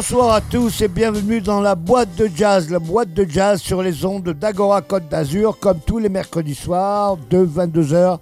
Bonsoir 0.00 0.32
à 0.32 0.40
tous 0.40 0.80
et 0.80 0.86
bienvenue 0.86 1.40
dans 1.40 1.60
la 1.60 1.74
boîte 1.74 2.14
de 2.14 2.30
jazz, 2.32 2.70
la 2.70 2.78
boîte 2.78 3.12
de 3.14 3.28
jazz 3.28 3.60
sur 3.60 3.82
les 3.82 4.04
ondes 4.04 4.28
d'Agora 4.28 4.80
Côte 4.80 5.08
d'Azur, 5.08 5.58
comme 5.58 5.80
tous 5.80 5.98
les 5.98 6.08
mercredis 6.08 6.54
soirs, 6.54 7.16
de 7.16 7.44
22h 7.44 8.20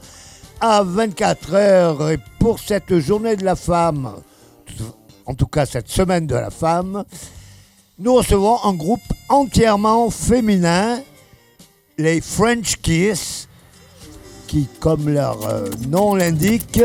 à 0.59 0.83
24h. 0.83 2.15
Et 2.15 2.19
pour 2.41 2.61
cette 2.61 2.99
journée 2.99 3.37
de 3.37 3.45
la 3.45 3.57
femme, 3.57 4.11
en 5.27 5.35
tout 5.35 5.47
cas 5.47 5.67
cette 5.67 5.91
semaine 5.91 6.27
de 6.27 6.35
la 6.35 6.49
femme, 6.49 7.05
nous 7.99 8.15
recevons 8.15 8.57
un 8.65 8.73
groupe 8.73 9.13
entièrement 9.29 10.09
féminin, 10.09 11.01
les 11.99 12.23
French 12.23 12.77
Kiss, 12.77 13.49
qui, 14.47 14.67
comme 14.81 15.11
leur 15.11 15.47
euh, 15.47 15.69
nom 15.91 16.15
l'indique, 16.15 16.81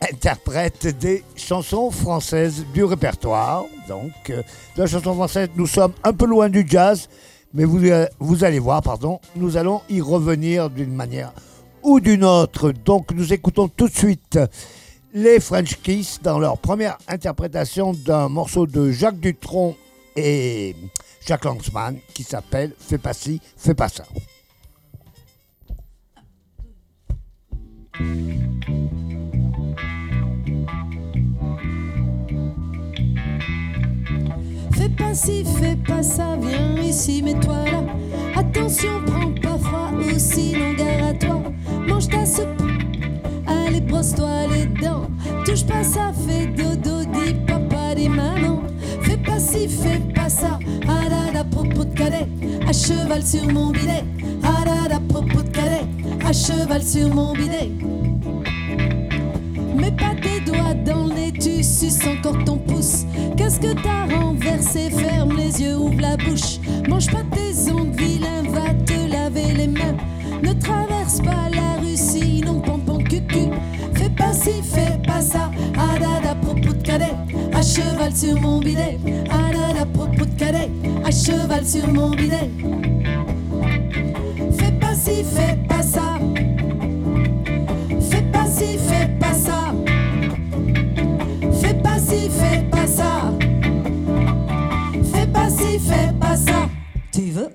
interprètent 0.00 0.86
des 0.98 1.24
chansons 1.36 1.90
françaises 1.90 2.64
du 2.74 2.84
répertoire. 2.84 3.64
Donc, 3.88 4.12
euh, 4.30 4.42
de 4.76 4.82
la 4.82 4.86
chanson 4.86 5.14
française, 5.14 5.48
nous 5.56 5.66
sommes 5.66 5.92
un 6.04 6.12
peu 6.12 6.26
loin 6.26 6.48
du 6.48 6.64
jazz, 6.66 7.08
mais 7.52 7.64
vous, 7.64 7.84
euh, 7.84 8.06
vous 8.18 8.44
allez 8.44 8.58
voir, 8.58 8.82
pardon, 8.82 9.20
nous 9.36 9.56
allons 9.56 9.82
y 9.88 10.00
revenir 10.00 10.70
d'une 10.70 10.94
manière 10.94 11.32
ou 11.82 12.00
d'une 12.00 12.24
autre. 12.24 12.72
Donc, 12.72 13.12
nous 13.12 13.32
écoutons 13.32 13.68
tout 13.68 13.88
de 13.88 13.94
suite 13.94 14.38
les 15.12 15.40
French 15.40 15.80
Kiss 15.82 16.20
dans 16.22 16.38
leur 16.38 16.58
première 16.58 16.98
interprétation 17.08 17.92
d'un 17.92 18.28
morceau 18.28 18.66
de 18.66 18.90
Jacques 18.92 19.18
Dutronc 19.20 19.76
et 20.16 20.76
Jacques 21.26 21.44
Langsman 21.44 21.98
qui 22.14 22.22
s'appelle 22.22 22.72
Fais 22.78 22.98
pas 22.98 23.12
ci, 23.12 23.40
fais 23.56 23.74
pas 23.74 23.88
ça. 23.88 24.04
Fais 34.80 34.88
pas 34.88 35.12
ci, 35.12 35.44
fais 35.60 35.76
pas 35.76 36.02
ça, 36.02 36.38
viens 36.40 36.82
ici, 36.82 37.22
mets-toi 37.22 37.66
là. 37.66 37.84
Attention, 38.34 38.88
prends 39.04 39.30
pas 39.42 39.58
froid 39.58 39.90
sinon 40.16 40.72
gare 40.72 41.08
à 41.10 41.12
toi. 41.12 41.42
Mange 41.86 42.08
ta 42.08 42.24
soupe, 42.24 42.62
allez, 43.46 43.82
brosse-toi 43.82 44.46
les 44.54 44.64
dents. 44.82 45.02
Touche 45.44 45.66
pas 45.66 45.82
ça, 45.82 46.12
fais 46.26 46.46
dodo, 46.46 47.04
dis 47.04 47.34
papa, 47.46 47.94
dis 47.94 48.08
maman. 48.08 48.62
Fais 49.02 49.18
pas 49.18 49.38
ci, 49.38 49.68
fais 49.68 50.00
pas 50.14 50.30
ça, 50.30 50.58
ah 50.88 51.10
là 51.10 51.30
là, 51.30 51.44
propos 51.44 51.84
de 51.84 51.94
cadet, 51.94 52.26
à 52.66 52.72
cheval 52.72 53.22
sur 53.22 53.52
mon 53.52 53.72
bidet. 53.72 54.04
Ah 54.42 54.64
là 54.64 54.88
là, 54.88 55.00
propos 55.10 55.42
de 55.42 55.50
cadet, 55.50 55.84
à 56.24 56.32
cheval 56.32 56.82
sur 56.82 57.14
mon 57.14 57.34
bidet. 57.34 57.70
Mets 59.76 59.92
pas 59.92 60.14
tes 60.22 60.40
doigts 60.50 60.72
dans 60.86 61.04
le 61.04 61.12
nez, 61.12 61.32
tu 61.32 61.62
suces 61.62 62.00
encore 62.06 62.42
ton. 62.44 62.69
Qu'est-ce 63.40 63.58
que 63.58 63.72
t'as 63.72 64.04
renversé? 64.14 64.90
Ferme 64.90 65.34
les 65.34 65.62
yeux, 65.62 65.74
ouvre 65.74 65.98
la 65.98 66.14
bouche. 66.18 66.58
Mange 66.86 67.06
pas 67.10 67.22
tes 67.32 67.72
ongles, 67.72 67.96
vilain, 67.96 68.42
va 68.50 68.74
te 68.84 69.10
laver 69.10 69.54
les 69.56 69.66
mains. 69.66 69.96
Ne 70.42 70.52
traverse 70.52 71.22
pas 71.22 71.48
la 71.50 71.80
rue, 71.80 71.96
sinon 71.96 72.60
pompon 72.60 72.98
cucu. 72.98 73.48
Fais 73.94 74.10
pas 74.10 74.34
ci, 74.34 74.62
fais 74.62 75.00
pas 75.06 75.22
ça. 75.22 75.50
Ah 75.78 75.98
da 75.98 76.20
da, 76.20 76.34
propos 76.34 76.74
de 76.74 76.82
cadet, 76.82 77.16
à 77.54 77.62
cheval 77.62 78.14
sur 78.14 78.38
mon 78.38 78.58
bidet. 78.60 78.98
Ah 79.30 79.50
da 79.50 79.72
da, 79.72 79.86
propos 79.86 80.26
de 80.26 80.38
cadet, 80.38 80.70
à 81.02 81.10
cheval 81.10 81.64
sur 81.64 81.88
mon 81.88 82.10
bidet. 82.10 82.50
Fais 84.58 84.72
pas 84.72 84.94
ci, 84.94 85.24
fais 85.24 85.56
pas 85.66 85.82
ça. 85.82 86.09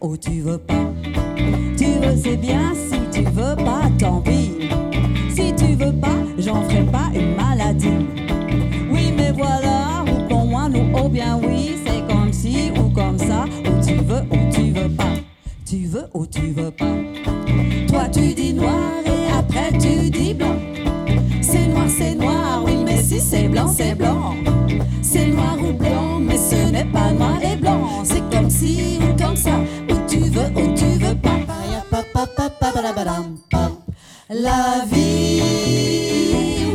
Ou 0.05 0.15
tu 0.15 0.41
veux 0.41 0.59
pas 0.59 0.93
Tu 1.77 1.85
veux 1.85 2.15
c'est 2.15 2.37
bien, 2.37 2.73
si 2.75 2.99
tu 3.11 3.23
veux 3.23 3.55
pas, 3.55 3.89
tant 3.97 4.21
pis. 4.21 4.51
Si 5.29 5.53
tu 5.55 5.73
veux 5.73 5.93
pas, 5.93 6.19
j'en 6.37 6.61
ferai 6.63 6.83
pas 6.83 7.09
une 7.13 7.35
maladie. 7.35 8.05
Oui, 8.91 9.11
mais 9.17 9.31
voilà, 9.31 10.03
ou 10.03 10.27
pour 10.29 10.45
moi, 10.45 10.69
nous, 10.69 10.85
oh 10.95 11.09
bien 11.09 11.39
oui, 11.43 11.75
c'est 11.85 12.05
comme 12.07 12.31
ci 12.31 12.71
ou 12.77 12.89
comme 12.89 13.17
ça, 13.17 13.45
ou 13.65 13.83
tu 13.83 13.95
veux 13.95 14.21
ou 14.31 14.51
tu 14.53 14.71
veux 14.71 14.89
pas. 14.89 15.13
Tu 15.65 15.87
veux 15.87 16.05
ou 16.13 16.25
tu 16.27 16.51
veux 16.51 16.71
pas 16.71 16.95
Toi, 17.87 18.03
tu 18.13 18.33
dis 18.35 18.53
noir 18.53 18.91
et 19.05 19.33
après 19.33 19.71
tu 19.79 20.11
dis 20.11 20.35
blanc. 20.35 20.57
C'est 21.41 21.67
noir, 21.67 21.85
c'est 21.89 22.15
noir, 22.15 22.63
oui, 22.63 22.77
mais 22.85 23.01
si 23.01 23.19
c'est 23.19 23.47
blanc, 23.47 23.67
c'est 23.67 23.95
blanc. 23.95 24.35
C'est 25.01 25.27
noir 25.27 25.57
ou 25.59 25.73
blanc, 25.73 26.19
mais 26.19 26.37
ce 26.37 26.71
n'est 26.71 26.85
pas 26.85 27.11
noir 27.11 27.39
et 27.41 27.55
blanc. 27.55 28.03
C'est 28.03 28.23
comme 28.29 28.49
si 28.49 28.99
ou 29.01 29.23
comme 29.23 29.35
ça, 29.35 29.59
La 34.29 34.83
vie, 34.91 35.41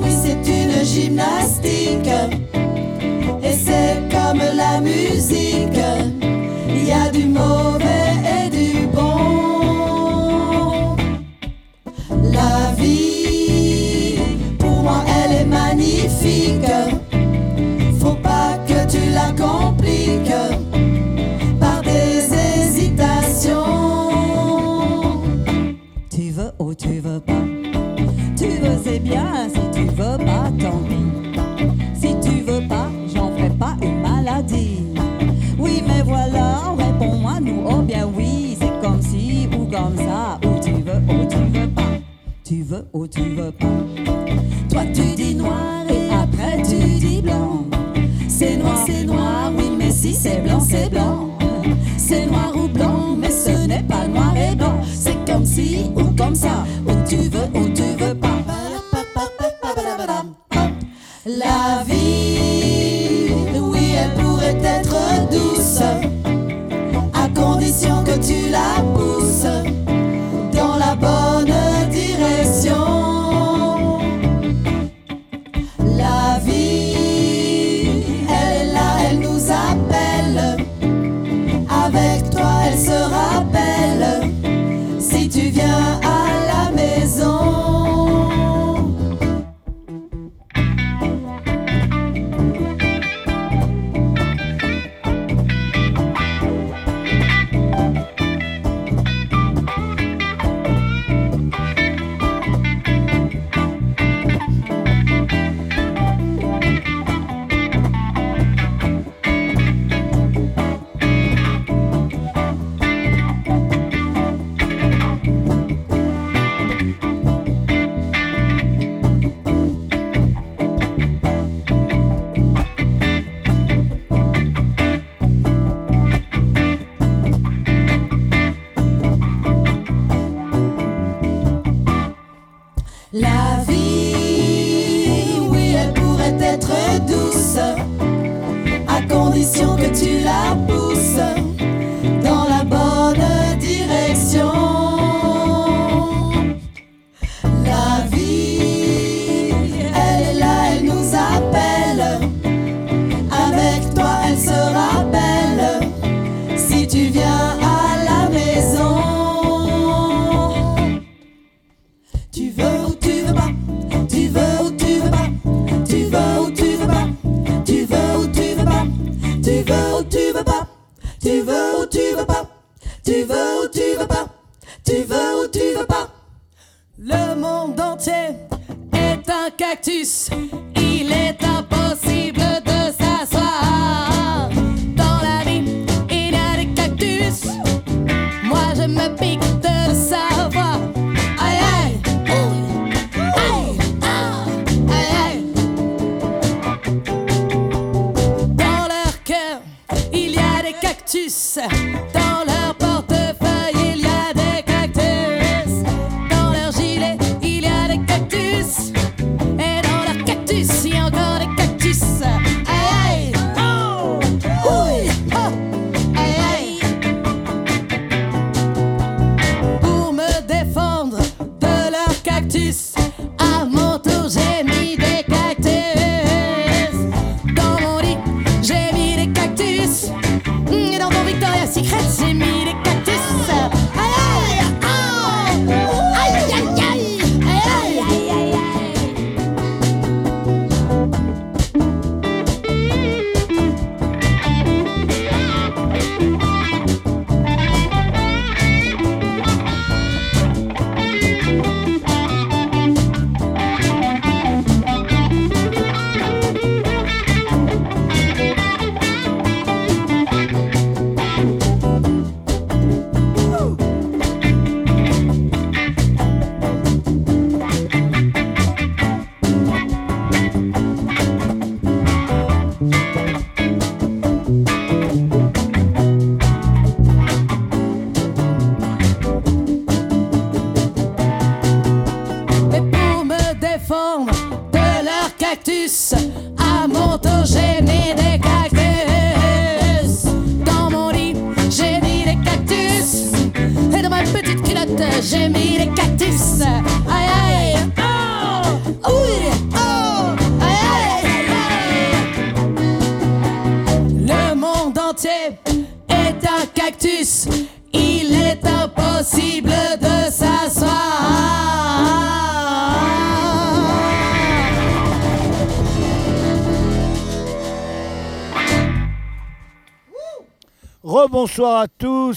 oui, 0.00 0.11
c'est 0.22 0.47
une 0.47 0.84
gymnastique. 0.84 2.09
Et 3.43 3.53
c'est 3.53 4.09
comme 4.10 4.39
la 4.39 4.81
musique. 4.81 5.81
Il 6.69 6.84
y 6.87 6.93
a 6.93 7.10
du 7.10 7.27
mauvais 7.27 7.90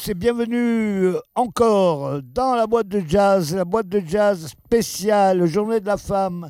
tous 0.04 0.10
et 0.10 0.14
bienvenue 0.14 1.14
encore 1.36 2.22
dans 2.24 2.56
la 2.56 2.68
boîte 2.68 2.88
de 2.88 3.04
jazz, 3.08 3.56
la 3.56 3.66
boîte 3.66 3.88
de 3.88 4.02
jazz 4.06 4.48
spéciale 4.48 5.46
Journée 5.46 5.80
de 5.80 5.86
la 5.86 5.98
femme. 5.98 6.50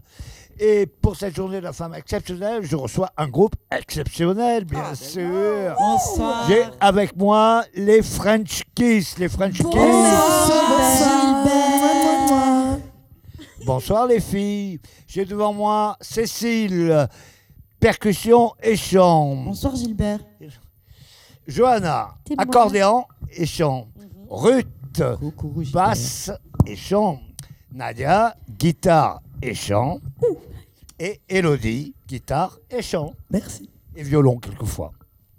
Et 0.60 0.86
pour 0.86 1.16
cette 1.16 1.36
journée 1.36 1.58
de 1.58 1.64
la 1.64 1.74
femme 1.74 1.94
exceptionnelle, 1.94 2.64
je 2.64 2.76
reçois 2.76 3.10
un 3.18 3.28
groupe 3.28 3.56
exceptionnel, 3.72 4.66
bien 4.66 4.96
sûr. 4.96 5.76
Bonsoir. 5.78 6.46
J'ai 6.48 6.64
avec 6.80 7.16
moi 7.16 7.64
les 7.74 8.02
French 8.02 8.64
Kiss. 8.76 9.18
Les 9.18 9.30
French 9.30 9.58
Kiss. 9.58 9.66
Bonsoir. 9.74 11.18
Bonsoir 13.66 14.08
les 14.08 14.20
filles. 14.20 14.80
J'ai 15.08 15.26
devant 15.26 15.54
moi 15.54 15.98
Cécile, 16.02 17.08
percussion 17.80 18.54
et 18.62 18.76
chant. 18.76 19.36
Bonsoir 19.46 19.76
Gilbert. 19.76 20.20
Johanna, 21.48 22.16
accordéon 22.38 23.06
et 23.32 23.46
chant. 23.46 23.88
Ruth, 24.30 24.68
Coucou 25.20 25.64
Gilbert. 25.64 25.88
basse 25.90 26.32
et 26.66 26.76
chant. 26.76 27.20
Nadia, 27.72 28.36
guitare 28.50 29.22
et 29.42 29.54
chant. 29.54 30.00
Et 31.00 31.20
Elodie, 31.28 31.94
guitare 32.08 32.58
et 32.70 32.82
chant. 32.82 33.14
Merci. 33.30 33.70
Et 33.96 34.04
violon 34.04 34.38
quelquefois. 34.38 34.92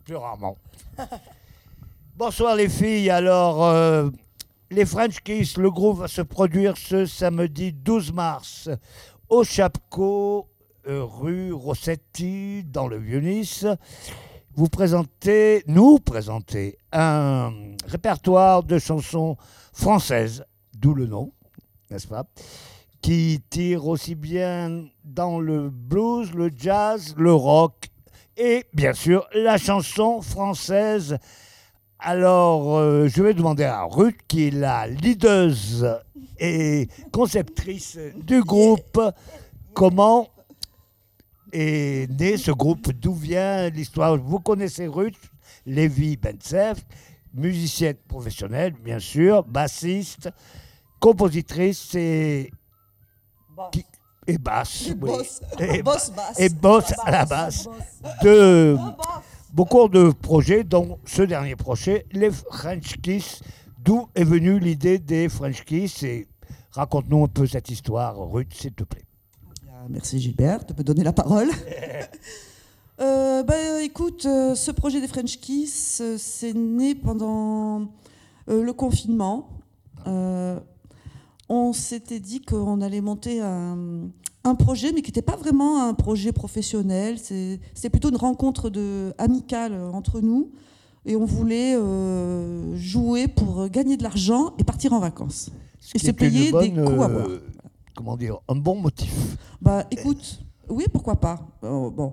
Plus 0.05 0.17
rarement. 0.17 0.57
Bonsoir 2.17 2.55
les 2.57 2.69
filles. 2.69 3.11
Alors, 3.11 3.65
euh, 3.65 4.11
les 4.71 4.85
French 4.85 5.21
Kiss, 5.21 5.57
le 5.57 5.71
groupe 5.71 5.99
va 5.99 6.09
se 6.09 6.23
produire 6.23 6.77
ce 6.77 7.07
samedi 7.07 7.73
12 7.73 8.13
mars 8.13 8.69
au 9.29 9.43
Chapco, 9.43 10.49
euh, 10.87 11.03
rue 11.05 11.53
Rossetti, 11.53 12.63
dans 12.65 12.89
le 12.89 12.99
Vieux-Nice. 12.99 13.67
Vous 14.57 14.69
présentez, 14.69 15.65
nous 15.67 15.99
présentez 15.99 16.79
un 16.93 17.53
répertoire 17.87 18.63
de 18.63 18.79
chansons 18.79 19.37
françaises, 19.73 20.45
d'où 20.79 20.95
le 20.95 21.07
nom, 21.07 21.33
n'est-ce 21.91 22.07
pas 22.07 22.25
qui 23.03 23.43
tire 23.51 23.87
aussi 23.87 24.15
bien 24.15 24.87
dans 25.05 25.39
le 25.39 25.69
blues, 25.69 26.33
le 26.33 26.51
jazz, 26.57 27.15
le 27.19 27.35
rock 27.35 27.91
et 28.37 28.65
bien 28.73 28.95
sûr 28.95 29.29
la 29.35 29.59
chanson 29.59 30.23
française. 30.23 31.19
Alors, 31.99 32.79
euh, 32.79 33.07
je 33.09 33.23
vais 33.23 33.35
demander 33.35 33.65
à 33.65 33.83
Ruth, 33.83 34.17
qui 34.27 34.47
est 34.49 34.51
la 34.51 34.87
leaduse 34.87 35.87
et 36.39 36.89
conceptrice 37.13 37.99
du 38.17 38.43
groupe, 38.43 38.99
comment 39.75 40.29
est 41.55 42.11
né 42.11 42.37
ce 42.37 42.51
groupe, 42.51 42.91
d'où 42.93 43.15
vient 43.15 43.69
l'histoire? 43.71 44.17
Vous 44.19 44.41
connaissez 44.41 44.87
Ruth 44.87 45.17
Lévy 45.67 46.17
Bensef, 46.17 46.79
musicienne 47.33 47.97
professionnelle, 48.09 48.75
bien 48.85 48.99
sûr, 48.99 49.43
bassiste, 49.45 50.29
compositrice 51.01 51.95
et 51.95 52.51
qui- 53.73 53.85
et 54.27 54.39
basse. 54.39 54.91
oui. 55.01 55.11
Et, 55.59 55.83
Boss 55.83 56.11
basse. 56.11 56.41
et 56.41 56.49
boss 56.49 56.93
à 57.05 57.11
la 57.11 57.25
basse 57.27 57.69
de 58.23 58.77
beaucoup 59.53 59.89
de 59.89 60.11
projets, 60.11 60.65
dont 60.65 60.99
ce 61.05 61.23
dernier 61.23 61.57
projet, 61.57 62.07
les 62.13 62.31
French 62.31 62.97
Kiss. 63.03 63.41
D'où 63.79 64.09
est 64.15 64.25
venue 64.25 64.59
l'idée 64.59 64.99
des 64.99 65.29
French 65.29 65.63
Kiss? 65.65 66.03
Et 66.05 66.27
raconte-nous 66.73 67.25
un 67.25 67.29
peu 67.29 67.47
cette 67.47 67.69
histoire, 67.69 68.17
Ruth, 68.19 68.53
s'il 68.55 68.73
te 68.73 68.83
plaît. 68.85 69.04
Ah, 69.85 69.89
Merci 69.91 70.19
Gilbert 70.19 70.65
de 70.65 70.73
me 70.77 70.83
donner 70.83 71.05
la 71.05 71.13
parole. 71.13 71.49
Euh, 73.01 73.43
bah, 73.43 73.83
écoute, 73.83 74.25
euh, 74.25 74.55
ce 74.55 74.71
projet 74.71 75.01
des 75.01 75.09
French 75.09 75.41
Kiss, 75.41 75.99
euh, 76.01 76.15
c'est 76.17 76.55
né 76.55 76.95
pendant 76.95 77.89
euh, 78.49 78.63
le 78.63 78.73
confinement. 78.73 79.49
Euh, 80.07 80.61
on 81.49 81.73
s'était 81.73 82.21
dit 82.21 82.41
qu'on 82.41 82.81
allait 82.81 83.01
monter 83.01 83.41
un, 83.41 83.77
un 84.45 84.55
projet, 84.55 84.93
mais 84.93 85.03
qui 85.03 85.09
n'était 85.11 85.23
pas 85.23 85.35
vraiment 85.35 85.83
un 85.89 85.93
projet 85.93 86.31
professionnel. 86.31 87.19
C'est- 87.19 87.59
C'était 87.75 87.91
plutôt 87.91 88.11
une 88.11 88.17
rencontre 88.17 88.71
de, 88.71 89.13
amicale 89.19 89.75
entre 89.93 90.21
nous. 90.21 90.53
Et 91.05 91.17
on 91.17 91.25
voulait 91.25 91.75
euh, 91.77 92.77
jouer 92.77 93.27
pour 93.27 93.69
gagner 93.71 93.97
de 93.97 94.05
l'argent 94.05 94.55
et 94.59 94.63
partir 94.63 94.93
en 94.93 95.01
vacances. 95.01 95.51
Ce 95.81 95.97
Et 95.97 95.99
se 95.99 96.13
payer 96.13 96.53
des 96.53 96.71
coups 96.71 97.03
à 97.03 97.09
boire. 97.09 97.27
Comment 97.97 98.17
dire 98.17 98.39
Un 98.49 98.55
bon 98.57 98.77
motif. 98.81 99.37
Bah 99.65 99.87
écoute, 99.91 100.41
oui, 100.69 100.85
pourquoi 100.93 101.17
pas. 101.17 101.41
Euh, 101.63 101.89
bon, 101.89 102.13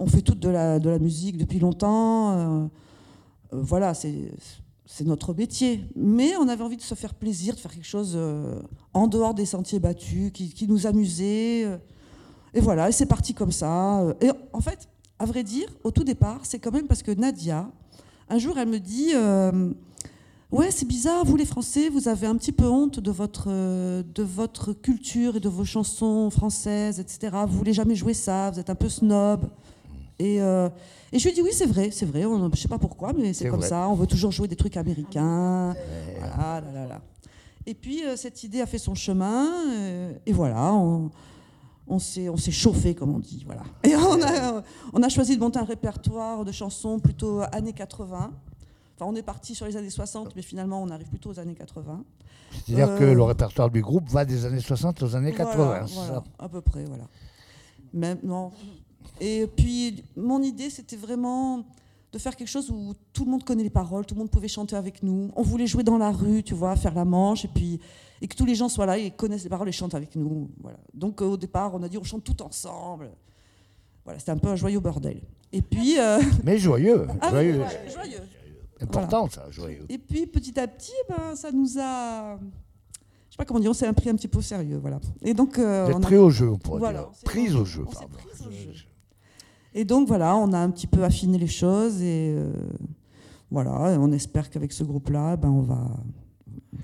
on 0.00 0.08
fait 0.08 0.20
toute 0.20 0.40
de 0.40 0.48
la, 0.48 0.80
de 0.80 0.90
la 0.90 0.98
musique 0.98 1.36
depuis 1.38 1.60
longtemps. 1.60 2.32
euh, 2.32 2.66
euh, 3.52 3.60
voilà, 3.62 3.94
c'est 3.94 4.10
notre 5.02 5.32
métier. 5.32 5.84
Mais 5.94 6.36
on 6.38 6.48
avait 6.48 6.64
envie 6.64 6.76
de 6.76 6.82
se 6.82 6.96
faire 6.96 7.14
plaisir, 7.14 7.54
de 7.54 7.60
faire 7.60 7.70
quelque 7.72 7.86
chose 7.86 8.18
en 8.92 9.06
dehors 9.06 9.32
des 9.32 9.46
sentiers 9.46 9.78
battus, 9.78 10.32
qui, 10.32 10.52
qui 10.52 10.66
nous 10.66 10.88
amusait. 10.88 11.62
et 12.52 12.60
voilà, 12.60 12.88
et 12.88 12.92
c'est 12.92 13.06
parti 13.06 13.32
comme 13.32 13.52
ça. 13.52 14.02
Et 14.20 14.32
en 14.52 14.60
fait, 14.60 14.88
à 15.20 15.24
vrai 15.24 15.44
dire, 15.44 15.68
au 15.84 15.92
tout 15.92 16.02
départ, 16.02 16.40
c'est 16.42 16.58
quand 16.58 16.72
même 16.72 16.88
parce 16.88 17.04
que 17.04 17.12
Nadia, 17.12 17.70
un 18.28 18.38
jour, 18.38 18.58
elle 18.58 18.70
me 18.70 18.80
dit... 18.80 19.12
Ouais, 20.50 20.70
c'est 20.70 20.86
bizarre, 20.88 21.24
vous 21.26 21.36
les 21.36 21.44
Français, 21.44 21.90
vous 21.90 22.08
avez 22.08 22.26
un 22.26 22.34
petit 22.36 22.52
peu 22.52 22.66
honte 22.66 23.00
de 23.00 23.10
votre, 23.10 23.48
euh, 23.48 24.02
de 24.14 24.22
votre 24.22 24.72
culture 24.72 25.36
et 25.36 25.40
de 25.40 25.48
vos 25.48 25.64
chansons 25.66 26.30
françaises, 26.30 27.00
etc. 27.00 27.36
Vous 27.46 27.58
voulez 27.58 27.74
jamais 27.74 27.94
jouer 27.94 28.14
ça, 28.14 28.50
vous 28.50 28.58
êtes 28.58 28.70
un 28.70 28.74
peu 28.74 28.88
snob. 28.88 29.44
Et, 30.18 30.40
euh, 30.40 30.70
et 31.12 31.18
je 31.18 31.24
lui 31.24 31.32
ai 31.32 31.34
dit 31.34 31.42
oui, 31.42 31.50
c'est 31.52 31.66
vrai, 31.66 31.90
c'est 31.92 32.06
vrai, 32.06 32.24
on- 32.24 32.50
je 32.52 32.56
sais 32.60 32.66
pas 32.68 32.78
pourquoi, 32.78 33.12
mais 33.12 33.34
c'est 33.34 33.50
comme 33.50 33.60
vrai. 33.60 33.68
ça, 33.68 33.88
on 33.90 33.94
veut 33.94 34.06
toujours 34.06 34.32
jouer 34.32 34.48
des 34.48 34.56
trucs 34.56 34.78
américains. 34.78 35.74
Voilà, 36.18 36.60
là, 36.62 36.72
là, 36.72 36.86
là. 36.88 37.00
Et 37.66 37.74
puis 37.74 38.02
euh, 38.04 38.16
cette 38.16 38.42
idée 38.42 38.62
a 38.62 38.66
fait 38.66 38.78
son 38.78 38.94
chemin, 38.94 39.48
et 40.24 40.32
voilà, 40.32 40.72
on, 40.72 41.10
on 41.86 41.98
s'est 41.98 42.30
on 42.30 42.38
s'est 42.38 42.50
chauffé, 42.52 42.94
comme 42.94 43.14
on 43.14 43.18
dit. 43.18 43.42
Voilà. 43.44 43.62
Et 43.84 43.94
on 43.94 44.20
a, 44.22 44.62
on 44.94 45.02
a 45.02 45.08
choisi 45.10 45.36
de 45.36 45.40
monter 45.40 45.58
un 45.58 45.64
répertoire 45.64 46.46
de 46.46 46.52
chansons 46.52 46.98
plutôt 46.98 47.42
années 47.52 47.74
80. 47.74 48.30
Enfin, 49.00 49.10
on 49.12 49.14
est 49.14 49.22
parti 49.22 49.54
sur 49.54 49.64
les 49.66 49.76
années 49.76 49.90
60, 49.90 50.34
mais 50.34 50.42
finalement, 50.42 50.82
on 50.82 50.88
arrive 50.90 51.08
plutôt 51.08 51.30
aux 51.30 51.38
années 51.38 51.54
80. 51.54 52.04
C'est-à-dire 52.66 52.88
Euh, 52.90 52.98
que 52.98 53.04
le 53.04 53.22
répertoire 53.22 53.70
du 53.70 53.80
groupe 53.80 54.08
va 54.08 54.24
des 54.24 54.44
années 54.44 54.58
60 54.60 55.02
aux 55.04 55.14
années 55.14 55.32
80. 55.32 55.54
Voilà, 55.64 55.86
c'est 55.86 55.94
voilà, 55.94 56.08
ça 56.14 56.24
à 56.38 56.48
peu 56.48 56.60
près, 56.60 56.84
voilà. 56.84 57.04
Et 59.20 59.46
puis, 59.56 60.02
mon 60.16 60.42
idée, 60.42 60.68
c'était 60.70 60.96
vraiment 60.96 61.64
de 62.12 62.18
faire 62.18 62.34
quelque 62.34 62.48
chose 62.48 62.70
où 62.70 62.94
tout 63.12 63.24
le 63.24 63.30
monde 63.30 63.44
connaît 63.44 63.62
les 63.62 63.70
paroles, 63.70 64.04
tout 64.04 64.14
le 64.14 64.20
monde 64.20 64.30
pouvait 64.30 64.48
chanter 64.48 64.74
avec 64.74 65.02
nous. 65.02 65.30
On 65.36 65.42
voulait 65.42 65.66
jouer 65.66 65.82
dans 65.84 65.98
la 65.98 66.10
rue, 66.10 66.42
tu 66.42 66.54
vois, 66.54 66.74
faire 66.74 66.94
la 66.94 67.04
manche, 67.04 67.44
et 67.44 67.48
puis 67.48 67.80
et 68.20 68.26
que 68.26 68.34
tous 68.34 68.46
les 68.46 68.56
gens 68.56 68.68
soient 68.68 68.86
là 68.86 68.98
et 68.98 69.12
connaissent 69.12 69.44
les 69.44 69.48
paroles 69.50 69.68
et 69.68 69.72
chantent 69.72 69.94
avec 69.94 70.16
nous. 70.16 70.50
Voilà. 70.60 70.78
Donc, 70.92 71.22
euh, 71.22 71.26
au 71.26 71.36
départ, 71.36 71.72
on 71.74 71.82
a 71.84 71.88
dit 71.88 71.98
on 71.98 72.02
chante 72.02 72.24
tout 72.24 72.42
ensemble. 72.42 73.10
Voilà, 74.04 74.18
c'était 74.18 74.32
un 74.32 74.38
peu 74.38 74.48
un 74.48 74.56
joyeux 74.56 74.80
bordel. 74.80 75.20
Et 75.52 75.62
puis, 75.62 76.00
euh, 76.00 76.18
Mais 76.42 76.58
joyeux. 76.58 77.06
ah 77.20 77.30
joyeux. 77.30 77.60
ouais, 77.60 77.90
joyeux. 77.92 78.20
Important, 78.80 79.28
ça, 79.30 79.46
joyeux. 79.50 79.84
Et 79.88 79.98
puis 79.98 80.26
petit 80.26 80.58
à 80.58 80.66
petit, 80.68 80.92
ben, 81.08 81.34
ça 81.34 81.50
nous 81.52 81.78
a. 81.78 82.36
Je 82.36 83.34
sais 83.34 83.36
pas 83.36 83.44
comment 83.44 83.60
dire, 83.60 83.70
on 83.70 83.74
s'est 83.74 83.92
pris 83.92 84.08
un 84.08 84.14
petit 84.14 84.28
peu 84.28 84.38
au 84.38 84.42
sérieux. 84.42 84.78
Voilà. 84.80 85.00
Et 85.22 85.34
donc, 85.34 85.58
euh, 85.58 85.90
on 85.92 85.98
a- 85.98 86.00
pris 86.00 86.16
au 86.16 86.30
jeu, 86.30 86.50
on 86.50 86.58
pourrait 86.58 86.78
Voilà, 86.78 87.00
dire. 87.00 87.08
on 87.22 87.24
Prise 87.26 87.54
au 87.56 87.64
jeu, 87.64 87.84
on 87.86 87.90
pardon. 87.90 88.08
prise 88.28 88.46
au 88.46 88.50
jeu. 88.72 88.84
Et 89.74 89.84
donc 89.84 90.08
voilà, 90.08 90.34
on 90.36 90.52
a 90.52 90.58
un 90.58 90.70
petit 90.70 90.86
peu 90.86 91.04
affiné 91.04 91.38
les 91.38 91.46
choses 91.46 92.00
et 92.02 92.34
euh, 92.36 92.50
voilà, 93.50 93.92
et 93.92 93.96
on 93.98 94.10
espère 94.12 94.48
qu'avec 94.50 94.72
ce 94.72 94.82
groupe-là, 94.84 95.36
ben, 95.36 95.48
on 95.50 95.62
va. 95.62 95.78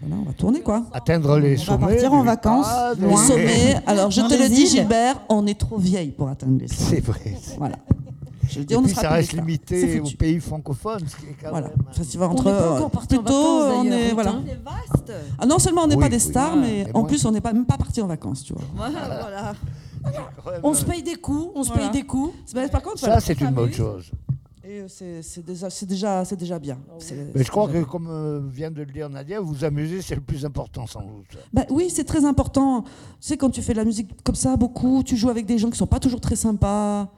Voilà, 0.01 0.17
on 0.17 0.25
va 0.25 0.33
tourner 0.33 0.61
quoi. 0.61 0.85
Atteindre 0.93 1.39
les 1.39 1.55
On 1.55 1.59
va 1.61 1.65
sommets. 1.65 1.87
partir 1.87 2.13
en 2.13 2.23
vacances, 2.23 2.67
Ah, 2.69 2.93
Le 2.99 3.07
loin. 3.07 3.21
des- 3.21 3.27
sommet, 3.33 3.77
alors 3.87 4.11
je 4.11 4.21
Dans 4.21 4.29
te 4.29 4.35
le 4.35 4.41
les 4.41 4.49
dis. 4.49 4.67
Gilbert, 4.67 5.21
on 5.29 5.47
est 5.47 5.59
trop 5.59 5.79
vieille 5.79 6.11
pour 6.11 6.29
atteindre 6.29 6.59
les 6.61 6.69
sommets. 6.69 6.91
C'est 6.91 7.01
vrai. 7.01 7.37
Voilà. 7.59 7.77
Je 8.49 8.59
le 8.61 8.65
dis, 8.65 8.75
Et 8.75 8.77
on 8.77 8.81
ne 8.81 8.87
puis 8.87 8.95
sera 8.95 9.03
ça 9.03 9.11
reste 9.11 9.33
limité 9.33 10.01
aux 10.01 10.11
pays 10.11 10.41
francophones, 10.41 11.07
ce 11.09 11.17
qui 11.17 11.27
est 11.27 11.37
quand 11.43 11.51
Voilà. 11.51 11.69
même... 11.69 11.77
Festival 11.93 12.29
On 12.29 12.33
entre 12.33 12.45
n'est 12.45 12.51
pas 12.59 12.75
encore 12.77 12.91
parti 12.91 13.17
en 13.17 13.23
vacances, 13.23 13.73
on 13.77 13.85
est 13.87 14.13
voilà. 14.13 14.35
C'est 14.47 14.63
vaste. 14.63 15.13
Ah 15.39 15.47
non 15.47 15.59
seulement 15.59 15.83
on 15.83 15.87
n'est 15.87 15.95
Oui, 15.97 16.03
pas 16.03 16.09
des 16.09 16.17
oui. 16.17 16.31
stars, 16.31 16.57
mais 16.57 16.85
Mais 16.87 16.91
en 16.95 17.01
moi- 17.01 17.09
plus 17.09 17.25
on 17.25 17.31
n'est 17.33 17.41
pas 17.41 17.53
même 17.53 17.67
pas 17.67 17.77
parti 17.79 18.01
en 18.03 18.07
vacances, 18.07 18.43
tu 18.45 18.53
vois. 18.53 18.63
Voilà, 18.77 19.01
voilà. 19.21 19.53
On 20.63 20.75
se 20.75 20.85
paye 20.85 21.03
des 21.03 21.15
coups, 21.15 21.51
on 21.55 21.63
se 21.63 21.69
Voilà. 21.73 21.89
paye 21.91 22.03
des 22.03 22.07
coups. 22.07 22.35
Mais 22.55 22.69
par 22.69 22.83
contre, 22.83 22.99
Ça, 22.99 23.21
c'est 23.21 23.41
une 23.41 23.51
bonne 23.53 23.73
chose. 23.73 24.11
Et 24.67 24.81
euh, 24.81 24.87
c'est 25.23 25.45
déjà, 25.45 25.69
c'est 25.71 25.87
déjà, 25.87 26.25
déjà 26.25 26.59
bien. 26.59 26.79
C'est- 26.99 27.33
Mais 27.35 27.43
je 27.45 27.51
crois 27.51 27.67
que, 27.67 27.73
bien. 27.73 27.85
comme 27.85 28.09
euh, 28.11 28.41
vient 28.51 28.71
de 28.71 28.81
le 28.83 28.91
dire 28.93 29.09
Nadia, 29.11 29.41
vous 29.41 29.53
vous 29.53 29.65
amuser, 29.65 30.01
c'est 30.03 30.15
le 30.15 30.21
plus 30.23 30.45
important, 30.47 30.87
sans 30.87 31.01
doute. 31.03 31.37
Bah 31.53 31.65
oui, 31.71 31.89
c'est 31.91 32.05
très 32.05 32.25
important. 32.25 32.83
Tu 32.83 32.89
sais, 33.21 33.37
quand 33.37 33.51
tu 33.51 33.61
fais 33.63 33.73
de 33.73 33.79
la 33.79 33.85
musique 33.85 34.11
comme 34.25 34.35
ça, 34.35 34.57
beaucoup, 34.57 35.03
tu 35.05 35.17
joues 35.17 35.29
avec 35.31 35.45
des 35.47 35.59
gens 35.59 35.69
qui 35.71 35.77
sont 35.79 35.87
pas 35.87 36.01
toujours 36.01 36.21
très 36.21 36.37
sympas, 36.37 37.09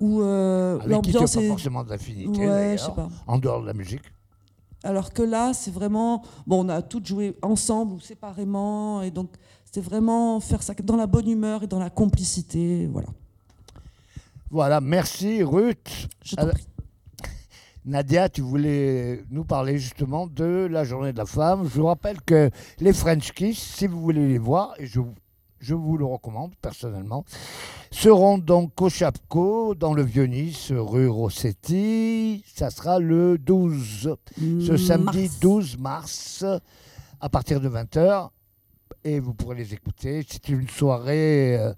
ou 0.00 0.20
euh, 0.22 0.78
n'as 0.78 0.86
l'ambiance 0.86 1.34
pas 1.34 1.42
est. 1.42 1.48
forcément 1.48 1.84
d'affinité, 1.84 2.46
Ouais, 2.46 2.76
pas. 2.94 3.08
en 3.26 3.38
dehors 3.38 3.62
de 3.62 3.66
la 3.66 3.74
musique. 3.74 4.02
Alors 4.84 5.12
que 5.12 5.22
là, 5.22 5.52
c'est 5.52 5.70
vraiment. 5.72 6.22
Bon, 6.46 6.64
on 6.64 6.68
a 6.68 6.82
toutes 6.82 7.06
joué 7.06 7.36
ensemble 7.42 7.94
ou 7.94 8.00
séparément. 8.00 9.02
Et 9.02 9.10
donc, 9.10 9.30
c'est 9.72 9.80
vraiment 9.80 10.38
faire 10.40 10.62
ça 10.62 10.74
dans 10.74 10.96
la 10.96 11.06
bonne 11.06 11.28
humeur 11.28 11.62
et 11.62 11.66
dans 11.66 11.78
la 11.80 11.90
complicité. 11.90 12.86
Voilà. 12.86 13.08
Voilà, 14.50 14.80
merci 14.80 15.42
Ruth. 15.42 16.08
Je 16.24 16.36
Alors. 16.38 16.54
Nadia, 17.84 18.28
tu 18.28 18.40
voulais 18.42 19.24
nous 19.30 19.44
parler 19.44 19.78
justement 19.78 20.26
de 20.26 20.66
la 20.70 20.84
journée 20.84 21.12
de 21.12 21.18
la 21.18 21.26
femme. 21.26 21.62
Je 21.64 21.80
vous 21.80 21.86
rappelle 21.86 22.20
que 22.20 22.50
les 22.80 22.92
French 22.92 23.32
Kiss, 23.32 23.58
si 23.58 23.86
vous 23.86 24.00
voulez 24.00 24.26
les 24.26 24.38
voir, 24.38 24.74
et 24.78 24.86
je, 24.86 25.00
je 25.58 25.74
vous 25.74 25.96
le 25.96 26.04
recommande 26.04 26.54
personnellement, 26.60 27.24
seront 27.90 28.38
donc 28.38 28.80
au 28.80 28.88
Chapco, 28.88 29.74
dans 29.74 29.94
le 29.94 30.02
Vieux-Nice, 30.02 30.72
rue 30.72 31.08
Rossetti. 31.08 32.44
Ça 32.54 32.70
sera 32.70 32.98
le 32.98 33.38
12, 33.38 34.16
ce 34.38 34.76
samedi 34.76 35.22
Mars. 35.22 35.40
12 35.40 35.78
mars, 35.78 36.44
à 37.20 37.28
partir 37.28 37.60
de 37.60 37.68
20h. 37.68 38.30
Et 39.04 39.20
vous 39.20 39.34
pourrez 39.34 39.56
les 39.56 39.72
écouter. 39.72 40.24
C'est 40.28 40.48
une 40.48 40.68
soirée 40.68 41.56
euh, 41.58 41.72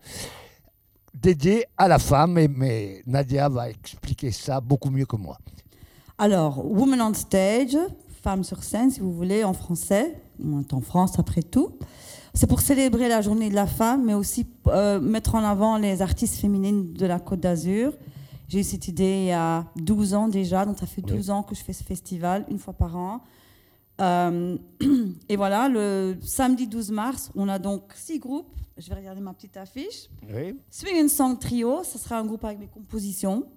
dédiée 1.14 1.66
à 1.76 1.88
la 1.88 1.99
femme, 1.99 2.38
et, 2.38 2.49
mais 2.49 3.02
Nadia 3.06 3.49
va 3.49 3.70
expliquer 3.70 4.30
ça 4.30 4.61
beaucoup 4.61 4.90
mieux 4.90 5.06
que 5.06 5.16
moi. 5.16 5.38
Alors, 6.16 6.64
Woman 6.64 7.00
on 7.00 7.14
Stage, 7.14 7.76
Femme 8.23 8.42
sur 8.42 8.64
scène, 8.64 8.90
si 8.90 8.99
vous 8.99 9.12
voulez, 9.12 9.44
en 9.44 9.52
français. 9.52 10.20
On 10.44 10.61
est 10.61 10.75
en 10.75 10.80
France 10.80 11.18
après 11.18 11.42
tout. 11.42 11.78
C'est 12.38 12.47
pour 12.47 12.61
célébrer 12.61 13.09
la 13.09 13.21
journée 13.21 13.50
de 13.50 13.57
la 13.57 13.66
femme, 13.66 14.04
mais 14.04 14.14
aussi 14.14 14.47
euh, 14.68 15.00
mettre 15.00 15.35
en 15.35 15.42
avant 15.42 15.76
les 15.76 16.02
artistes 16.02 16.37
féminines 16.37 16.92
de 16.92 17.04
la 17.04 17.18
Côte 17.18 17.40
d'Azur. 17.40 17.92
J'ai 18.47 18.61
eu 18.61 18.62
cette 18.62 18.87
idée 18.87 19.23
il 19.23 19.25
y 19.25 19.33
a 19.33 19.66
12 19.75 20.14
ans 20.14 20.28
déjà, 20.28 20.64
donc 20.64 20.78
ça 20.78 20.87
fait 20.87 21.02
12 21.02 21.30
ans 21.30 21.42
que 21.42 21.57
je 21.57 21.64
fais 21.64 21.73
ce 21.73 21.83
festival, 21.83 22.47
une 22.49 22.61
fois 22.61 22.75
par 22.75 22.95
an. 22.95 23.23
Euh, 24.00 24.57
et 25.28 25.35
voilà, 25.35 25.68
le 25.68 26.16
samedi 26.23 26.68
12 26.68 26.92
mars, 26.92 27.33
on 27.35 27.49
a 27.49 27.59
donc 27.59 27.92
six 27.97 28.21
groupes. 28.21 28.54
Je 28.76 28.88
vais 28.88 28.95
regarder 28.95 29.21
ma 29.21 29.35
petite 29.35 29.57
affiche. 29.57 30.09
Oui. 30.33 30.57
Swing 30.71 31.07
and 31.07 31.09
Song 31.09 31.40
Trio, 31.40 31.83
ce 31.83 31.99
sera 31.99 32.21
un 32.21 32.25
groupe 32.25 32.45
avec 32.45 32.61
mes 32.61 32.68
compositions. 32.68 33.49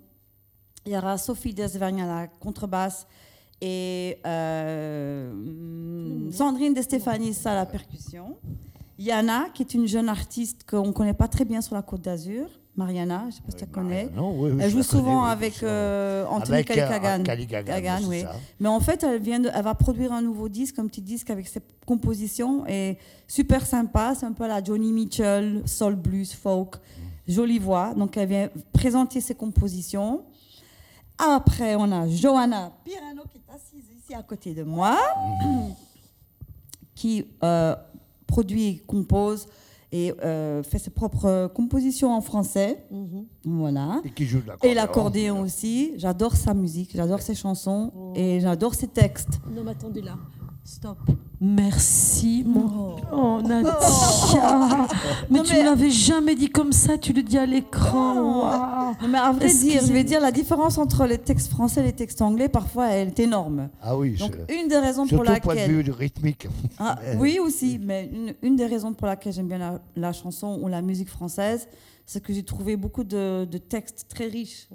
Il 0.88 0.94
y 0.94 0.98
aura 0.98 1.20
Sophie 1.20 1.54
Desvergne 1.54 2.02
à 2.02 2.08
la 2.08 2.28
contrebasse 2.28 3.06
et 3.62 4.18
euh, 4.26 6.32
Sandrine 6.32 6.74
De 6.74 6.82
Stéphanie 6.82 7.38
à 7.46 7.54
la 7.54 7.68
percussion. 7.68 8.38
Yana, 9.04 9.46
qui 9.54 9.64
est 9.64 9.74
une 9.74 9.88
jeune 9.88 10.10
artiste 10.10 10.70
qu'on 10.70 10.88
ne 10.88 10.92
connaît 10.92 11.14
pas 11.14 11.28
très 11.28 11.46
bien 11.46 11.62
sur 11.62 11.76
la 11.76 11.82
côte 11.82 12.02
d'Azur. 12.02 12.48
Mariana, 12.78 13.24
je 13.24 13.26
ne 13.28 13.32
sais 13.32 13.42
pas 13.42 13.52
si 13.52 13.58
tu 13.58 13.66
la 13.66 13.72
connais. 13.72 14.10
Non, 14.16 14.32
oui, 14.40 14.52
oui, 14.52 14.58
Elle 14.62 14.70
joue 14.70 14.78
connais, 14.78 14.84
souvent 14.84 15.24
avec 15.24 15.62
euh, 15.62 16.26
Anthony 16.28 16.60
Avec, 16.60 16.72
euh, 16.78 17.24
Kalikagan. 17.24 18.00
Oui. 18.08 18.24
Mais 18.62 18.70
en 18.70 18.80
fait, 18.80 19.04
elle, 19.04 19.22
vient 19.22 19.42
de- 19.42 19.50
elle 19.54 19.64
va 19.64 19.76
produire 19.76 20.14
un 20.14 20.22
nouveau 20.22 20.48
disque, 20.48 20.80
un 20.80 20.88
petit 20.88 21.02
disque 21.02 21.30
avec 21.30 21.48
ses 21.50 21.60
compositions. 21.86 22.66
Et 22.68 22.98
super 23.28 23.66
sympa, 23.66 24.14
c'est 24.18 24.26
un 24.26 24.32
peu 24.32 24.48
la 24.48 24.64
Johnny 24.64 24.94
Mitchell, 24.94 25.64
soul 25.66 25.96
blues, 25.96 26.32
folk, 26.34 26.76
jolie 27.28 27.60
voix. 27.60 27.94
Donc 27.94 28.16
elle 28.16 28.30
vient 28.30 28.50
présenter 28.72 29.20
ses 29.20 29.36
compositions. 29.36 30.24
Après, 31.18 31.76
on 31.76 31.92
a 31.92 32.08
Johanna 32.08 32.72
Pirano 32.86 33.24
qui 33.30 33.38
est 33.38 33.54
assise 33.54 33.84
ici 34.00 34.14
à 34.14 34.24
côté 34.24 34.54
de 34.54 34.64
moi, 34.64 34.98
qui 36.96 37.26
euh, 37.44 37.76
produit, 38.32 38.82
compose 38.88 39.48
et 39.92 40.14
euh, 40.24 40.64
fait 40.64 40.80
ses 40.80 40.90
propres 40.90 41.52
compositions 41.54 42.16
en 42.16 42.22
français. 42.22 42.86
Voilà. 43.44 44.02
Et 44.06 44.12
qui 44.12 44.26
joue 44.26 44.42
de 44.42 44.48
l'accordéon. 44.48 44.72
Et 44.72 44.74
l'accordéon 44.74 45.42
aussi. 45.42 45.94
J'adore 45.98 46.36
sa 46.36 46.54
musique, 46.54 46.92
j'adore 46.96 47.22
ses 47.22 47.36
chansons 47.36 47.92
et 48.16 48.40
j'adore 48.40 48.74
ses 48.74 48.88
textes. 48.88 49.40
Non, 49.54 49.64
mais 49.64 49.72
attendez 49.72 50.02
là. 50.02 50.16
Stop. 50.64 50.98
Merci, 51.44 52.44
mon. 52.46 52.98
Oh, 53.12 53.42
Nadia. 53.42 53.76
Mais 55.30 55.38
Non, 55.40 55.44
tu 55.44 55.54
mais- 55.54 55.60
ne 55.62 55.66
l'avais 55.66 55.90
jamais 55.90 56.36
dit 56.36 56.50
comme 56.50 56.72
ça, 56.72 57.00
tu 57.00 57.14
le 57.14 57.24
dis 57.24 57.38
à 57.38 57.48
l'écran. 57.48 58.94
Mais 59.10 59.18
à 59.18 59.32
vrai 59.32 59.52
dire, 59.52 59.82
je 59.84 59.92
vais 59.92 60.04
dire 60.04 60.22
la 60.22 60.32
différence 60.32 60.78
entre 60.78 61.06
les 61.08 61.18
textes 61.18 61.50
français 61.50 61.82
et 61.82 61.86
les 61.86 61.94
textes 61.94 62.22
anglais, 62.22 62.48
parfois, 62.48 62.90
elle 62.92 63.08
est 63.08 63.20
énorme. 63.20 63.70
Ah 63.82 63.98
oui, 63.98 64.18
Donc, 64.18 64.34
c'est- 64.48 64.62
une 64.62 64.68
des 64.68 64.78
raisons 64.78 65.08
pour 65.08 65.20
au 65.22 65.24
point 65.24 65.56
de 65.56 65.60
laquelle. 65.60 65.84
vue 65.84 65.92
rythmique. 65.92 66.48
Ah, 66.78 67.00
oui, 67.18 67.40
aussi, 67.40 67.80
mais 67.82 68.08
une, 68.14 68.36
une 68.44 68.56
des 68.56 68.68
raisons 68.68 68.94
pour 68.94 69.08
laquelle 69.08 69.34
j'aime 69.34 69.48
bien 69.48 69.58
la, 69.58 69.82
la 69.96 70.14
chanson 70.14 70.60
ou 70.62 70.68
la 70.68 70.84
musique 70.84 71.10
française, 71.10 71.68
c'est 72.06 72.22
que 72.22 72.34
j'ai 72.34 72.44
trouvé 72.44 72.76
beaucoup 72.78 73.04
de, 73.04 73.46
de 73.46 73.58
textes 73.58 74.06
très 74.10 74.28
riches 74.28 74.70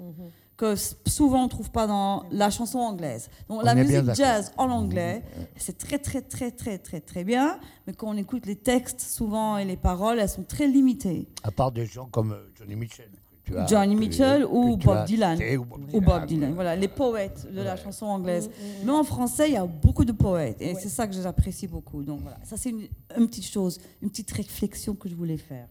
que 0.57 0.73
souvent 1.05 1.41
on 1.41 1.43
ne 1.43 1.49
trouve 1.49 1.69
pas 1.69 1.85
dans 1.85 2.25
la 2.31 2.49
chanson 2.49 2.79
anglaise. 2.79 3.29
Donc 3.47 3.59
On 3.59 3.63
la 3.63 3.75
musique 3.75 4.13
jazz 4.15 4.51
en 4.57 4.69
anglais, 4.71 5.23
c'est 5.55 5.77
très 5.77 5.99
très 5.99 6.21
très 6.21 6.49
très 6.51 6.79
très 6.79 6.99
très 6.99 7.23
bien, 7.23 7.59
mais 7.85 7.93
quand 7.93 8.07
on 8.09 8.17
écoute 8.17 8.45
les 8.47 8.55
textes 8.55 9.01
souvent 9.01 9.57
et 9.59 9.65
les 9.65 9.77
paroles, 9.77 10.17
elles 10.19 10.27
sont 10.29 10.43
très 10.43 10.67
limitées. 10.67 11.27
À 11.43 11.51
part 11.51 11.71
des 11.71 11.85
gens 11.85 12.07
comme 12.07 12.31
euh, 12.31 12.49
Johnny 12.55 12.75
Mitchell. 12.75 13.09
que 13.45 13.51
tu 13.51 13.57
as- 13.57 13.67
Johnny 13.67 13.93
que- 13.95 13.99
Mitchell 13.99 14.41
que 14.41 14.47
ou 14.47 14.77
Bob 14.77 14.97
as 14.97 15.05
Dylan. 15.05 15.39
Ou 15.59 15.63
Bob 15.65 15.93
Ou 15.93 16.01
Bob 16.01 16.21
ouais. 16.21 16.25
Dylan, 16.27 16.53
voilà, 16.55 16.75
les 16.75 16.87
poètes 16.87 17.47
de 17.53 17.61
la 17.61 17.75
chanson 17.77 18.07
anglaise. 18.07 18.49
Mais 18.83 18.91
en 18.91 19.03
français, 19.03 19.49
il 19.49 19.53
y 19.53 19.57
a 19.57 19.65
beaucoup 19.67 20.05
de 20.05 20.11
poètes, 20.11 20.57
et 20.59 20.73
c'est 20.73 20.89
ça 20.89 21.05
que 21.05 21.13
j'apprécie 21.13 21.67
beaucoup. 21.67 22.01
Donc 22.03 22.21
voilà, 22.21 22.39
ça 22.43 22.57
c'est 22.57 22.71
une, 22.71 22.87
une 23.15 23.27
petite 23.27 23.45
chose, 23.47 23.79
une 24.01 24.09
petite 24.09 24.31
réflexion 24.31 24.95
que 24.95 25.07
je 25.07 25.13
voulais 25.15 25.37
faire. 25.37 25.67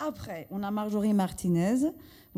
Après, 0.00 0.46
on 0.50 0.62
a 0.62 0.70
Marjorie 0.70 1.12
Martinez, 1.14 1.76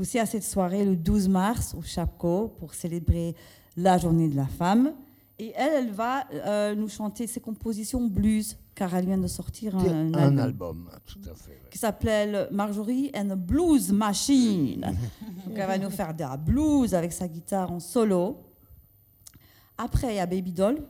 aussi 0.00 0.18
à 0.18 0.26
cette 0.26 0.44
soirée 0.44 0.84
le 0.84 0.96
12 0.96 1.28
mars 1.28 1.74
au 1.78 1.82
Chapco 1.82 2.48
pour 2.58 2.74
célébrer 2.74 3.34
la 3.76 3.98
journée 3.98 4.28
de 4.28 4.36
la 4.36 4.46
femme. 4.46 4.94
Et 5.38 5.52
elle, 5.56 5.72
elle 5.86 5.90
va 5.92 6.24
euh, 6.32 6.74
nous 6.74 6.88
chanter 6.88 7.26
ses 7.26 7.40
compositions 7.40 8.06
blues, 8.06 8.58
car 8.74 8.94
elle 8.94 9.06
vient 9.06 9.18
de 9.18 9.26
sortir 9.26 9.74
un, 9.76 10.12
Un, 10.12 10.36
album 10.38 10.38
album, 10.38 10.90
tout 11.06 11.18
à 11.30 11.34
fait. 11.34 11.52
ouais. 11.52 11.60
qui 11.70 11.78
s'appelle 11.78 12.48
Marjorie 12.50 13.10
and 13.14 13.28
the 13.28 13.38
Blues 13.38 13.90
Machine. 13.90 14.80
Donc 15.46 15.56
elle 15.56 15.66
va 15.66 15.78
nous 15.78 15.90
faire 15.90 16.12
de 16.12 16.20
la 16.20 16.36
blues 16.36 16.94
avec 16.94 17.12
sa 17.12 17.26
guitare 17.26 17.72
en 17.72 17.80
solo. 17.80 18.38
Après, 19.78 20.12
il 20.12 20.16
y 20.16 20.20
a 20.20 20.26
Baby 20.26 20.52
Doll. 20.52 20.82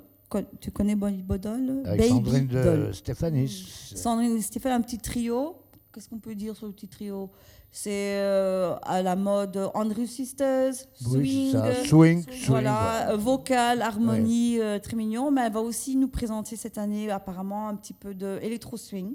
Tu 0.61 0.71
connais 0.71 0.97
Baby 0.97 1.23
Doll 1.38 1.83
Avec 1.85 2.00
Baby 2.00 2.09
Sandrine 2.09 2.47
de 2.47 2.62
Doll. 2.62 2.95
Stéphanis. 2.95 3.93
Sandrine 3.95 4.37
et 4.37 4.43
Stéphane, 4.43 4.73
un 4.73 4.81
petit 4.81 4.99
trio. 4.99 5.57
Qu'est-ce 5.93 6.09
qu'on 6.09 6.19
peut 6.19 6.35
dire 6.37 6.57
sur 6.57 6.67
le 6.67 6.73
petit 6.73 6.88
trio? 6.88 7.31
C'est 7.72 8.16
euh, 8.18 8.74
à 8.82 9.00
la 9.00 9.14
mode 9.14 9.70
Andrew 9.74 10.04
Sisters, 10.04 10.72
Oui, 11.06 11.50
swing, 11.50 11.52
ça. 11.52 11.74
Swing, 11.84 12.22
swing, 12.22 12.26
ouais. 12.40 12.46
voilà, 12.48 13.10
euh, 13.12 13.16
vocal, 13.16 13.80
harmonie, 13.80 14.58
euh, 14.60 14.80
très 14.80 14.96
mignon. 14.96 15.30
Mais 15.30 15.42
elle 15.46 15.52
va 15.52 15.60
aussi 15.60 15.94
nous 15.94 16.08
présenter 16.08 16.56
cette 16.56 16.78
année 16.78 17.10
apparemment 17.10 17.68
un 17.68 17.76
petit 17.76 17.92
peu 17.92 18.12
de 18.12 18.40
électro 18.42 18.76
swing, 18.76 19.14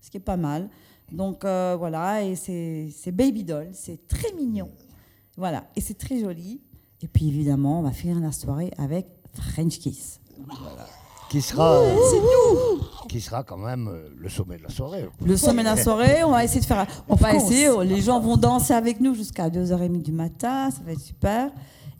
ce 0.00 0.10
qui 0.10 0.16
est 0.16 0.20
pas 0.20 0.36
mal. 0.36 0.68
Donc 1.12 1.44
euh, 1.44 1.76
voilà, 1.78 2.24
et 2.24 2.34
c'est 2.34 2.88
c'est 2.96 3.12
Baby 3.12 3.44
Doll, 3.44 3.68
c'est 3.72 4.08
très 4.08 4.32
mignon. 4.32 4.70
Voilà, 5.36 5.64
et 5.76 5.80
c'est 5.80 5.94
très 5.98 6.18
joli. 6.18 6.60
Et 7.00 7.06
puis 7.08 7.28
évidemment, 7.28 7.80
on 7.80 7.82
va 7.82 7.92
finir 7.92 8.18
la 8.18 8.32
soirée 8.32 8.72
avec 8.76 9.06
French 9.34 9.78
Kiss. 9.78 10.20
Qui 11.34 11.42
sera, 11.42 11.82
qui 13.08 13.20
sera 13.20 13.42
quand 13.42 13.56
même 13.56 13.88
euh, 13.88 14.08
le 14.16 14.28
sommet 14.28 14.56
de 14.56 14.62
la 14.62 14.68
soirée. 14.68 15.08
Le 15.20 15.36
sommet 15.36 15.62
de 15.64 15.66
la 15.68 15.76
soirée, 15.76 16.22
on 16.22 16.30
va 16.30 16.44
essayer 16.44 16.60
de 16.60 16.64
faire. 16.64 16.86
On 17.08 17.16
va 17.16 17.34
essayer, 17.34 17.68
les 17.84 18.00
gens 18.00 18.20
vont 18.20 18.36
danser 18.36 18.72
avec 18.72 19.00
nous 19.00 19.14
jusqu'à 19.16 19.48
2h30 19.50 20.00
du 20.00 20.12
matin, 20.12 20.70
ça 20.70 20.80
va 20.84 20.92
être 20.92 21.00
super. 21.00 21.50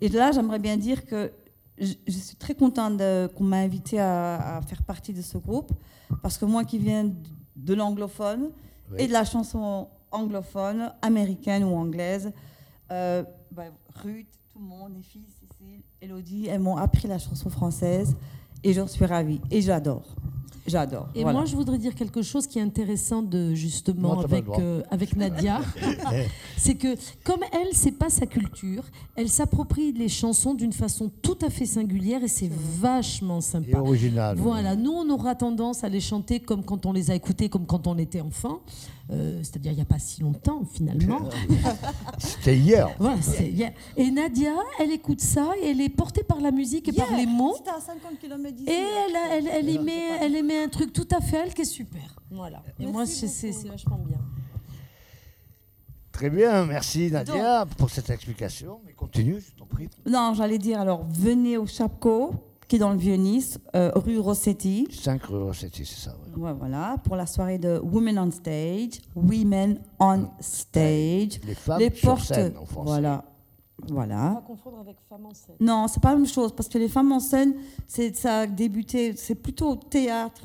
Et 0.01 0.09
là, 0.09 0.31
j'aimerais 0.31 0.61
bien 0.61 0.77
dire 0.77 1.05
que 1.05 1.33
je, 1.79 1.95
je 2.07 2.13
suis 2.13 2.37
très 2.37 2.55
contente 2.55 3.03
qu'on 3.35 3.43
m'a 3.43 3.57
invité 3.57 3.99
à, 3.99 4.59
à 4.59 4.63
faire 4.63 4.85
partie 4.85 5.13
de 5.13 5.21
ce 5.21 5.37
groupe, 5.37 5.73
parce 6.23 6.39
que 6.39 6.45
moi 6.45 6.63
qui 6.63 6.79
viens 6.79 7.11
de 7.57 7.75
l'anglophone 7.75 8.51
Oui. 8.93 8.99
et 9.01 9.09
de 9.09 9.13
la 9.13 9.25
chanson 9.25 9.89
anglophone, 10.13 10.93
américaine 11.03 11.65
ou 11.65 11.75
anglaise, 11.75 12.31
euh, 12.93 13.25
bah, 13.51 13.65
Ruth, 14.01 14.29
tout 14.53 14.61
le 14.61 14.65
monde, 14.65 14.93
les 14.95 15.03
filles, 15.03 15.27
Cécile, 15.41 15.83
Elodie, 16.01 16.47
elles 16.47 16.61
m'ont 16.61 16.77
appris 16.77 17.09
la 17.09 17.19
chanson 17.19 17.51
française 17.51 18.15
et 18.65 18.73
j'en 18.73 18.87
suis 18.89 19.05
ravie. 19.05 19.41
Et 19.51 19.61
j'adore. 19.61 20.03
J'adore. 20.67 21.09
Et 21.15 21.21
Voilà. 21.21 21.41
moi, 21.41 21.45
je 21.47 21.55
voudrais 21.55 21.77
dire 21.77 21.95
quelque 21.95 22.23
chose 22.23 22.47
qui 22.47 22.59
est 22.59 22.63
intéressant 22.63 23.21
de 23.21 23.53
justement 23.55 24.15
Non, 24.17 24.21
avec, 24.23 24.47
euh, 24.59 24.81
avec 24.91 25.15
Nadia. 25.15 25.61
c'est 26.57 26.75
que 26.77 26.97
comme 27.23 27.41
elle, 27.53 27.69
c'est 27.75 27.93
pas 27.93 28.09
sa 28.09 28.25
culture, 28.25 28.83
elle 29.15 29.29
s'approprie 29.29 29.93
les 29.93 30.09
chansons 30.09 30.55
d'une 30.55 30.73
façon 30.73 31.11
tout 31.21 31.37
à 31.43 31.51
fait 31.51 31.67
singulière 31.67 32.25
et 32.25 32.29
c'est 32.29 32.51
vachement 32.51 33.39
Et 33.41 33.43
sympa. 33.43 33.79
original. 33.79 34.39
Voilà, 34.39 34.75
nous 34.75 34.93
on 34.93 35.09
aura 35.11 35.35
tendance 35.35 35.85
à 35.85 35.91
les 35.91 36.01
chanter 36.01 36.41
comme 36.41 36.65
quand 36.65 36.87
on 36.87 36.93
les 36.93 37.11
a 37.11 37.15
écoutés, 37.15 37.51
comme 37.51 37.67
quand 37.67 37.87
on 37.87 37.99
était 37.99 38.23
enfant, 38.23 38.61
Euh, 39.11 39.39
c'est-à-dire 39.43 39.73
il 39.73 39.75
n'y 39.77 39.83
a 39.83 39.85
pas 39.85 39.99
si 39.99 40.23
longtemps 40.23 40.63
finalement. 40.65 41.29
C'était 42.19 42.57
hier. 42.57 42.89
Voilà, 42.99 43.21
c'est- 43.21 43.51
yeah. 43.51 43.71
Et 43.99 44.11
Nadia, 44.11 44.53
elle 44.79 44.93
écoute 44.93 45.21
ça 45.21 45.51
et 45.63 45.71
elle 45.73 45.81
est 45.83 45.91
portée 45.91 46.23
par 46.23 46.41
la 46.41 46.51
musique 46.51 46.89
et 46.89 46.93
par 46.93 47.15
les 47.15 47.27
mots. 47.27 47.55
C'était 47.59 47.71
à 47.71 47.81
50 47.81 48.19
km 48.19 48.57
d'ici. 48.57 48.71
Et 48.71 48.73
elle, 48.73 49.15
a- 49.17 49.37
elle, 49.37 49.47
elle, 49.49 49.69
y 49.69 49.79
met, 49.79 50.09
elle 50.23 50.35
y 50.35 50.43
met 50.43 50.63
un 50.65 50.69
truc 50.69 50.93
tout 50.93 51.07
à 51.15 51.21
fait 51.21 51.37
elle 51.45 51.53
qui 51.53 51.61
est 51.63 51.65
super. 51.67 52.17
Voilà. 52.31 52.63
Et 52.81 52.87
moi, 52.87 53.05
c'est 53.05 53.29
c'est- 53.29 53.53
c'est 53.53 53.69
vachement 53.69 53.99
bien. 53.99 54.19
Très 56.13 56.31
bien, 56.31 56.65
merci 56.65 57.11
Nadia 57.11 57.67
pour 57.77 57.91
cette 57.91 58.09
explication. 58.09 58.81
Mais 58.87 58.93
continue, 58.93 59.41
je 59.41 59.51
t'en 59.59 59.67
prie. 59.67 59.89
Non, 60.07 60.33
j'allais 60.35 60.59
dire, 60.59 60.81
alors 60.81 61.05
venez 61.11 61.57
au 61.59 61.67
Chapco 61.67 62.33
qui 62.69 62.77
est 62.77 62.79
dans 62.79 62.91
le 62.93 62.99
Vieux-Nice, 62.99 63.59
euh, 63.77 63.91
rue 63.95 64.19
Rossetti. 64.19 64.89
5 64.91 65.23
rue 65.25 65.43
Rossetti, 65.43 65.85
c'est 65.85 66.01
ça. 66.09 66.17
ouais. 66.37 66.43
Ouais, 66.43 66.53
voilà, 66.59 66.97
pour 67.05 67.17
la 67.17 67.27
soirée 67.27 67.59
de 67.59 67.79
Women 67.83 68.19
on 68.19 68.31
Stage. 68.31 69.01
Women 69.15 69.81
on 70.01 70.27
Stage. 70.41 71.41
Les 71.47 71.55
femmes 71.55 71.81
sur 71.95 72.21
scène 72.21 72.55
en 72.61 72.65
français. 72.67 72.89
Voilà. 72.91 73.25
On 73.91 73.95
Voilà. 73.95 74.35
va 74.35 74.43
confondre 74.47 74.79
avec 74.79 74.97
femme 75.09 75.27
en 75.27 75.35
scène. 75.35 75.57
Non, 75.61 75.87
c'est 75.89 76.01
pas 76.01 76.11
la 76.11 76.17
même 76.17 76.27
chose 76.27 76.53
parce 76.55 76.69
que 76.69 76.79
les 76.79 76.89
femmes 76.89 77.13
en 77.13 77.21
scène, 77.21 77.55
c'est 77.87 78.15
ça 78.17 78.41
a 78.41 78.47
débuté, 78.47 79.15
c'est 79.17 79.35
plutôt 79.35 79.75
théâtre, 79.75 80.43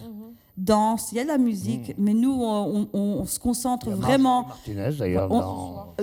danse, 0.58 1.12
il 1.14 1.16
y 1.16 1.20
a 1.20 1.24
de 1.24 1.30
la 1.30 1.38
musique, 1.38 1.94
mais 1.98 2.14
nous 2.14 2.32
on, 2.34 2.90
on- 2.92 3.00
on 3.22 3.26
se 3.26 3.40
concentre 3.40 3.92
vraiment 3.92 4.48
Martinez 4.48 4.90
d'ailleurs 4.98 5.32
On- 5.32 5.40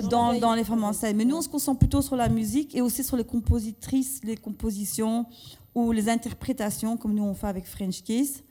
dans. 0.01 0.09
dans, 0.09 0.39
dans 0.39 0.53
les 0.55 0.63
femmes 0.63 0.83
en 0.85 0.93
scène. 0.93 1.17
Mais 1.17 1.25
nous, 1.25 1.35
on 1.35 1.41
se 1.41 1.49
concentre 1.49 1.77
plutôt 1.79 2.01
sur 2.01 2.15
la 2.15 2.29
musique 2.29 2.73
et 2.75 2.81
aussi 2.81 3.03
sur 3.03 3.17
les 3.17 3.25
compositrices, 3.25 4.21
les 4.23 4.37
compositions 4.37 5.25
ou 5.77 5.91
les 5.91 6.09
interprétations, 6.09 6.97
comme 6.97 7.13
nous 7.13 7.23
on 7.23 7.35
fait 7.35 7.45
avec 7.47 7.65
French 7.67 8.01
Kiss. 8.01 8.43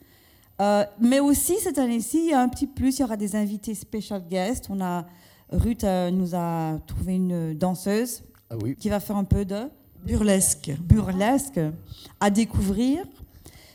Euh, 0.61 0.85
mais 0.99 1.19
aussi, 1.19 1.55
cette 1.59 1.77
année-ci, 1.77 2.19
il 2.19 2.29
y 2.29 2.33
a 2.33 2.41
un 2.41 2.47
petit 2.47 2.67
plus, 2.67 2.97
il 2.97 3.01
y 3.01 3.03
aura 3.03 3.17
des 3.17 3.35
invités 3.35 3.75
special 3.75 4.23
guests. 4.27 4.67
On 4.69 4.79
a, 4.79 5.05
Ruth 5.51 5.83
euh, 5.83 6.09
nous 6.09 6.33
a 6.35 6.79
trouvé 6.87 7.15
une 7.15 7.53
danseuse 7.53 8.23
Ah 8.49 8.55
oui. 8.63 8.77
qui 8.79 8.87
va 8.89 8.99
faire 9.01 9.17
un 9.17 9.25
peu 9.25 9.43
de 9.43 9.67
Burlesque. 10.05 10.71
burlesque 10.79 11.59
à 12.21 12.29
découvrir. 12.29 13.03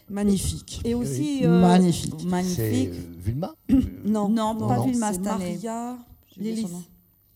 Magnifique. 0.08 0.80
Et 0.84 0.94
aussi... 0.94 1.40
Oui. 1.42 1.46
Magnifique. 1.46 2.14
C'est 2.18 2.26
Magnifique. 2.26 2.88
euh, 2.90 3.14
Vilma 3.18 3.54
Non, 4.04 4.28
Non, 4.30 4.56
pas 4.56 4.76
non. 4.76 4.86
Vilma 4.86 5.08
c'est 5.08 5.18
cette 5.18 5.26
année. 5.26 5.52
Maria. 5.54 5.98
Lilith. 6.38 6.68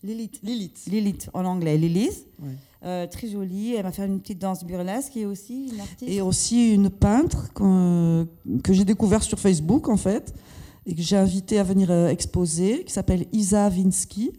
Lilith. 0.03 0.39
Lilith. 0.43 0.83
Lilith, 0.87 1.29
en 1.33 1.45
anglais. 1.45 1.77
Lilith. 1.77 2.25
Ouais. 2.39 2.49
Euh, 2.87 3.05
très 3.05 3.27
jolie. 3.27 3.73
Elle 3.75 3.83
va 3.83 3.91
faire 3.91 4.05
une 4.05 4.19
petite 4.21 4.39
danse 4.39 4.63
burlesque 4.63 5.17
et 5.17 5.25
aussi 5.25 5.67
une 5.73 5.79
artiste. 5.81 6.03
Et 6.11 6.21
aussi 6.21 6.73
une 6.73 6.89
peintre 6.89 7.51
qu'on- 7.53 8.27
que 8.63 8.71
j'ai 8.73 8.85
découvert 8.85 9.23
sur 9.23 9.39
Facebook 9.39 9.89
en 9.89 9.97
fait 9.97 10.33
et 10.85 10.95
que 10.95 11.01
j'ai 11.01 11.17
invité 11.17 11.59
à 11.59 11.63
venir 11.63 11.91
euh, 11.91 12.07
exposer, 12.07 12.83
qui 12.85 12.93
s'appelle 12.93 13.25
Isa 13.33 13.67
Vinsky. 13.69 14.31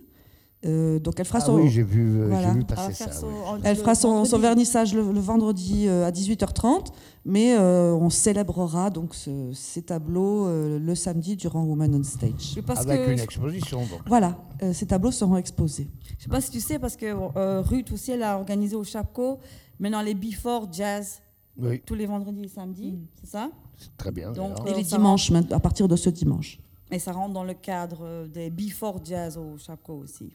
Euh, 0.67 0.99
donc 0.99 1.15
elle 1.21 1.25
fera 1.25 1.39
Ah 1.41 1.47
son, 1.47 1.55
oui, 1.55 1.69
j'ai 1.69 1.85
vu, 1.85 2.19
euh, 2.21 2.27
Voilà. 2.29 2.49
j'ai 2.49 2.55
vu 2.55 2.65
Elle 2.69 2.75
va 2.75 2.75
passer 2.83 2.93
faire 2.95 3.13
ça. 3.13 3.21
son- 3.21 3.29
oui. 3.29 3.33
en- 3.47 3.63
elle 3.63 3.77
le 3.77 3.81
fera 3.81 3.95
son, 3.95 4.09
son 4.09 4.15
vendredi. 4.39 4.43
vernissage 4.43 4.93
le, 4.93 5.13
le 5.13 5.21
vendredi 5.21 5.87
euh, 5.87 6.05
à 6.05 6.11
18h30, 6.11 6.89
mais 7.25 7.55
euh, 7.57 7.93
on 7.95 8.11
célébrera 8.11 8.91
donc 8.91 9.15
ce- 9.15 9.53
ces 9.55 9.83
tableaux 9.83 10.49
euh, 10.49 10.81
le 10.81 10.95
samedi 10.97 11.37
durant 11.37 11.63
Women 11.63 11.95
on 11.95 12.03
Stage. 12.03 12.59
Parce 12.67 12.81
Avec 12.81 13.05
que, 13.07 13.11
une 13.13 13.21
exposition 13.21 13.79
donc. 13.83 14.01
Voilà, 14.07 14.37
euh, 14.65 14.73
ces 14.73 14.87
tableaux 14.87 15.13
seront 15.13 15.37
exposés. 15.37 15.89
je 16.19 16.25
sais 16.25 16.29
pas 16.29 16.41
si 16.41 16.51
tu 16.51 16.59
sais, 16.61 16.81
parce 16.81 16.97
que 16.97 17.07
euh, 17.37 17.61
Ruth 17.61 17.93
aussi, 17.93 18.11
elle 18.11 18.25
a 18.25 18.37
organisé 18.37 18.75
au 18.75 18.83
Chapco 18.83 19.39
maintenant 19.79 20.03
les 20.03 20.15
Before 20.15 20.67
Jazz 20.73 21.21
Oui, 21.57 21.81
tous 21.87 21.95
les 21.95 22.07
vendredis 22.07 22.43
et 22.47 22.49
samedis, 22.49 22.93
Mm. 22.93 23.07
c'est 23.21 23.31
ça? 23.31 23.49
C'est 23.77 23.97
très 23.97 24.11
bien. 24.11 24.33
Donc, 24.33 24.57
Et 24.67 24.75
les 24.75 24.83
dimanches, 24.83 25.31
à 25.53 25.61
partir 25.61 25.87
de 25.87 25.95
ce 25.95 26.11
dimanche. 26.11 26.59
Et 26.91 26.99
ça 26.99 27.13
rentre 27.13 27.33
dans 27.35 27.45
le 27.45 27.55
cadre 27.55 28.27
des 28.27 28.51
Before 28.51 28.99
Jazz 29.05 29.39
au 29.39 29.57
Chapco 29.57 29.93
aussi. 30.03 30.33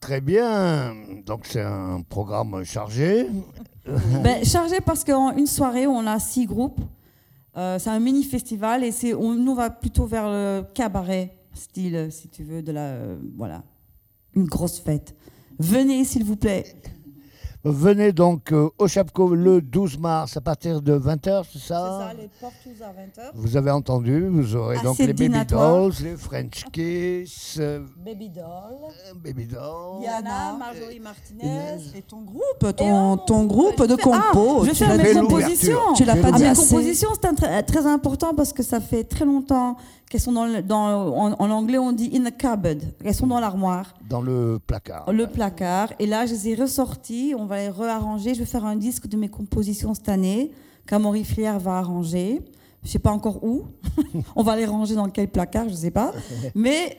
Très 0.00 0.20
bien. 0.22 0.94
Donc 1.26 1.46
c'est 1.46 1.60
un 1.60 2.00
programme 2.08 2.64
chargé. 2.64 3.26
ben, 4.22 4.44
chargé 4.44 4.80
parce 4.80 5.04
qu'en 5.04 5.36
une 5.36 5.46
soirée, 5.46 5.86
on 5.86 6.06
a 6.06 6.18
six 6.18 6.46
groupes. 6.46 6.80
Euh, 7.56 7.78
c'est 7.78 7.90
un 7.90 8.00
mini 8.00 8.22
festival 8.22 8.82
et 8.84 8.92
c'est, 8.92 9.12
on, 9.12 9.34
nous 9.34 9.54
va 9.54 9.70
plutôt 9.70 10.06
vers 10.06 10.28
le 10.28 10.62
cabaret 10.74 11.36
style, 11.52 12.08
si 12.10 12.28
tu 12.28 12.44
veux, 12.44 12.62
de 12.62 12.72
la, 12.72 12.80
euh, 12.80 13.18
voilà, 13.36 13.62
une 14.34 14.44
grosse 14.44 14.78
fête. 14.78 15.14
Venez 15.58 16.04
s'il 16.04 16.24
vous 16.24 16.36
plaît. 16.36 16.64
Venez 17.62 18.12
donc 18.12 18.52
euh, 18.52 18.70
au 18.78 18.88
Chapco 18.88 19.34
le 19.34 19.60
12 19.60 19.98
mars 19.98 20.34
à 20.34 20.40
partir 20.40 20.80
de 20.80 20.98
20h, 20.98 21.44
c'est 21.52 21.58
ça 21.58 22.10
les 22.18 22.30
portes 22.40 22.54
ouvertes 22.64 22.90
à 23.18 23.20
20h. 23.20 23.30
Vous 23.34 23.54
avez 23.54 23.70
entendu, 23.70 24.28
vous 24.28 24.56
aurez 24.56 24.76
donc 24.78 24.94
Assez 24.94 25.08
les 25.08 25.12
Baby. 25.12 25.44
Dolls, 25.44 25.92
les 26.02 26.16
French 26.16 26.64
Kiss, 26.72 27.58
euh, 27.60 27.80
Baby 28.02 28.30
doll. 28.30 28.44
euh, 28.44 29.12
Baby 29.22 29.44
Dolls. 29.44 30.02
Yana, 30.02 30.56
Marjorie 30.58 31.00
Martinez. 31.00 31.82
Et 31.94 32.00
ton 32.00 32.22
groupe, 32.22 32.64
Et 32.66 32.72
ton, 32.72 33.12
on- 33.12 33.16
ton 33.18 33.44
groupe 33.44 33.82
de 33.86 33.90
je 33.90 34.02
fais- 34.02 34.10
ah, 34.10 34.22
compos, 34.32 34.64
je 34.64 34.70
tu 34.70 34.76
fais 34.76 34.96
mes 34.96 35.20
compositions. 35.20 35.78
Tu 35.96 36.04
l'as 36.06 36.16
pas 36.16 36.30
Ah, 36.32 36.36
dit 36.38 36.42
mes 36.44 36.54
compositions, 36.54 37.10
c'est 37.22 37.34
très, 37.36 37.62
très 37.62 37.84
important 37.86 38.32
parce 38.34 38.54
que 38.54 38.62
ça 38.62 38.80
fait 38.80 39.04
très 39.04 39.26
longtemps 39.26 39.76
qu'elles 40.08 40.20
sont 40.22 40.32
dans, 40.32 40.46
le- 40.46 40.62
dans 40.62 41.14
en, 41.14 41.32
en 41.38 41.50
anglais 41.50 41.78
on 41.78 41.92
dit 41.92 42.10
in 42.14 42.24
the 42.28 42.34
cupboard. 42.36 42.80
Elles 43.04 43.14
sont 43.14 43.26
dans 43.28 43.38
l'armoire, 43.38 43.94
Dans 44.08 44.22
le 44.22 44.58
placard. 44.66 45.12
le 45.12 45.26
placard. 45.26 45.92
Et 46.00 46.06
là, 46.06 46.24
je 46.26 46.32
les 46.32 46.48
ai 46.48 46.54
ressorties. 46.56 47.34
On 47.38 47.46
va 47.50 47.58
les 47.58 47.68
réarranger. 47.68 48.34
Je 48.34 48.40
vais 48.40 48.46
faire 48.46 48.64
un 48.64 48.76
disque 48.76 49.08
de 49.08 49.16
mes 49.16 49.28
compositions 49.28 49.92
cette 49.92 50.08
année 50.08 50.52
qu'Amaury 50.86 51.24
Flière 51.24 51.58
va 51.58 51.78
arranger. 51.78 52.40
Je 52.82 52.88
sais 52.88 52.98
pas 52.98 53.10
encore 53.10 53.44
où. 53.44 53.66
on 54.36 54.42
va 54.42 54.56
les 54.56 54.64
ranger 54.66 54.94
dans 54.94 55.10
quel 55.10 55.28
placard, 55.28 55.68
je 55.68 55.74
sais 55.74 55.90
pas. 55.90 56.12
Mais 56.54 56.96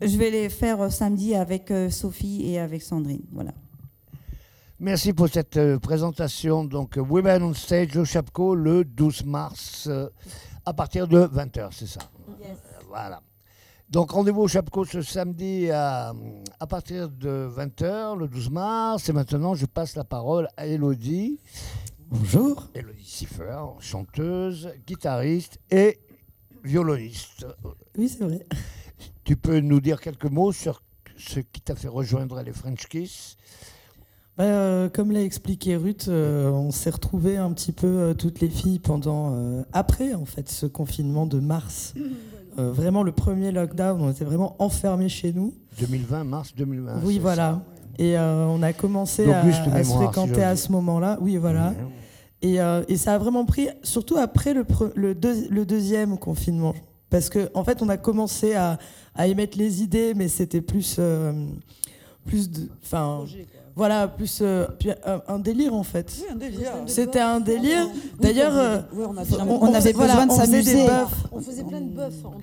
je 0.00 0.16
vais 0.18 0.30
les 0.30 0.48
faire 0.48 0.80
euh, 0.82 0.90
samedi 0.90 1.34
avec 1.34 1.70
euh, 1.70 1.88
Sophie 1.88 2.42
et 2.50 2.58
avec 2.58 2.82
Sandrine. 2.82 3.22
Voilà. 3.32 3.52
Merci 4.80 5.12
pour 5.12 5.28
cette 5.28 5.56
euh, 5.56 5.78
présentation. 5.78 6.64
Donc, 6.64 6.98
Women 6.98 7.44
on 7.44 7.54
Stage 7.54 7.96
au 7.96 8.04
Chapco 8.04 8.54
le 8.54 8.84
12 8.84 9.24
mars 9.24 9.88
à 10.64 10.72
partir 10.72 11.08
de 11.08 11.18
20h, 11.20 11.68
c'est 11.72 11.86
ça? 11.86 12.00
Euh, 12.28 12.54
Voilà. 12.88 13.20
Donc, 13.92 14.12
rendez-vous 14.12 14.40
au 14.40 14.48
Chapco 14.48 14.86
ce 14.86 15.02
samedi 15.02 15.70
à, 15.70 16.14
à 16.58 16.66
partir 16.66 17.10
de 17.10 17.46
20h, 17.54 18.18
le 18.18 18.26
12 18.26 18.48
mars. 18.48 19.06
Et 19.10 19.12
maintenant, 19.12 19.54
je 19.54 19.66
passe 19.66 19.96
la 19.96 20.04
parole 20.04 20.48
à 20.56 20.66
Elodie. 20.66 21.38
Bonjour. 22.08 22.70
Elodie 22.74 23.04
Siffer, 23.04 23.58
chanteuse, 23.80 24.70
guitariste 24.86 25.58
et 25.70 26.00
violoniste. 26.64 27.44
Oui, 27.98 28.08
c'est 28.08 28.24
vrai. 28.24 28.46
Tu 29.24 29.36
peux 29.36 29.60
nous 29.60 29.78
dire 29.78 30.00
quelques 30.00 30.24
mots 30.24 30.52
sur 30.52 30.82
ce 31.18 31.40
qui 31.40 31.60
t'a 31.60 31.74
fait 31.74 31.88
rejoindre 31.88 32.40
les 32.40 32.52
French 32.54 32.86
Kiss? 32.86 33.36
Bah, 34.38 34.44
euh, 34.44 34.88
comme 34.88 35.12
l'a 35.12 35.22
expliqué 35.22 35.76
Ruth, 35.76 36.06
euh, 36.08 36.48
on 36.48 36.70
s'est 36.70 36.88
retrouvés 36.88 37.36
un 37.36 37.52
petit 37.52 37.72
peu 37.72 37.86
euh, 37.86 38.14
toutes 38.14 38.40
les 38.40 38.48
filles 38.48 38.78
pendant 38.78 39.34
euh, 39.34 39.62
après 39.74 40.14
en 40.14 40.24
fait 40.24 40.48
ce 40.48 40.64
confinement 40.64 41.26
de 41.26 41.40
mars. 41.40 41.92
Euh, 42.58 42.70
vraiment 42.72 43.02
le 43.02 43.12
premier 43.12 43.50
lockdown, 43.52 44.00
on 44.00 44.10
était 44.10 44.24
vraiment 44.24 44.56
enfermés 44.58 45.08
chez 45.08 45.32
nous. 45.32 45.54
2020, 45.80 46.24
mars 46.24 46.52
2020. 46.56 47.00
oui, 47.04 47.18
voilà. 47.18 47.62
Et 47.98 48.16
euh, 48.18 48.46
on 48.46 48.62
a 48.62 48.72
commencé 48.72 49.24
à, 49.32 49.42
se 49.84 49.90
si 49.90 49.92
fréquenter 49.96 50.42
à 50.42 50.56
ce 50.56 50.72
moment-là. 50.72 51.18
Oui, 51.20 51.36
voilà. 51.36 51.72
Et, 52.42 52.60
euh, 52.60 52.82
et 52.88 52.96
ça 52.96 53.14
a 53.14 53.18
vraiment 53.18 53.44
pris, 53.44 53.68
surtout 53.82 54.16
après 54.16 54.52
le, 54.54 54.64
pre- 54.64 54.92
le, 54.96 55.14
deux- 55.14 55.48
le 55.48 55.64
deuxième 55.64 56.18
confinement. 56.18 56.74
Parce 57.10 57.28
qu'en 57.30 57.46
en 57.54 57.64
fait, 57.64 57.82
on 57.82 57.88
a 57.88 57.96
commencé 57.98 58.54
à, 58.54 58.78
à 59.14 59.26
émettre 59.28 59.56
les 59.58 59.82
idées, 59.82 60.14
mais 60.14 60.28
c'était 60.28 60.62
plus. 60.62 60.96
euh, 60.98 61.32
plus 62.24 62.50
de. 62.50 62.68
Enfin. 62.82 63.24
Voilà, 63.74 64.06
plus 64.06 64.40
euh, 64.42 64.66
puis 64.78 64.90
un, 65.28 65.38
délire 65.38 65.72
en 65.74 65.82
fait. 65.82 66.12
Oui, 66.20 66.26
un 66.30 66.36
délire. 66.36 66.72
C'était 66.86 67.20
un 67.20 67.40
délire. 67.40 67.88
D'ailleurs, 68.20 68.52
euh, 68.56 68.78
Oui, 68.94 69.04
on, 69.08 69.16
a 69.16 69.22
on- 69.46 69.50
on 69.50 69.70
on 69.70 69.74
avait 69.74 69.92
voilà, 69.92 70.14
besoin 70.14 70.26
de 70.26 70.32
s'amuser. 70.32 70.86
On 71.32 71.40
faisait 71.40 71.64
plein 71.64 71.80
de 71.80 71.88
bœufs 71.88 72.22
entre 72.24 72.36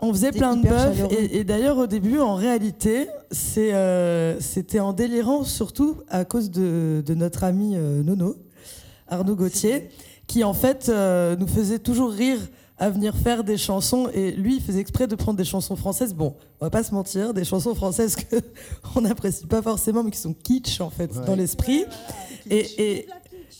On 0.00 0.12
faisait 0.12 0.30
plein 0.30 0.56
de 0.56 0.66
chaleureux. 0.68 1.08
et, 1.12 1.38
et 1.38 1.44
d'ailleurs 1.44 1.78
au 1.78 1.86
début 1.88 2.20
en 2.20 2.34
réalité 2.36 3.08
euh, 3.58 4.36
c'était 4.40 4.78
en 4.80 4.92
délirant 4.92 5.42
surtout 5.42 5.96
à 6.08 6.24
cause 6.24 6.50
de, 6.50 7.02
de 7.04 7.14
notre 7.14 7.42
ami 7.44 7.72
euh, 7.76 8.02
Nono 8.02 8.36
Arnaud 9.08 9.34
Gauthier 9.36 9.88
qui 10.28 10.44
en 10.44 10.52
fait 10.54 10.88
euh, 10.88 11.34
nous 11.36 11.46
faisait 11.48 11.78
toujours 11.78 12.10
rire 12.12 12.38
à 12.78 12.90
venir 12.90 13.14
faire 13.16 13.42
des 13.44 13.56
chansons 13.56 14.08
et 14.12 14.32
lui 14.32 14.56
il 14.56 14.62
faisait 14.62 14.80
exprès 14.80 15.06
de 15.06 15.14
prendre 15.14 15.38
des 15.38 15.44
chansons 15.44 15.76
françaises 15.76 16.12
bon 16.14 16.34
on 16.60 16.66
va 16.66 16.70
pas 16.70 16.82
se 16.82 16.92
mentir 16.92 17.32
des 17.32 17.44
chansons 17.44 17.74
françaises 17.74 18.16
que 18.16 18.36
on 18.96 19.00
n'apprécie 19.00 19.46
pas 19.46 19.62
forcément 19.62 20.02
mais 20.02 20.10
qui 20.10 20.18
sont 20.20 20.34
kitsch 20.34 20.80
en 20.80 20.90
fait 20.90 21.10
Ouais. 21.16 21.24
dans 21.26 21.36
l'esprit 21.36 21.84
et, 22.50 22.66
et, 22.78 23.06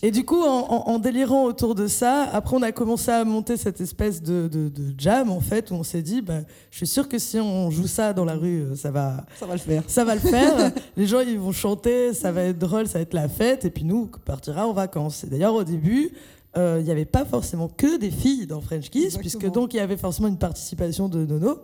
et 0.03 0.11
du 0.11 0.23
coup, 0.23 0.43
en, 0.43 0.59
en- 0.69 0.89
en 0.91 0.99
délirant 0.99 1.45
autour 1.45 1.73
de 1.73 1.87
ça, 1.87 2.29
après, 2.31 2.55
on 2.55 2.61
a 2.61 2.71
commencé 2.71 3.09
à 3.09 3.25
monter 3.25 3.57
cette 3.57 3.81
espèce 3.81 4.21
de, 4.21 4.47
de- 4.47 4.69
de 4.69 4.93
jam, 4.95 5.31
en 5.31 5.39
fait, 5.41 5.71
où 5.71 5.73
on 5.73 5.81
s'est 5.83 6.03
dit, 6.03 6.21
bah, 6.21 6.41
je 6.69 6.77
suis 6.77 6.85
sûr 6.87 7.09
que 7.09 7.17
si 7.17 7.39
on 7.39 7.71
joue 7.71 7.87
ça 7.87 8.13
dans 8.13 8.23
la 8.23 8.35
rue, 8.35 8.61
euh, 8.61 8.75
ça 8.75 8.91
va, 8.91 9.25
Ça 9.39 9.47
va 9.47 9.53
le 9.53 9.59
faire. 9.59 9.83
ça 9.87 10.03
va 10.05 10.13
le 10.13 10.21
faire. 10.21 10.71
Les 10.97 11.07
gens, 11.07 11.21
ils 11.21 11.39
vont 11.39 11.51
chanter, 11.51 12.13
ça 12.13 12.31
va 12.31 12.43
être 12.43 12.59
drôle, 12.59 12.87
ça 12.87 12.99
va 12.99 13.01
être 13.01 13.15
la 13.15 13.27
fête, 13.27 13.65
et 13.65 13.71
puis 13.71 13.83
nous, 13.85 14.07
on 14.13 14.19
partira 14.19 14.67
en 14.67 14.73
vacances. 14.73 15.23
Et 15.23 15.27
d'ailleurs, 15.27 15.55
au 15.55 15.63
début, 15.63 16.11
euh, 16.57 16.77
il 16.79 16.85
n'y 16.85 16.91
avait 16.91 17.05
pas 17.05 17.23
forcément 17.25 17.67
que 17.69 17.97
des 17.97 18.11
filles 18.11 18.47
dans 18.47 18.59
French 18.61 18.89
Kiss, 18.89 19.03
Exactement. 19.15 19.21
puisque 19.39 19.51
donc 19.53 19.73
il 19.73 19.77
y 19.77 19.79
avait 19.79 19.97
forcément 19.97 20.27
une 20.27 20.37
participation 20.37 21.07
de 21.07 21.25
Nono. 21.25 21.59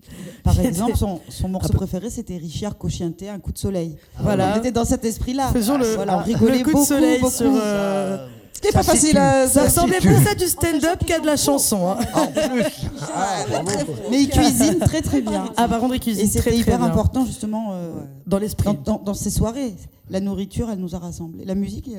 Par 0.44 0.58
exemple, 0.60 0.96
son, 0.96 1.20
son 1.28 1.48
morceau 1.48 1.68
peu- 1.70 1.78
préféré, 1.78 2.08
c'était 2.08 2.36
Richard 2.38 2.78
Cochienté, 2.78 3.28
Un 3.28 3.38
coup 3.40 3.52
de 3.52 3.58
soleil. 3.58 3.96
Voilà. 4.20 4.54
On 4.54 4.58
était 4.58 4.72
dans 4.72 4.84
cet 4.86 5.04
esprit-là. 5.04 5.48
Faisons 5.52 5.76
le, 5.76 5.94
Voilà, 5.96 6.16
on 6.16 6.18
le 6.20 6.24
rigolait 6.24 6.62
coup 6.62 6.70
beaucoup, 6.70 6.82
de 6.82 6.86
soleil 6.88 7.20
beaucoup. 7.20 7.32
sur. 7.32 7.50
euh, 7.52 8.26
Ce 8.54 8.60
qui 8.60 8.68
est 8.68 8.72
pas 8.72 8.82
Ça 8.82 8.92
facile. 8.92 9.18
à- 9.18 9.46
ça 9.46 9.64
ressemblait 9.64 9.98
plus 10.00 10.26
à 10.26 10.34
du 10.34 10.46
stand-up 10.46 11.04
qu'à 11.04 11.18
de 11.20 11.26
la 11.26 11.36
chanson. 11.36 11.88
hein. 11.90 11.98
En 12.14 12.26
plus 12.28 12.42
Ah. 13.14 13.44
Mais 14.10 14.22
il 14.22 14.28
cuisine 14.30 14.78
très 14.78 15.02
très 15.02 15.20
bien. 15.20 15.50
Ah, 15.56 15.68
par 15.68 15.80
contre, 15.80 15.94
il 15.94 15.96
Et 15.96 16.00
cuisine 16.00 16.22
très, 16.28 16.38
c'était 16.38 16.50
très 16.50 16.58
hyper 16.58 16.78
bien. 16.78 16.86
important 16.86 17.26
justement 17.26 17.72
euh, 17.72 17.90
Dans 18.26 18.38
l'esprit. 18.38 18.64
dans, 18.84 18.94
dans- 18.94 19.02
dans 19.04 19.14
ces 19.14 19.30
soirées. 19.30 19.74
La 20.10 20.20
nourriture, 20.20 20.70
elle 20.70 20.78
nous 20.78 20.94
a 20.94 20.98
rassemblés. 20.98 21.44
La 21.44 21.54
musique 21.54 21.90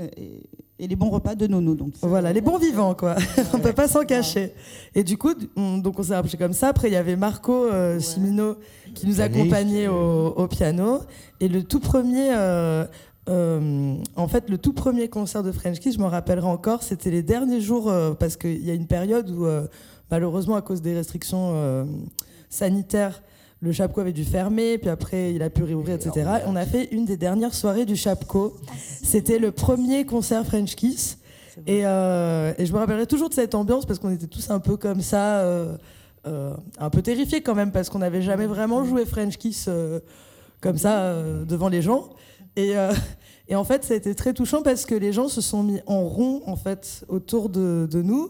Et 0.79 0.87
les 0.87 0.95
bons 0.95 1.09
repas 1.09 1.35
de 1.35 1.47
Nono. 1.47 1.75
Donc. 1.75 1.93
Voilà, 2.01 2.33
les 2.33 2.41
bons 2.41 2.57
vivants, 2.57 2.95
quoi. 2.95 3.15
on 3.53 3.59
peut 3.59 3.73
pas 3.73 3.87
s'en 3.87 4.05
cacher. 4.05 4.53
Et 4.95 5.03
du 5.03 5.17
coup, 5.17 5.33
on, 5.55 5.77
donc 5.77 5.99
on 5.99 6.03
s'est 6.03 6.15
rapproché 6.15 6.37
comme 6.37 6.53
ça. 6.53 6.69
Après, 6.69 6.89
il 6.89 6.93
y 6.93 6.97
avait 6.97 7.15
Marco 7.15 7.65
euh, 7.65 7.99
Cimino 7.99 8.55
qui 8.95 9.07
nous 9.07 9.21
accompagnait 9.21 9.87
au, 9.87 10.27
au 10.29 10.47
piano. 10.47 10.99
Et 11.39 11.47
le 11.47 11.63
tout 11.63 11.79
premier, 11.79 12.29
euh, 12.33 12.85
euh, 13.29 13.95
en 14.15 14.27
fait, 14.27 14.49
le 14.49 14.57
tout 14.57 14.73
premier 14.73 15.07
concert 15.07 15.43
de 15.43 15.51
French 15.51 15.79
Kiss, 15.79 15.95
je 15.95 15.99
me 15.99 16.05
rappellerai 16.05 16.47
encore, 16.47 16.83
c'était 16.83 17.11
les 17.11 17.21
derniers 17.21 17.61
jours, 17.61 17.89
euh, 17.89 18.13
parce 18.13 18.37
qu'il 18.37 18.65
y 18.65 18.71
a 18.71 18.73
une 18.73 18.87
période 18.87 19.29
où, 19.29 19.45
euh, 19.45 19.67
malheureusement, 20.09 20.55
à 20.55 20.61
cause 20.61 20.81
des 20.81 20.95
restrictions 20.95 21.51
euh, 21.53 21.85
sanitaires, 22.49 23.21
le 23.61 23.71
Chapco 23.73 23.99
avait 23.99 24.13
dû 24.13 24.23
fermer, 24.23 24.77
puis 24.77 24.89
après 24.89 25.33
il 25.33 25.43
a 25.43 25.49
pu 25.49 25.63
réouvrir, 25.63 25.95
etc. 25.95 26.11
Et 26.41 26.47
on 26.47 26.55
a 26.55 26.65
fait 26.65 26.85
une 26.91 27.05
des 27.05 27.17
dernières 27.17 27.53
soirées 27.53 27.85
du 27.85 27.95
Chapco. 27.95 28.55
C'était 29.03 29.39
le 29.39 29.51
premier 29.51 30.05
concert 30.05 30.45
French 30.45 30.75
Kiss. 30.75 31.17
Et, 31.67 31.81
euh, 31.83 32.53
et 32.57 32.65
je 32.65 32.71
me 32.71 32.77
rappellerai 32.77 33.05
toujours 33.05 33.27
de 33.27 33.33
cette 33.33 33.53
ambiance 33.53 33.85
parce 33.85 33.99
qu'on 33.99 34.11
était 34.11 34.27
tous 34.27 34.49
un 34.49 34.59
peu 34.59 34.77
comme 34.77 35.01
ça, 35.01 35.39
euh, 35.39 35.75
euh, 36.25 36.53
un 36.77 36.89
peu 36.89 37.01
terrifiés 37.01 37.41
quand 37.41 37.53
même, 37.53 37.73
parce 37.73 37.89
qu'on 37.89 37.99
n'avait 37.99 38.21
jamais 38.21 38.45
vraiment 38.45 38.85
joué 38.85 39.05
French 39.05 39.37
Kiss 39.37 39.69
comme 40.61 40.77
ça 40.77 41.21
devant 41.45 41.67
les 41.67 41.81
gens. 41.81 42.09
Et, 42.55 42.75
et 43.49 43.55
en 43.55 43.65
fait, 43.65 43.83
ça 43.83 43.93
a 43.93 43.97
été 43.97 44.15
très 44.15 44.33
touchant 44.33 44.61
parce 44.61 44.85
que 44.85 44.95
les 44.95 45.11
gens 45.11 45.27
se 45.27 45.41
sont 45.41 45.63
mis 45.63 45.81
en 45.85 46.07
rond 46.07 46.43
en 46.45 46.55
fait 46.55 47.03
autour 47.09 47.49
de, 47.49 47.89
de 47.91 48.01
nous 48.01 48.29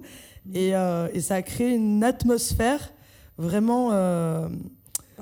et, 0.56 0.70
et 0.70 1.22
ça 1.22 1.36
a 1.36 1.42
créé 1.44 1.76
une 1.76 2.04
atmosphère 2.04 2.92
vraiment. 3.38 3.92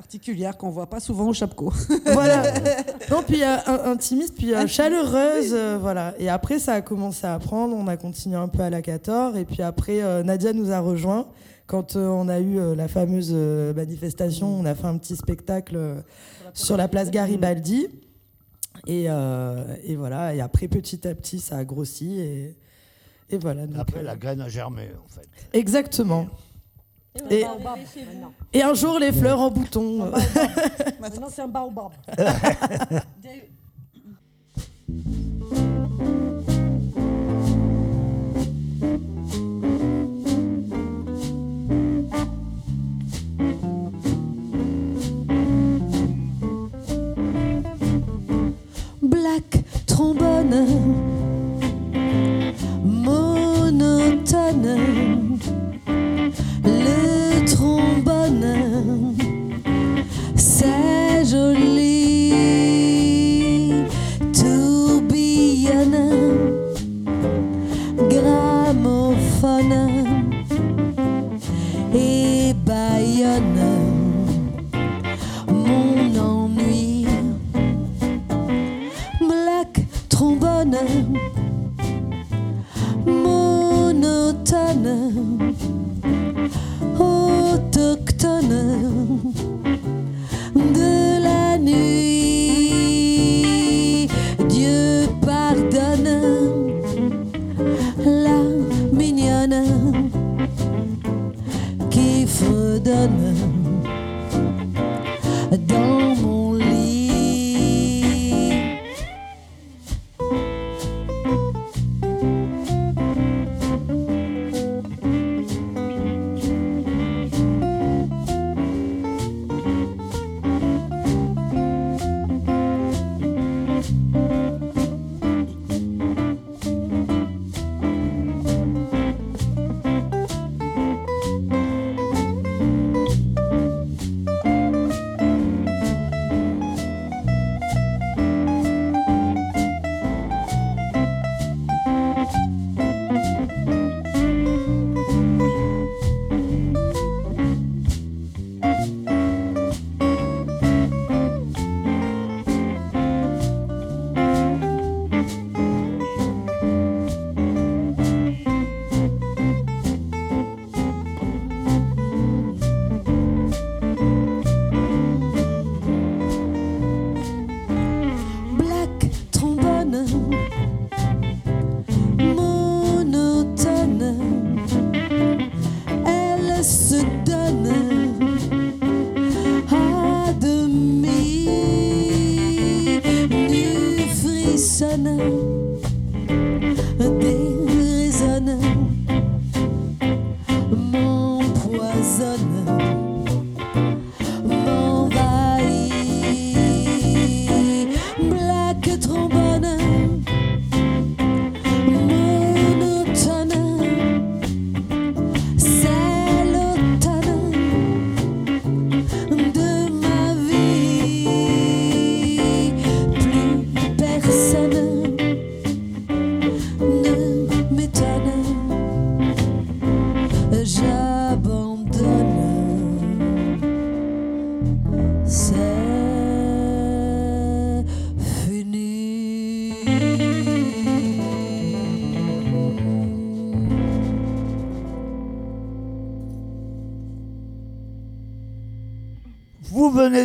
Particulière 0.01 0.57
qu'on 0.57 0.69
voit 0.69 0.85
pas 0.87 0.99
souvent 0.99 1.27
au 1.27 1.33
Chapco. 1.33 1.73
voilà. 2.05 2.43
Non, 3.09 3.23
puis 3.25 3.41
euh, 3.41 3.55
in- 3.65 3.91
intimiste, 3.91 4.35
puis 4.37 4.53
euh, 4.53 4.67
chaleureuse, 4.67 5.53
euh, 5.53 5.79
voilà. 5.81 6.13
Et 6.19 6.29
après, 6.29 6.59
ça 6.59 6.73
a 6.73 6.81
commencé 6.81 7.25
à 7.25 7.39
prendre. 7.39 7.75
On 7.75 7.87
a 7.87 7.97
continué 7.97 8.35
un 8.35 8.47
peu 8.47 8.61
à 8.61 8.69
la 8.69 8.83
14. 8.83 9.35
Et 9.37 9.45
puis 9.45 9.63
après, 9.63 10.03
euh, 10.03 10.21
Nadia 10.21 10.53
nous 10.53 10.71
a 10.71 10.79
rejoints. 10.81 11.25
Quand 11.65 11.95
euh, 11.95 12.05
on 12.07 12.29
a 12.29 12.39
eu 12.39 12.59
euh, 12.59 12.75
la 12.75 12.87
fameuse 12.87 13.31
euh, 13.33 13.73
manifestation, 13.73 14.47
on 14.47 14.65
a 14.65 14.75
fait 14.75 14.85
un 14.85 14.97
petit 14.99 15.15
spectacle 15.15 15.75
euh, 15.75 15.95
sur 16.53 16.77
la 16.77 16.87
place 16.87 17.09
Garibaldi. 17.09 17.87
Et, 18.85 19.05
euh, 19.09 19.63
et 19.83 19.95
voilà. 19.95 20.35
Et 20.35 20.41
après, 20.41 20.67
petit 20.67 21.07
à 21.07 21.15
petit, 21.15 21.39
ça 21.39 21.57
a 21.57 21.63
grossi. 21.65 22.19
Et, 22.19 22.55
et 23.31 23.37
voilà. 23.39 23.65
donc, 23.65 23.79
Après, 23.79 24.03
la 24.03 24.15
graine 24.15 24.41
a 24.41 24.47
germé, 24.49 24.89
en 25.03 25.07
fait. 25.07 25.27
Exactement. 25.57 26.27
Et, 27.29 27.45
et 28.53 28.63
un 28.63 28.73
jour, 28.73 28.99
les 28.99 29.11
fleurs 29.11 29.39
en 29.39 29.49
bouton. 29.49 30.11
Maintenant, 30.99 31.27
c'est 31.29 31.41
un 31.41 31.47
baobab. 31.47 31.91
Black 49.01 49.63
trombone 49.85 51.16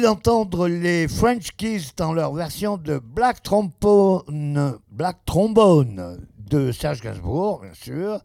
d'entendre 0.03 0.69
les 0.69 1.07
French 1.09 1.53
Kiss 1.57 1.95
dans 1.97 2.13
leur 2.13 2.33
version 2.35 2.77
de 2.77 2.99
Black 2.99 3.43
Trombone, 3.43 4.79
Black 4.91 5.25
Trombone 5.25 6.27
de 6.39 6.73
Serge 6.73 7.01
Gainsbourg, 7.01 7.61
bien 7.63 7.73
sûr, 7.75 8.21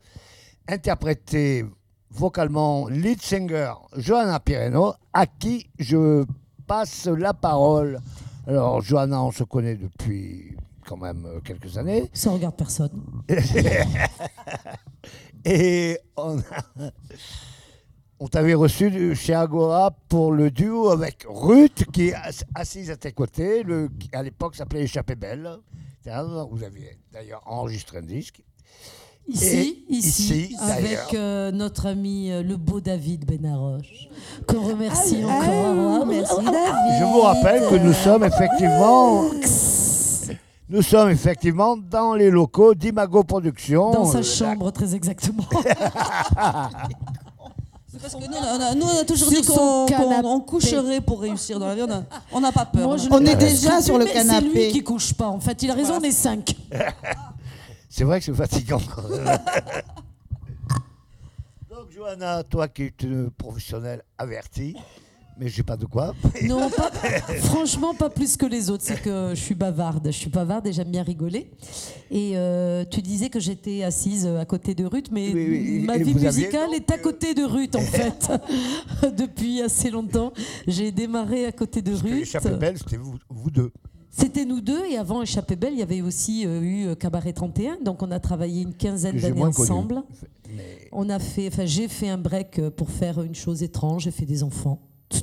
interprété 0.68 1.64
vocalement 2.10 2.88
lead 2.88 3.22
singer 3.22 3.72
Johanna 3.96 4.40
Pireno, 4.40 4.94
à 5.14 5.28
qui 5.28 5.70
je 5.78 6.26
passe 6.66 7.06
la 7.06 7.34
parole. 7.34 8.00
Alors, 8.48 8.82
Johanna, 8.82 9.22
on 9.22 9.32
se 9.32 9.44
connaît 9.44 9.76
depuis 9.76 10.58
quand 10.86 10.98
même 10.98 11.28
quelques 11.44 11.78
années. 11.78 12.10
Ça 12.14 12.32
regarde 12.32 12.56
personne. 12.56 13.02
Et 15.46 16.00
on, 16.18 16.40
a- 16.40 16.92
on 18.20 18.28
t'avait 18.28 18.54
reçu 18.56 18.90
du- 18.90 19.16
chez 19.16 19.34
Agora 19.34 19.92
pour 20.10 20.32
le 20.32 20.50
duo 20.52 20.90
avec 20.90 21.26
Ruth, 21.28 21.86
qui 21.92 22.08
est 22.10 22.14
ass- 22.14 22.44
assise 22.56 22.90
à 22.90 22.96
tes 22.98 23.12
côtés, 23.12 23.64
le, 23.64 23.90
qui 24.00 24.10
à 24.14 24.24
l'époque 24.24 24.56
s'appelait 24.56 24.84
Échappée 24.84 25.16
Belle. 25.16 25.50
Vous 26.52 26.64
aviez 26.64 26.98
d'ailleurs 27.12 27.42
enregistré 27.46 27.98
un 27.98 28.02
disque. 28.02 28.42
Ici, 29.30 29.46
Et 29.90 29.94
ici, 29.94 30.44
ici, 30.46 30.56
avec 30.62 31.14
euh, 31.14 31.52
notre 31.52 31.86
ami 31.88 32.32
euh, 32.32 32.42
le 32.42 32.56
beau 32.56 32.80
David 32.80 33.26
Benaroche, 33.26 34.08
qu'on 34.48 34.62
remercie 34.62 35.22
Ah, 35.28 35.34
encore. 35.34 36.02
ah, 36.02 36.06
merci 36.08 36.36
David. 36.46 37.00
Je 37.00 37.04
vous 37.04 37.20
rappelle 37.20 37.68
que 37.70 37.76
nous 37.76 37.92
sommes 37.92 38.24
effectivement, 38.24 39.26
nous 40.70 40.82
sommes 40.82 41.10
effectivement 41.10 41.76
dans 41.76 42.14
les 42.14 42.30
locaux 42.32 42.74
d'Imago 42.74 43.26
Productions. 43.26 43.92
Dans 43.92 44.06
sa 44.06 44.20
Euh, 44.20 44.24
chambre, 44.24 44.72
très 44.72 44.96
exactement. 44.96 45.44
C'est 48.00 48.12
parce 48.12 48.24
que 48.24 48.30
nous, 48.30 48.38
on 48.38 48.62
a, 48.62 48.76
nous, 48.76 48.86
on 48.86 49.02
a 49.02 49.06
toujours 49.06 49.30
Sur 49.30 49.42
dit 49.42 49.48
qu'on 49.48 49.56
qu'on- 49.56 49.86
canapé. 49.88 50.28
on 50.28 50.40
coucherait 50.40 51.02
pour 51.02 51.20
réussir 51.22 51.60
dans 51.60 51.68
la 51.68 51.76
vie. 51.76 51.82
On 52.32 52.40
n'a 52.40 52.52
pas 52.52 52.66
peur. 52.66 52.88
Moi, 52.88 52.98
je 52.98 53.08
On 53.10 53.26
est 53.26 53.36
déjà 53.36 53.82
sur 53.82 53.98
le 53.98 54.06
Mais 54.06 54.12
C'est 54.14 54.24
lui 54.24 54.28
canapé. 54.30 54.70
qui 54.72 54.84
couche 54.84 55.14
pas. 55.14 55.28
En 55.28 55.40
fait, 55.40 55.62
il 55.64 55.72
a 55.72 55.74
raison, 55.74 55.96
on 56.00 56.04
est 56.04 56.12
cinq. 56.12 56.56
C'est 57.90 58.04
vrai 58.04 58.20
que 58.20 58.26
c'est 58.26 58.34
fatigant. 58.36 58.78
Donc, 61.70 61.90
Johanna, 61.92 62.44
toi 62.44 62.68
qui 62.68 62.84
es 62.84 62.94
une 63.02 63.32
professionnelle 63.32 64.04
avertie, 64.18 64.76
mais 65.40 65.48
j'ai 65.50 65.64
pas 65.64 65.78
de 65.78 65.86
quoi. 65.86 66.14
Non, 66.44 66.70
pas- 66.70 66.92
franchement, 67.42 67.94
pas 67.94 68.10
plus 68.10 68.38
que 68.38 68.46
les 68.46 68.70
autres. 68.70 68.84
C'est 68.86 69.02
que 69.02 69.32
je 69.34 69.40
suis 69.42 69.56
bavarde. 69.56 70.06
Je 70.08 70.12
suis 70.18 70.30
bavarde 70.30 70.68
et 70.68 70.74
j'aime 70.74 70.90
bien 70.92 71.04
rigoler. 71.04 71.52
Et 72.12 72.32
euh, 72.36 72.86
tu 72.90 73.02
disais 73.02 73.30
que 73.30 73.40
j'étais 73.40 73.84
assise 73.84 74.26
à 74.26 74.46
côté 74.46 74.74
de 74.76 74.86
Ruth, 74.86 75.10
mais 75.12 75.34
Oui, 75.34 75.46
oui, 75.50 75.80
ma 75.86 75.98
vie 75.98 76.12
aviez 76.12 76.26
musicale 76.28 76.74
est 76.74 76.90
à 76.92 76.98
côté 76.98 77.34
de 77.34 77.44
Ruth, 77.44 77.76
en 77.76 77.82
fait. 77.82 78.32
Depuis 79.18 79.62
assez 79.62 79.90
longtemps. 79.90 80.34
J'ai 80.68 80.92
démarré 80.92 81.46
à 81.46 81.52
côté 81.52 81.82
de 81.82 81.94
Ruth. 81.94 82.22
Échappée 82.24 82.52
Belle, 82.52 82.78
c'était 82.78 82.98
vous, 82.98 83.16
vous 83.30 83.52
deux. 83.52 83.72
C'était 84.10 84.46
nous 84.46 84.62
deux. 84.62 84.84
Et 84.86 84.98
avant 84.98 85.22
Échappée 85.22 85.56
Belle, 85.56 85.74
il 85.74 85.80
y 85.80 85.84
avait 85.84 86.02
aussi 86.02 86.46
euh, 86.46 86.62
eu 86.62 86.88
euh, 86.88 86.96
Cabaret 86.96 87.34
31. 87.34 87.78
Donc, 87.84 88.02
on 88.02 88.10
a 88.10 88.20
travaillé 88.20 88.64
une 88.64 88.74
quinzaine 88.74 89.18
d'années 89.20 89.36
connu. 89.42 89.48
ensemble. 89.50 90.02
Mais 90.56 90.88
On 90.92 91.10
a 91.10 91.20
fait, 91.20 91.50
enfin, 91.50 91.66
j'ai 91.66 91.88
fait 91.88 92.10
un 92.10 92.18
break 92.18 92.58
euh, 92.58 92.70
pour 92.72 92.90
faire 92.90 93.22
une 93.22 93.36
chose 93.36 93.62
étrange. 93.62 94.04
J'ai 94.06 94.12
fait 94.12 94.26
des 94.26 94.42
enfants. 94.44 94.80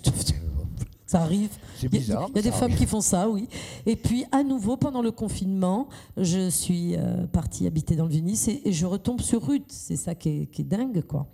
Ça 1.07 1.21
arrive. 1.21 1.51
c'est 1.77 1.87
Il 1.87 1.93
y 1.95 1.97
a- 1.97 2.01
bizarre. 2.01 2.27
Il 2.31 2.37
y 2.37 2.39
a 2.39 2.43
des 2.43 2.51
femmes 2.51 2.63
arrive. 2.63 2.79
qui 2.79 2.87
font 2.87 3.01
ça, 3.03 3.29
oui. 3.29 3.47
Et 3.87 3.95
puis, 3.95 4.25
à 4.33 4.43
nouveau, 4.43 4.77
pendant 4.77 5.03
le 5.03 5.13
confinement, 5.13 5.89
je 6.17 6.49
suis 6.49 6.97
euh, 6.97 7.27
partie 7.27 7.67
habiter 7.67 7.95
dans 7.95 8.05
le 8.05 8.11
Vieux-Nice 8.11 8.49
et, 8.49 8.63
et 8.65 8.73
je 8.73 8.87
retombe 8.87 9.21
sur 9.21 9.47
Ruth. 9.47 9.67
C'est 9.69 9.97
ça 9.97 10.15
qui 10.15 10.29
est, 10.31 10.47
qui 10.47 10.63
est 10.63 10.65
dingue, 10.65 11.03
quoi. 11.03 11.27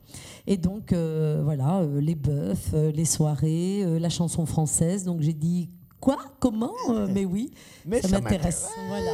Et 0.46 0.56
donc, 0.56 0.92
euh, 0.92 1.40
voilà, 1.44 1.78
euh, 1.78 2.00
les 2.00 2.16
bœufs, 2.16 2.74
les 2.94 3.04
soirées, 3.04 3.98
la 4.00 4.08
chanson 4.10 4.44
française. 4.44 5.04
Donc, 5.04 5.20
j'ai 5.22 5.32
dit, 5.32 5.70
quoi? 6.00 6.18
Comment? 6.40 6.72
Euh, 6.90 7.06
Mais 7.14 7.24
oui, 7.24 7.50
Mais 7.86 8.02
ça, 8.02 8.08
ça 8.08 8.20
m'intéresse. 8.20 8.68
Voilà. 8.88 9.12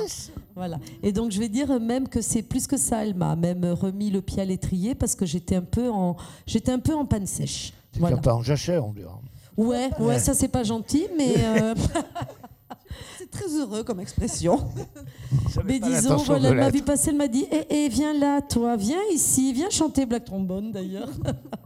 Voilà. 0.56 0.78
Et 1.02 1.12
donc, 1.12 1.30
je 1.32 1.38
vais 1.38 1.50
dire 1.50 1.78
même 1.78 2.08
que 2.08 2.22
c'est 2.22 2.42
plus 2.42 2.66
que 2.66 2.78
ça. 2.78 3.04
Elle 3.06 3.14
m'a 3.14 3.36
même 3.36 3.64
remis 3.66 4.10
le 4.10 4.22
pied 4.22 4.40
à 4.40 4.44
l'étrier 4.46 4.94
parce 4.94 5.14
que 5.14 5.26
j'étais 5.26 5.54
un 5.56 5.62
peu 5.62 5.90
en, 5.90 6.16
j'étais 6.46 6.72
un 6.72 6.78
peu 6.80 6.94
en 6.94 7.04
panne 7.04 7.26
sèche. 7.26 7.72
C'est 7.96 8.00
Voilà. 8.00 8.18
peu 8.18 8.30
en 8.30 8.42
jachère, 8.42 8.84
on 8.84 8.92
dirait. 8.92 9.08
Ouais, 9.56 9.88
ouais, 9.98 10.18
ça 10.18 10.34
c'est 10.34 10.48
pas 10.48 10.64
gentil, 10.64 11.06
mais 11.16 11.34
euh, 11.38 11.74
C'est 13.18 13.30
très 13.30 13.48
heureux 13.58 13.82
comme 13.84 14.00
expression. 14.00 14.68
Mais 15.64 15.80
pas 15.80 15.88
disons, 15.88 16.16
voilà, 16.18 16.52
ma 16.52 16.68
vie 16.70 16.82
passée, 16.82 17.10
elle 17.10 17.16
m'a 17.16 17.28
dit 17.28 17.46
Eh, 17.50 17.64
eh, 17.70 17.88
viens 17.88 18.12
là, 18.12 18.42
toi, 18.42 18.76
viens 18.76 19.00
ici, 19.12 19.52
viens 19.54 19.70
chanter 19.70 20.04
Black 20.04 20.26
Trombone 20.26 20.72
d'ailleurs. 20.72 21.08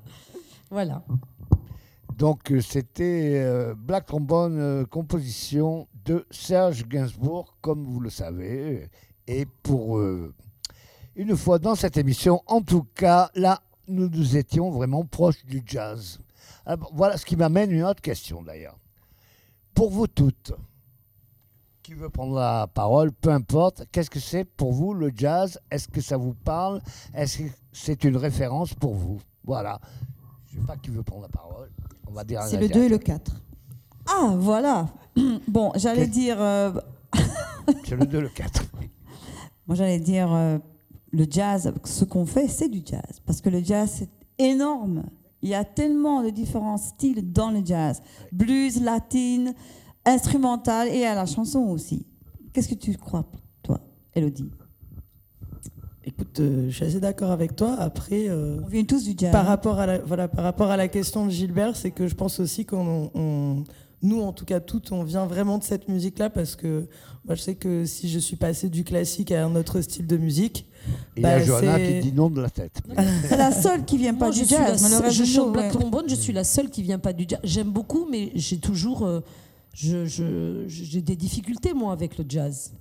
voilà. 0.71 1.03
Donc, 2.17 2.53
euh, 2.53 2.61
c'était 2.61 3.43
euh, 3.45 3.75
Black 3.77 4.07
Trombone, 4.07 4.87
composition 4.87 5.89
de 6.05 6.25
Serge 6.31 6.87
Gainsbourg, 6.87 7.57
comme 7.61 7.85
vous 7.85 8.01
le 8.01 8.11
savez. 8.11 8.89
Et 9.27 9.47
pour 9.63 9.99
euh, 9.99 10.33
une 11.17 11.37
fois 11.37 11.59
dans 11.59 11.75
cette 11.75 11.97
émission, 11.97 12.43
en 12.47 12.63
tout 12.63 12.85
cas, 12.95 13.31
là, 13.35 13.61
nous 13.91 14.09
nous 14.09 14.37
étions 14.37 14.71
vraiment 14.71 15.05
proches 15.05 15.45
du 15.45 15.63
jazz. 15.67 16.21
Alors, 16.67 16.91
voilà 16.95 17.17
ce 17.17 17.25
qui 17.25 17.37
m'amène 17.37 17.71
une 17.71 17.85
autre 17.85 18.01
question 18.01 18.43
d'ailleurs. 18.43 18.79
Pour 19.75 19.91
vous 19.91 20.07
toutes, 20.07 20.53
qui 21.83 21.95
veut 21.95 22.11
prendre 22.11 22.37
la 22.37 22.67
parole, 22.73 23.13
peu 23.13 23.31
importe, 23.31 23.85
qu'est-ce 23.91 24.11
que 24.11 24.21
c'est 24.21 24.45
pour 24.45 24.73
vous 24.73 24.95
le 24.95 25.11
jazz? 25.15 25.59
Est-ce 25.71 25.89
que 25.89 26.01
ça 26.01 26.17
vous 26.17 26.35
parle? 26.35 26.81
Est-ce 27.15 27.39
que 27.39 27.45
c'est 27.73 28.05
une 28.05 28.17
référence 28.17 28.75
pour 28.75 28.95
vous? 28.95 29.21
Voilà. 29.45 29.81
Je 30.47 30.57
ne 30.57 30.61
sais 30.61 30.67
pas 30.67 30.77
qui 30.77 30.91
veut 30.91 31.03
prendre 31.03 31.23
la 31.23 31.29
parole. 31.29 31.71
On 32.07 32.13
va 32.13 32.25
dire 32.25 32.43
C'est 32.47 32.59
le 32.59 32.69
2 32.69 32.85
et 32.85 32.89
le 32.89 32.99
4. 32.99 33.33
Ah, 34.07 34.35
voilà. 34.37 34.89
Bon, 35.49 35.73
j'allais 35.77 36.07
dire, 36.07 36.41
euh, 36.41 36.73
C'est 37.85 37.97
le 37.97 38.07
2 38.07 38.21
le 38.21 38.29
4. 38.29 38.63
moi 39.67 39.77
j'allais 39.77 39.99
dire, 40.01 40.33
euh, 40.33 40.59
le 41.13 41.27
jazz, 41.29 41.73
ce 41.85 42.05
qu'on 42.05 42.27
fait, 42.27 42.49
c'est 42.49 42.69
du 42.69 42.83
jazz. 42.85 43.21
Parce 43.27 43.41
que 43.41 43.49
le 43.49 43.63
jazz, 43.63 43.91
c'est 43.99 44.11
énorme. 44.39 45.05
Il 45.43 45.49
y 45.49 45.55
a 45.55 45.65
tellement 45.65 46.23
de 46.23 46.31
différents 46.31 46.77
styles 46.77 47.33
dans 47.33 47.51
le 47.51 47.61
jazz. 47.65 48.01
Blues, 48.33 48.81
latine, 48.83 49.55
instrumental 50.05 50.89
et 50.89 51.05
à 51.05 51.15
la 51.15 51.27
chanson 51.27 51.61
aussi. 51.61 52.07
Qu'est-ce 52.53 52.69
que 52.69 52.75
tu 52.75 52.97
crois, 52.97 53.25
toi, 53.63 53.81
Elodie? 54.15 54.51
Écoute, 56.05 56.41
euh, 56.41 56.67
je 56.71 56.75
suis 56.77 56.85
assez 56.85 57.01
d'accord 57.01 57.31
avec 57.31 57.55
toi. 57.55 57.77
Après, 57.79 58.29
euh, 58.29 58.61
On 58.65 58.69
vient 58.69 58.85
tous 58.85 59.05
du 59.05 59.15
jazz. 59.17 59.31
par, 59.33 59.47
rapport 59.47 59.79
à 59.79 59.87
la, 59.87 59.99
voilà, 59.99 60.29
par 60.29 60.45
rapport 60.45 60.71
à 60.71 60.77
la 60.77 60.89
question 60.89 61.27
de 61.27 61.31
Gilbert, 61.31 61.77
c'est 61.77 61.91
que 61.91 62.07
je 62.09 62.15
pense 62.15 62.41
aussi 62.41 62.65
qu'on. 62.65 63.11
on- 63.15 63.65
nous, 64.03 64.23
en 64.23 64.33
tout 64.33 64.47
cas, 64.47 64.61
toutes, 64.61 64.93
on 64.93 65.05
vient 65.05 65.27
vraiment 65.27 65.59
de 65.59 65.63
cette 65.63 65.87
musique-là 65.89 66.31
parce 66.31 66.57
que 66.57 66.89
moi, 67.27 67.35
je 67.35 67.43
sais 67.43 67.55
que 67.55 67.85
si 67.85 68.09
je 68.09 68.19
suis 68.19 68.37
passé 68.37 68.71
du 68.71 68.83
classique 68.83 69.31
à 69.31 69.45
un 69.45 69.55
autre 69.57 69.83
style 69.83 70.07
de 70.07 70.17
musique, 70.17 70.67
Il 71.17 71.23
y 71.23 71.27
a 71.27 71.39
Bah, 71.39 71.45
Johanna 71.45 71.79
qui 71.81 72.01
dit 72.01 72.13
non 72.13 72.31
de 72.31 72.41
la 72.41 72.51
tête. 72.51 72.81
C'est 73.29 73.37
la 73.37 73.53
seule 73.53 73.85
qui 73.85 73.99
vient 73.99 74.15
pas 74.15 74.27
Moi, 74.27 74.35
du 74.35 74.41
je 74.41 74.45
suis 74.45 74.55
la 74.57 74.67
jazz. 74.69 74.83
seule- 74.91 75.03
reste 75.03 75.17
je 75.17 75.25
chante 75.25 75.57
ouais. 75.57 75.69
Trombone, 75.69 76.05
je 76.09 76.15
suis 76.15 76.33
la 76.33 76.45
seule 76.45 76.71
qui 76.71 76.83
vient 76.83 76.99
pas 76.99 77.13
du 77.13 77.25
jazz. 77.29 77.41
J'aime 77.45 77.71
beaucoup, 77.71 78.07
mais 78.11 78.33
j'ai 78.35 78.59
toujours. 78.59 79.05
euh, 79.07 79.21
je- 79.73 80.05
je- 80.05 80.65
j'ai 80.67 81.01
des 81.01 81.15
difficultés, 81.17 81.73
moi, 81.75 81.93
avec 81.93 82.19
le 82.19 82.25
jazz. 82.29 82.73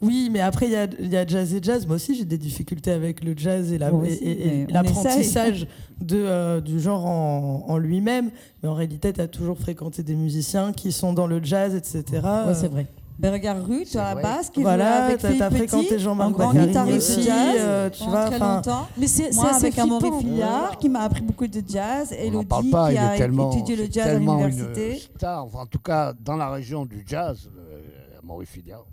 Oui, 0.00 0.28
mais 0.32 0.40
après, 0.40 0.66
il 0.66 0.72
y 0.72 0.76
a, 0.76 0.86
il 0.98 1.12
y 1.12 1.16
a 1.16 1.24
jazz 1.26 1.54
et 1.54 1.60
jazz. 1.62 1.86
Moi 1.86 1.96
aussi, 1.96 2.16
j'ai 2.16 2.24
des 2.24 2.38
difficultés 2.38 2.90
avec 2.90 3.22
le 3.22 3.34
jazz 3.36 3.70
et 3.72 3.78
la- 3.78 3.92
Moi 3.92 4.06
et- 4.08 4.12
aussi, 4.12 4.24
et- 4.24 4.46
et 4.46 4.50
mais 4.50 4.66
on 4.70 4.72
l'apprentissage 4.72 5.68
de, 6.00 6.16
euh, 6.16 6.60
du 6.60 6.80
genre 6.80 7.06
en, 7.06 7.64
en 7.68 7.76
lui-même. 7.78 8.30
Mais 8.62 8.68
en 8.68 8.74
réalité, 8.74 9.12
tu 9.12 9.20
as 9.20 9.28
toujours 9.28 9.58
fréquenté 9.58 10.02
des 10.02 10.16
musiciens 10.16 10.72
qui 10.72 10.90
sont 10.90 11.12
dans 11.12 11.26
le 11.28 11.40
jazz, 11.44 11.74
etc. 11.76 12.02
Ouais, 12.46 12.54
c'est 12.54 12.68
vrai. 12.68 12.86
Ben 13.18 13.32
regarde 13.32 13.64
Ruth 13.66 13.88
C'est 13.88 13.98
à 13.98 14.14
la 14.14 14.22
basse 14.22 14.48
qui 14.48 14.60
joue 14.60 14.62
Voilà, 14.66 15.06
avec 15.06 15.18
t'as 15.18 15.28
Philippe 15.28 15.40
t'as 15.40 15.48
Petit, 15.50 15.56
fréquenté 15.58 15.98
Jean-Marc 15.98 16.36
Baccarini 16.36 16.66
guitariste 16.68 17.10
aussi. 17.10 17.22
jazz 17.24 17.56
euh, 17.58 17.90
tu 17.90 17.98
pendant 17.98 18.10
vois, 18.12 18.24
très 18.26 18.36
enfin, 18.36 18.54
longtemps. 18.56 18.88
Mais 18.96 19.06
c'est 19.08 19.38
avec 19.38 19.78
Amaury. 19.78 20.10
Filiard, 20.20 20.78
qui 20.78 20.88
m'a 20.88 21.00
appris 21.00 21.22
beaucoup 21.22 21.46
de 21.48 21.62
jazz, 21.66 22.10
On 22.12 22.14
n'en 22.14 22.28
Elodie, 22.28 22.46
parle 22.46 22.70
pas, 22.70 22.88
qui 22.88 22.94
il 22.94 22.98
a 22.98 23.14
est 23.14 23.18
tellement, 23.18 23.50
étudié 23.50 23.74
le 23.76 23.84
c'est 23.86 23.92
jazz 23.92 24.06
à 24.06 24.10
tellement 24.12 24.36
l'université. 24.46 24.92
une 24.92 24.98
star, 25.16 25.44
enfin, 25.44 25.58
en 25.60 25.66
tout 25.66 25.80
cas 25.80 26.12
dans 26.20 26.36
la 26.36 26.50
région 26.50 26.86
du 26.86 27.04
jazz, 27.06 27.48
euh, 27.56 27.80
Maurice 28.22 28.50
Filiard. 28.50 28.84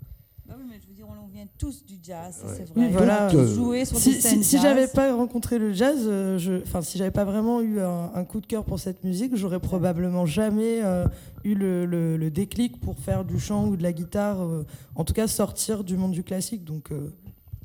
Bah 0.48 0.54
oui, 0.58 0.64
mais 0.70 0.78
je 0.80 0.86
veux 0.86 0.94
dire, 0.94 1.06
on 1.08 1.26
vient 1.26 1.46
tous 1.58 1.84
du 1.84 1.96
jazz, 2.00 2.40
Ouais. 2.44 2.52
c'est 2.56 2.76
Oui, 2.76 2.84
vrai. 2.84 2.92
voilà. 2.92 3.26
A 3.26 3.30
Donc, 3.32 3.40
tous 3.40 3.50
euh, 3.50 3.54
joué 3.54 3.84
sur 3.84 3.98
Si, 3.98 4.14
des 4.14 4.20
si, 4.20 4.44
si 4.44 4.58
j'avais 4.60 4.86
pas 4.86 5.12
rencontré 5.14 5.58
le 5.58 5.72
jazz, 5.72 5.98
euh, 6.06 6.38
je, 6.38 6.62
enfin 6.62 6.82
si 6.82 6.98
j'avais 6.98 7.10
pas 7.10 7.24
vraiment 7.24 7.60
eu 7.62 7.80
un, 7.80 8.12
un 8.14 8.24
coup 8.24 8.40
de 8.40 8.46
cœur 8.46 8.64
pour 8.64 8.78
cette 8.78 9.02
musique, 9.02 9.34
j'aurais 9.34 9.58
probablement 9.58 10.24
jamais 10.24 10.84
euh, 10.84 11.06
eu 11.42 11.54
le, 11.54 11.84
le- 11.84 12.16
le 12.16 12.30
déclic 12.30 12.78
pour 12.80 12.96
faire 12.98 13.24
du 13.24 13.40
chant 13.40 13.66
ou 13.66 13.76
de 13.76 13.82
la 13.82 13.92
guitare. 13.92 14.40
euh, 14.40 14.64
en 14.94 15.04
tout 15.04 15.14
cas, 15.14 15.26
sortir 15.26 15.82
du 15.82 15.96
monde 15.96 16.12
du 16.12 16.22
classique. 16.22 16.64
Donc 16.64 16.92
euh, 16.92 17.10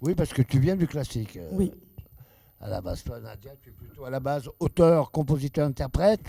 Oui, 0.02 0.16
parce 0.16 0.34
que 0.34 0.42
tu 0.42 0.60
viens 0.60 0.76
du 0.76 0.88
classique. 0.88 1.38
euh, 1.38 1.50
oui. 1.52 1.72
À 2.60 2.70
la 2.70 2.82
base, 2.82 3.04
toi, 3.04 3.20
Nadia, 3.20 3.52
tu 3.62 3.70
es 3.70 3.74
plutôt 3.74 4.06
à 4.06 4.10
la 4.12 4.20
base 4.20 4.48
auteur, 4.60 5.10
compositeur, 5.12 5.68
interprète. 5.68 6.22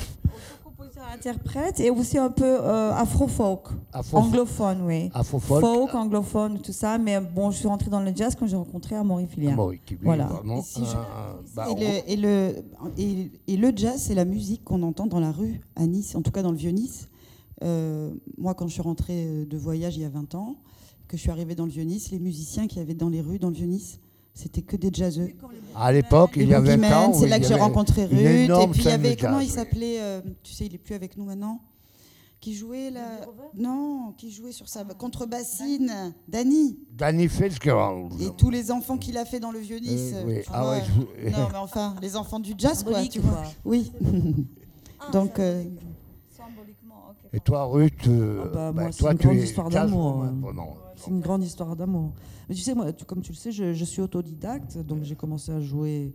Compositeur, 0.83 1.05
interprète 1.13 1.81
et 1.81 1.91
aussi 1.91 2.19
un 2.19 2.31
peu 2.31 2.45
euh, 2.45 2.93
afro-folk, 2.93 3.69
Afro, 3.93 4.19
anglophone, 4.19 4.83
oui. 4.83 5.11
Afro-folk. 5.15 5.61
Folk, 5.61 5.95
anglophone, 5.95 6.59
tout 6.61 6.73
ça. 6.73 6.99
Mais 6.99 7.21
bon, 7.21 7.51
je 7.51 7.59
suis 7.59 7.69
rentrée 7.69 7.91
dans 7.91 8.01
le 8.01 8.13
jazz 8.15 8.35
quand 8.39 8.47
j'ai 8.47 8.57
rencontré 8.57 8.97
Amaury 8.97 9.27
Filiard. 9.27 9.53
Amaury, 9.55 9.81
qui 9.85 9.95
lui, 9.95 10.05
Voilà. 10.05 10.27
vraiment, 10.27 10.59
Et 10.59 10.63
si 10.63 10.85
je- 10.85 10.97
un- 10.97 11.41
bah, 11.55 11.67
et, 11.71 11.75
le, 11.75 12.11
et, 12.11 12.17
le, 12.17 12.55
et, 12.99 13.31
et 13.49 13.57
le 13.57 13.73
jazz, 13.75 14.01
c'est 14.03 14.15
la 14.15 14.25
musique 14.25 14.65
qu'on 14.65 14.83
entend 14.83 15.07
dans 15.07 15.21
la 15.21 15.33
rue 15.33 15.61
à 15.77 15.87
Nice, 15.87 16.15
en 16.15 16.23
tout 16.23 16.31
cas 16.31 16.43
dans 16.43 16.51
le 16.53 16.57
vieux 16.57 16.71
Nice. 16.71 17.09
Euh, 17.63 18.13
moi, 18.39 18.55
quand 18.55 18.67
je 18.67 18.73
suis 18.73 18.83
rentrée 18.83 19.45
de 19.49 19.57
voyage 19.57 19.97
il 19.97 20.03
y 20.03 20.05
a 20.05 20.09
20 20.09 20.35
ans, 20.35 20.57
que 21.09 21.17
je 21.17 21.23
suis 21.23 21.31
arrivée 21.31 21.55
dans 21.55 21.67
le 21.67 21.71
vieux 21.71 21.85
Nice, 21.85 22.11
les 22.11 22.19
musiciens 22.19 22.67
qu'il 22.67 22.79
y 22.79 22.81
avait 22.81 22.95
dans 22.95 23.09
les 23.09 23.21
rues 23.21 23.39
dans 23.39 23.49
le 23.51 23.55
vieux 23.55 23.67
Nice, 23.67 24.01
C'était 24.35 24.63
que 24.63 24.77
des 24.77 24.91
jazzeux. 24.93 25.29
À 25.77 25.93
l'époque, 25.93 26.33
il 26.37 26.49
y 26.49 26.55
a 26.55 26.61
20 26.61 26.65
Boogeymen, 26.77 26.93
ans. 26.95 27.13
c'est 27.13 27.29
là 27.29 27.39
que 27.39 27.47
j'ai 27.47 27.55
rencontré 27.55 28.05
Ruth. 28.07 28.13
Et 28.19 28.49
puis 28.73 28.81
il 28.83 28.85
y 28.85 28.89
avait, 28.89 29.17
comment 29.17 29.41
jazz, 29.41 29.45
il 29.45 29.51
oui. 29.51 29.55
s'appelait 29.55 29.97
euh, 30.01 30.21
Tu 30.43 30.53
sais, 30.55 30.67
il 30.67 30.75
est 30.75 30.79
plus 30.79 30.95
avec 30.95 31.17
nous 31.17 31.25
maintenant. 31.25 31.61
Qui 32.41 32.55
jouait 32.55 32.91
là 32.91 33.21
Non, 33.55 34.15
qui 34.19 34.33
jouait 34.33 34.51
sur 34.51 34.69
sa 34.69 34.83
contrebassine. 34.85 36.13
Danny. 36.27 36.77
Danny 36.91 37.29
Fitzgerald. 37.29 38.21
Et 38.21 38.31
tous 38.37 38.51
les 38.51 38.73
enfants 38.73 38.99
qu'il 38.99 39.17
a 39.17 39.25
fait 39.25 39.39
dans 39.39 39.53
le 39.53 39.61
vieux 39.61 39.79
Nice. 39.79 40.13
Euh, 40.15 40.25
oui. 40.27 40.35
tu 40.43 40.51
Ah 40.53 40.71
ouais, 40.71 40.83
je- 40.83 41.31
Non, 41.31 41.49
mais 41.53 41.59
enfin, 41.59 41.95
les 42.03 42.17
enfants 42.17 42.41
du 42.41 42.55
jazz, 42.59 42.83
quoi, 42.83 43.01
tu 43.05 43.21
vois. 43.21 43.45
Oui. 43.65 43.93
Donc, 45.13 45.39
euh. 45.39 45.63
Et 47.35 47.41
toi, 47.41 47.65
Ruth, 47.65 48.09
euh, 48.09 48.43
Ah 48.45 48.49
bah, 48.49 48.73
bah, 48.73 48.83
moi, 48.83 48.93
c'est 48.93 48.99
toi, 48.99 49.13
une 49.13 49.19
tu 49.19 49.27
grande 49.29 49.39
es 49.39 49.47
jazz 49.47 49.69
d'amour, 49.71 50.23
hein. 50.25 50.35
C'est 51.05 51.11
une 51.11 51.21
grande 51.21 51.43
histoire 51.43 51.75
d'amour. 51.77 52.13
Mais 52.49 52.55
tu 52.55 52.61
sais, 52.63 52.75
moi, 52.75 52.93
tu- 52.93 53.05
comme 53.05 53.23
tu 53.23 53.33
le 53.33 53.37
sais, 53.37 53.53
je, 53.53 53.73
je 53.73 53.85
suis 53.85 54.01
autodidacte, 54.03 54.79
donc 54.79 55.03
j'ai 55.03 55.17
commencé 55.17 55.51
à 55.53 55.61
jouer 55.61 56.15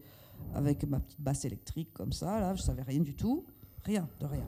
avec 0.54 0.84
ma 0.88 1.00
petite 1.00 1.20
basse 1.22 1.46
électrique 1.46 1.90
comme 1.94 2.14
ça, 2.14 2.40
là, 2.40 2.56
je 2.56 2.62
savais 2.62 2.84
rien 2.84 3.02
du 3.02 3.16
tout, 3.16 3.46
rien, 3.84 4.08
de 4.20 4.26
rien. 4.26 4.46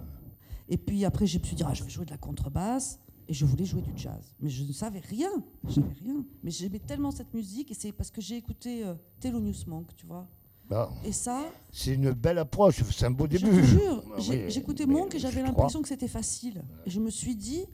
Et 0.70 0.78
puis 0.78 1.04
après, 1.06 1.26
je 1.26 1.40
me 1.40 1.44
suis 1.44 1.56
dit, 1.56 1.64
ah, 1.66 1.74
je 1.74 1.84
vais 1.84 1.90
jouer 1.90 2.06
de 2.06 2.12
la 2.12 2.18
contrebasse, 2.18 3.00
et 3.28 3.34
je 3.34 3.46
voulais 3.46 3.66
jouer 3.66 3.82
du 3.82 3.92
jazz. 3.96 4.34
Mais 4.40 4.50
je 4.50 4.64
ne 4.64 4.72
savais 4.72 5.00
rien, 5.02 5.30
je 5.68 5.74
savais 5.76 5.94
rien. 6.04 6.24
Mais 6.44 6.52
j'aimais 6.52 6.80
tellement 6.80 7.12
cette 7.12 7.34
musique, 7.34 7.70
et 7.72 7.74
c'est 7.74 7.92
parce 7.92 8.10
que 8.12 8.22
j'ai 8.22 8.38
écouté 8.38 8.86
euh, 8.86 8.94
Thelonious 9.20 9.66
Monk, 9.68 9.96
tu 9.96 10.06
vois. 10.06 10.28
Bon, 10.70 10.88
Et 11.04 11.12
ça, 11.12 11.46
c'est 11.72 11.96
une 11.96 12.12
belle 12.12 12.38
approche, 12.38 12.84
c'est 12.92 13.06
un 13.06 13.12
beau 13.12 13.26
je 13.30 13.38
début. 13.38 13.50
te 13.62 13.66
jure, 13.66 14.04
Ah 14.16 14.20
oui, 14.30 14.44
j'écoutais 14.50 14.86
Monk 14.86 15.16
et 15.16 15.18
je 15.18 15.24
j'avais 15.24 15.42
l'impression 15.42 15.82
que 15.82 15.88
c'était 15.88 16.08
facile. 16.08 16.64
Et 16.86 16.92
je 16.92 17.00
me 17.00 17.10
suis 17.10 17.36
dit, 17.36 17.66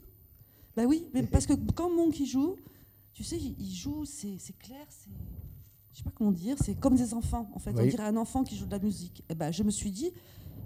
bah 0.76 0.84
oui, 0.86 1.08
mais 1.12 1.22
parce 1.26 1.46
que 1.46 1.54
quand 1.72 1.90
Monk 1.90 2.20
il 2.20 2.26
joue, 2.26 2.56
tu 3.12 3.24
sais, 3.24 3.38
il 3.38 3.74
joue, 3.74 4.04
c'est 4.04 4.38
clair, 4.58 4.86
c'est. 4.90 5.10
Je 5.92 6.02
sais 6.02 6.04
pas 6.04 6.12
comment 6.14 6.32
dire, 6.32 6.56
c'est 6.62 6.74
comme 6.74 6.94
des 6.94 7.14
enfants 7.14 7.48
en 7.54 7.58
fait. 7.58 7.70
On 7.70 7.86
dirait 7.86 8.04
un 8.04 8.18
enfant 8.18 8.44
qui 8.44 8.54
joue 8.54 8.66
de 8.66 8.72
la 8.72 8.78
musique. 8.78 9.24
Et 9.30 9.34
ben, 9.34 9.50
je 9.50 9.62
me 9.62 9.70
suis 9.70 9.90
dit, 9.90 10.12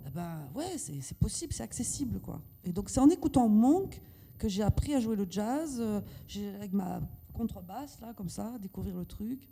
eh 0.05 0.11
ben, 0.11 0.49
ouais, 0.57 0.77
c'est 0.77 1.17
possible, 1.17 1.53
c'est 1.53 1.63
accessible 1.63 2.19
quoi. 2.19 2.43
Et 2.65 2.73
donc 2.73 2.91
c'est 2.91 2.99
en 2.99 3.09
écoutant 3.09 3.49
Monk 3.49 4.03
que 4.39 4.49
j'ai 4.49 4.65
appris 4.65 4.93
à 4.95 4.99
jouer 4.99 5.15
le 5.15 5.27
jazz, 5.31 5.77
euh, 5.79 6.01
j'ai 6.27 6.53
avec 6.57 6.73
ma 6.73 7.01
contrebasse 7.33 8.01
là, 8.01 8.13
comme 8.15 8.29
ça, 8.29 8.59
découvrir 8.59 8.97
le 8.97 9.05
truc. 9.05 9.49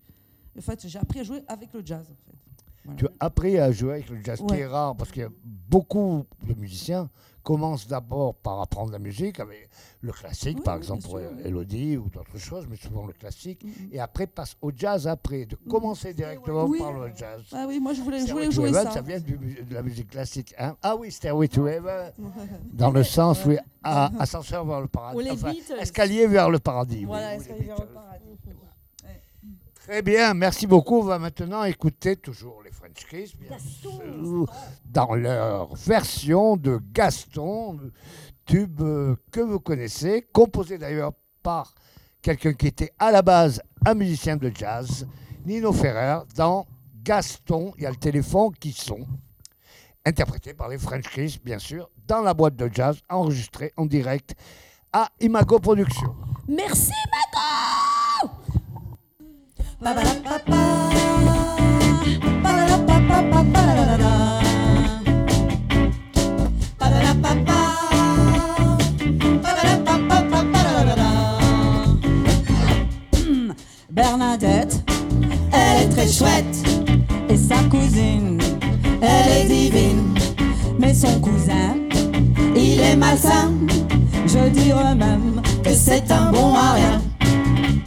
En 0.57 0.61
fait, 0.61 0.89
j'ai 0.89 0.99
appris 0.99 1.21
à 1.21 1.23
jouer 1.23 1.45
avec 1.47 1.73
le 1.73 1.87
jazz 1.87 2.11
en 2.11 2.17
fait. 2.17 2.48
Voilà. 2.89 2.99
Tu 2.99 3.07
as 3.07 3.11
appris 3.27 3.59
à 3.59 3.71
jouer 3.73 3.93
avec 3.95 4.09
le 4.11 4.23
jazz, 4.23 4.39
qui 4.39 4.53
Ouais. 4.55 4.61
est 4.61 4.67
rare, 4.67 4.97
parce 4.97 5.11
que 5.13 5.31
beaucoup 5.45 6.25
de 6.47 6.55
musiciens 6.55 7.09
commencent 7.43 7.87
d'abord 7.89 8.35
par 8.35 8.61
apprendre 8.61 8.93
la 8.93 8.99
musique, 8.99 9.41
avec 9.41 9.71
le 10.03 10.13
classique, 10.13 10.59
Oui, 10.59 10.63
par 10.65 10.75
oui, 10.75 10.81
exemple 10.83 11.03
pour 11.05 11.15
oui. 11.15 11.23
Elodie 11.45 11.97
ou 11.97 12.11
d'autres 12.11 12.37
choses, 12.37 12.67
mais 12.69 12.77
souvent 12.77 13.07
le 13.07 13.15
classique, 13.15 13.65
Mhm. 13.65 13.89
et 13.93 14.01
après 14.01 14.27
passent 14.27 14.57
au 14.61 14.71
jazz 14.75 15.07
après, 15.07 15.47
de 15.47 15.57
commencer 15.57 16.13
directement 16.13 16.65
Oui. 16.67 16.79
par 16.79 16.93
le 16.93 17.11
jazz. 17.17 17.43
Ah 17.53 17.65
oui, 17.67 17.81
moi 17.81 17.95
je 17.95 18.03
voulais, 18.03 18.21
je 18.21 18.27
jouer 18.51 18.69
Heaven, 18.69 18.91
ça. 18.93 19.01
vient 19.01 19.19
du 19.21 19.39
de 19.39 19.73
la 19.75 19.83
musique 19.83 20.11
classique. 20.11 20.55
hein. 20.59 20.77
ah 20.83 20.95
oui, 20.97 21.11
Stairway 21.11 21.49
to 21.49 21.67
Heaven, 21.67 22.13
dans 22.73 22.91
le 22.91 23.03
sens, 23.03 23.43
oui, 23.47 23.57
à- 23.83 24.11
ascenseur 24.21 24.67
vers 24.67 24.83
le 24.83 24.89
paradis. 24.89 25.31
Enfin, 25.31 25.53
escalier 25.81 26.27
vers 26.27 26.51
le 26.51 26.59
paradis. 26.59 27.05
Voilà, 27.07 27.35
escalier 27.37 27.65
vers 27.65 27.81
le 27.81 27.87
paradis. 27.87 28.25
Très 29.89 30.03
bien, 30.03 30.35
merci 30.35 30.67
beaucoup. 30.67 30.99
On 30.99 31.05
va 31.05 31.19
maintenant 31.19 31.65
écouter 31.65 32.15
toujours 32.15 32.63
les 32.63 32.71
French 32.71 33.07
Kiss, 33.09 33.35
bien 33.35 33.57
sûr, 33.59 34.45
dans 34.85 35.15
leur 35.15 35.75
version 35.77 36.59
de 36.59 36.79
Gaston, 36.93 37.81
tube 38.45 38.83
euh, 38.83 39.17
que 39.33 39.41
vous 39.41 39.61
connaissez, 39.61 40.29
composé 40.31 40.77
d'ailleurs 40.77 41.13
par 41.43 41.75
quelqu'un 42.21 42.53
qui 42.53 42.67
était 42.67 42.93
à 42.99 43.11
la 43.11 43.23
base 43.23 43.63
un 43.87 43.95
musicien 43.95 44.37
de 44.37 44.53
jazz, 44.55 45.07
Nino 45.47 45.73
Ferrer, 45.73 46.19
dans 46.37 46.67
Gaston, 47.03 47.73
il 47.79 47.85
y 47.85 47.87
a 47.87 47.91
le 47.91 47.97
téléphone 47.97 48.53
qui 48.61 48.73
sont, 48.73 49.07
interprété 50.05 50.53
par 50.53 50.69
les 50.69 50.77
French 50.77 51.09
Kiss, 51.09 51.43
bien 51.43 51.59
sûr, 51.59 51.89
dans 52.07 52.21
la 52.21 52.35
boîte 52.35 52.57
de 52.57 52.69
jazz, 52.71 53.01
enregistré 53.09 53.73
en 53.79 53.87
direct 53.87 54.35
à 54.93 55.09
Imago 55.19 55.59
Productions. 55.59 56.15
Merci, 56.47 56.93
Bernadette, 73.91 74.85
elle 75.53 75.83
est 75.83 75.89
très 75.91 76.09
chouette. 76.09 76.45
Et 77.29 77.37
sa 77.37 77.57
cousine, 77.71 78.41
elle 79.01 79.43
est 79.43 79.49
divine. 79.49 80.15
Mais 80.79 80.93
son 80.93 81.21
cousin, 81.21 81.77
il 82.57 82.81
est 82.81 82.97
malsain. 82.97 83.53
Je 84.27 84.49
dirais 84.49 84.95
même 84.97 85.41
que 85.63 85.73
c'est 85.73 86.11
un 86.11 86.33
bon 86.33 86.53
rien. 86.53 87.01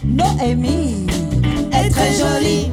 Noémie 0.05 1.07
est 1.85 1.89
très 1.89 2.13
jolie. 2.13 2.71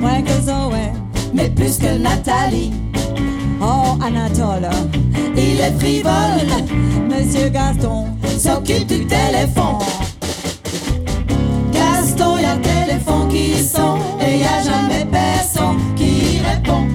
Moins 0.00 0.22
que 0.22 0.32
Zoé, 0.32 0.92
mais 1.32 1.48
plus 1.48 1.78
que 1.78 1.98
Nathalie. 1.98 2.72
Oh, 3.60 3.96
Anatole, 4.04 4.68
il 5.36 5.60
est 5.60 5.78
frivole. 5.78 6.48
Monsieur 7.08 7.48
Gaston 7.48 8.06
s'occupe 8.38 8.86
du 8.86 9.06
téléphone. 9.06 9.78
Gaston, 11.72 12.38
y 12.38 12.44
a 12.44 12.56
le 12.56 12.60
téléphone 12.60 13.28
qui 13.28 13.54
sonne 13.62 14.00
et 14.20 14.38
y 14.38 14.44
a 14.44 14.62
jamais 14.62 15.06
personne 15.10 15.78
qui 15.96 16.38
répond. 16.38 16.86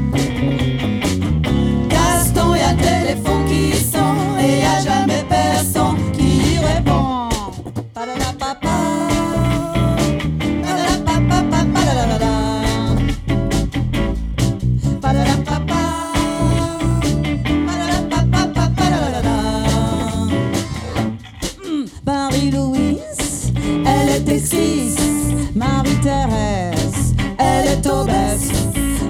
Marie-Thérèse, 25.56 27.14
elle 27.38 27.68
est 27.68 27.88
obèse. 27.88 28.52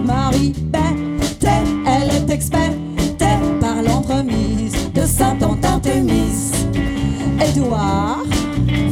Marie 0.06 0.54
bête, 0.60 1.48
elle 1.86 2.10
est 2.10 2.30
experte 2.30 2.74
par 3.62 3.82
l'entremise 3.82 4.92
de 4.94 5.02
sa 5.06 5.36
tante 5.40 5.64
Artemis. 5.64 6.52
Édouard 7.40 8.24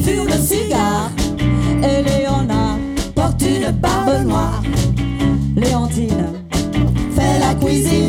fume 0.01 0.27
le 0.27 0.37
cigare 0.41 1.11
et 1.83 2.03
Léona 2.03 2.77
porte 3.13 3.41
une 3.41 3.71
barbe 3.71 4.25
noire. 4.25 4.63
Léontine 5.55 6.27
fait 7.13 7.39
la 7.39 7.55
cuisine. 7.55 8.06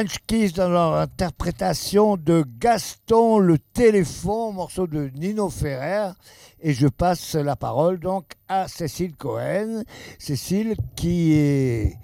Dans 0.00 0.70
leur 0.70 0.94
interprétation 0.94 2.16
de 2.16 2.42
Gaston 2.58 3.38
le 3.38 3.58
téléphone, 3.58 4.54
morceau 4.54 4.86
de 4.86 5.10
Nino 5.14 5.50
Ferrer. 5.50 6.12
Et 6.62 6.72
je 6.72 6.88
passe 6.88 7.34
la 7.34 7.54
parole 7.54 8.00
donc 8.00 8.32
à 8.48 8.66
Cécile 8.66 9.14
Cohen. 9.14 9.82
Cécile 10.18 10.74
qui 10.96 11.34
est, 11.34 11.98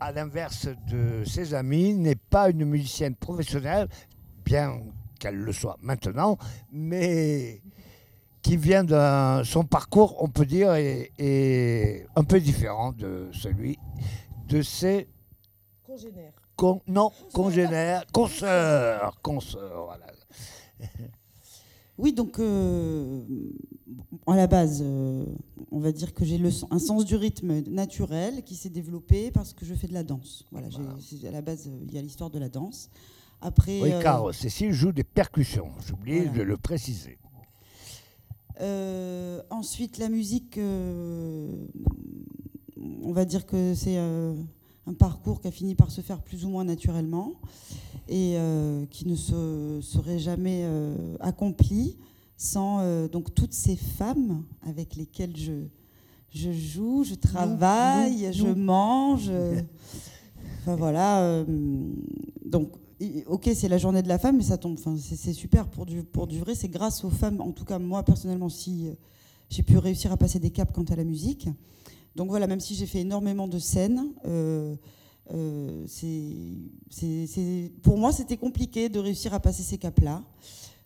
à 0.00 0.12
l'inverse 0.12 0.68
de 0.90 1.24
ses 1.24 1.52
amis, 1.52 1.92
n'est 1.92 2.14
pas 2.14 2.48
une 2.48 2.64
musicienne 2.64 3.16
professionnelle, 3.16 3.88
bien 4.42 4.80
qu'elle 5.20 5.36
le 5.36 5.52
soit 5.52 5.76
maintenant, 5.82 6.38
mais 6.72 7.60
qui 8.40 8.56
vient 8.56 8.84
de 8.84 9.44
son 9.44 9.64
parcours, 9.64 10.22
on 10.22 10.30
peut 10.30 10.46
dire, 10.46 10.72
est, 10.72 11.12
est 11.18 12.06
un 12.16 12.24
peu 12.24 12.40
différent 12.40 12.92
de 12.92 13.28
celui 13.32 13.78
de 14.46 14.62
ses 14.62 15.06
Congénère. 15.84 16.37
Con- 16.58 16.82
non, 16.86 17.10
congénères, 17.32 18.04
consoeurs, 18.12 19.18
consoeurs, 19.22 19.86
voilà. 19.86 20.06
Oui, 22.00 22.12
donc 22.12 22.38
euh, 22.38 23.24
à 24.28 24.36
la 24.36 24.46
base, 24.46 24.80
euh, 24.84 25.24
on 25.72 25.80
va 25.80 25.90
dire 25.90 26.14
que 26.14 26.24
j'ai 26.24 26.40
un 26.70 26.78
sens 26.78 27.04
du 27.04 27.16
rythme 27.16 27.60
naturel 27.68 28.44
qui 28.44 28.54
s'est 28.54 28.68
développé 28.68 29.32
parce 29.32 29.52
que 29.52 29.64
je 29.64 29.74
fais 29.74 29.88
de 29.88 29.94
la 29.94 30.04
danse. 30.04 30.44
Voilà, 30.52 30.68
à 30.68 31.30
la 31.32 31.42
base, 31.42 31.66
euh, 31.66 31.84
il 31.88 31.94
y 31.94 31.98
a 31.98 32.02
l'histoire 32.02 32.30
de 32.30 32.38
la 32.38 32.48
danse. 32.48 32.88
Après, 33.40 33.80
Oui, 33.80 33.92
euh, 33.92 34.00
car 34.02 34.34
Cécile 34.34 34.72
joue 34.72 34.92
des 34.92 35.04
percussions, 35.04 35.70
j'ai 35.86 35.92
oublié 35.94 36.18
Voilà. 36.20 36.38
de 36.38 36.42
le 36.42 36.56
préciser. 36.56 37.18
ensuite, 39.50 39.98
la 39.98 40.08
musique, 40.08 40.58
on 40.58 41.68
va 43.12 43.24
dire 43.24 43.46
que 43.46 43.74
c'est 43.74 43.96
un 44.88 44.94
parcours 44.94 45.40
qui 45.40 45.48
a 45.48 45.50
fini 45.50 45.74
par 45.74 45.90
se 45.90 46.00
faire 46.00 46.20
plus 46.22 46.44
ou 46.44 46.48
moins 46.48 46.64
naturellement 46.64 47.34
et 48.08 48.34
euh, 48.36 48.86
qui 48.86 49.06
ne 49.06 49.14
se 49.14 49.80
serait 49.82 50.18
jamais 50.18 50.62
euh, 50.64 51.16
accompli 51.20 51.96
sans 52.36 52.78
euh, 52.80 53.08
donc 53.08 53.34
toutes 53.34 53.52
ces 53.52 53.76
femmes 53.76 54.44
avec 54.66 54.96
lesquelles 54.96 55.36
je, 55.36 55.64
je 56.30 56.52
joue, 56.52 57.04
je 57.04 57.14
travaille, 57.14 58.32
je 58.32 58.46
mange. 58.46 59.30
Enfin 60.60 60.76
voilà. 60.76 61.44
donc, 62.44 62.70
ok, 63.26 63.50
c'est 63.54 63.68
la 63.68 63.78
journée 63.78 64.02
de 64.02 64.08
la 64.08 64.18
femme, 64.18 64.36
mais 64.36 64.42
ça 64.42 64.56
tombe. 64.56 64.76
Enfin, 64.78 64.96
c'est 64.98 65.32
super 65.32 65.66
pour 65.66 65.84
du, 65.84 66.02
pour 66.02 66.26
du 66.26 66.38
vrai. 66.38 66.54
C'est 66.54 66.68
grâce 66.68 67.04
aux 67.04 67.10
femmes, 67.10 67.40
en 67.40 67.52
tout 67.52 67.64
cas 67.64 67.78
moi 67.78 68.02
personnellement, 68.04 68.48
si 68.48 68.88
j'ai 69.50 69.62
pu 69.62 69.76
réussir 69.78 70.12
à 70.12 70.16
passer 70.16 70.38
des 70.38 70.50
caps 70.50 70.72
quant 70.72 70.84
à 70.84 70.96
la 70.96 71.04
musique. 71.04 71.48
Donc 72.18 72.30
voilà, 72.30 72.48
même 72.48 72.58
si 72.58 72.74
j'ai 72.74 72.86
fait 72.86 73.02
énormément 73.02 73.46
de 73.46 73.60
scènes, 73.60 74.06
euh, 74.26 74.74
euh, 75.32 75.84
c'est- 75.86 77.70
pour 77.82 77.96
moi 77.96 78.12
c'était 78.12 78.36
compliqué 78.36 78.88
de 78.88 78.98
réussir 78.98 79.32
à 79.34 79.38
passer 79.40 79.62
ces 79.62 79.78
caps-là. 79.78 80.24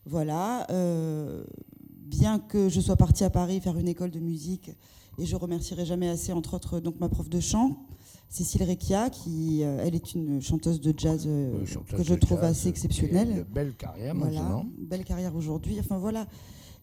Voilà. 0.04 0.66
euh, 0.70 1.42
bien 2.04 2.38
que 2.38 2.68
je 2.68 2.78
sois 2.82 2.96
partie 2.96 3.24
à 3.24 3.30
Paris 3.30 3.58
faire 3.60 3.78
une 3.78 3.88
école 3.88 4.10
de 4.10 4.18
musique, 4.20 4.70
et 5.18 5.24
je 5.24 5.34
remercierai 5.34 5.86
jamais 5.86 6.10
assez, 6.10 6.30
entre 6.34 6.52
autres, 6.52 6.78
donc 6.80 7.00
ma 7.00 7.08
prof 7.08 7.30
de 7.30 7.40
chant, 7.40 7.86
Cécile 8.28 8.64
Recchia, 8.64 9.08
qui, 9.08 9.62
euh, 9.62 9.78
elle 9.82 9.94
est 9.94 10.12
une 10.14 10.42
chanteuse 10.42 10.82
de 10.82 10.92
jazz 10.94 11.24
euh, 11.26 11.64
chanteuse 11.64 11.96
que 11.96 12.02
je 12.04 12.12
trouve 12.14 12.40
jazz, 12.40 12.50
assez 12.50 12.68
exceptionnelle. 12.68 13.30
Une 13.30 13.54
belle 13.54 13.72
carrière 13.74 14.14
Voilà, 14.14 14.40
maintenant. 14.42 14.66
belle 14.78 15.04
carrière 15.04 15.34
aujourd'hui. 15.34 15.76
Enfin 15.80 15.96
voilà. 15.96 16.26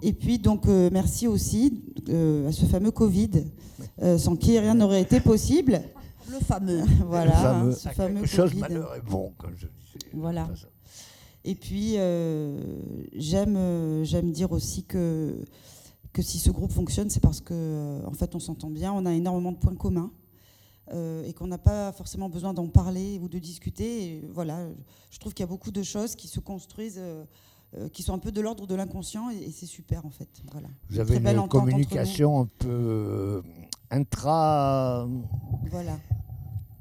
Et 0.02 0.14
puis 0.14 0.40
donc 0.40 0.68
euh, 0.68 0.90
merci 0.92 1.28
aussi 1.28 1.84
euh, 2.10 2.48
à 2.48 2.52
ce 2.52 2.66
fameux 2.66 2.92
Covid, 2.92 3.32
euh, 4.02 4.18
sans 4.18 4.36
qui 4.36 4.58
rien 4.58 4.74
n'aurait 4.74 5.02
été 5.02 5.20
possible. 5.20 5.82
Le 6.32 6.40
fameux. 6.40 6.84
voilà, 7.08 7.32
Le 7.32 7.38
fameux, 7.38 7.72
ce 7.74 7.90
fameux 7.90 8.16
quelque 8.22 8.28
chose, 8.28 8.50
Covid. 8.52 8.62
malheur 8.62 8.96
est 8.96 9.02
bon, 9.02 9.34
comme 9.38 9.52
je 9.58 9.68
disais. 9.68 10.10
Voilà. 10.14 10.48
Et 11.44 11.56
puis 11.56 11.96
euh, 11.98 12.58
j'aime 13.14 14.04
j'aime 14.04 14.32
dire 14.32 14.52
aussi 14.52 14.84
que 14.84 15.44
que 16.14 16.22
si 16.22 16.40
ce 16.40 16.50
groupe 16.52 16.72
fonctionne, 16.72 17.10
c'est 17.10 17.20
parce 17.20 17.42
que 17.42 18.02
en 18.06 18.14
fait 18.14 18.36
on 18.36 18.40
s'entend 18.40 18.70
bien, 18.70 18.94
on 18.94 19.06
a 19.06 19.14
énormément 19.14 19.52
de 19.52 19.58
points 19.58 19.76
communs. 19.76 20.12
euh, 20.92 21.24
et 21.24 21.34
qu'on 21.34 21.46
n'a 21.48 21.60
pas 21.60 21.92
forcément 21.92 22.30
besoin 22.30 22.52
d'en 22.54 22.68
parler 22.68 23.20
ou 23.22 23.28
de 23.30 23.38
discuter. 23.38 24.06
Et 24.06 24.28
voilà, 24.32 24.68
je 25.12 25.20
trouve 25.20 25.34
qu'il 25.36 25.44
y 25.44 25.48
a 25.48 25.48
beaucoup 25.48 25.70
de 25.72 25.84
choses 25.84 26.16
qui 26.16 26.28
se 26.28 26.40
construisent, 26.40 27.00
qui 27.94 28.02
sont 28.04 28.14
un 28.14 28.20
peu 28.20 28.32
de 28.32 28.42
l'ordre 28.42 28.66
de 28.68 28.76
l'inconscient, 28.76 29.30
et, 29.30 29.38
et 29.48 29.52
c'est 29.52 29.66
super 29.66 30.06
en 30.06 30.10
fait. 30.10 30.30
Voilà. 30.52 30.68
Vous 30.90 30.96
Une 31.14 31.28
avez 31.28 31.38
une 31.38 31.48
communication 31.48 32.42
un 32.42 32.48
peu 32.58 32.68
euh, 32.70 33.42
intra. 33.92 35.08
Voilà. 35.70 35.94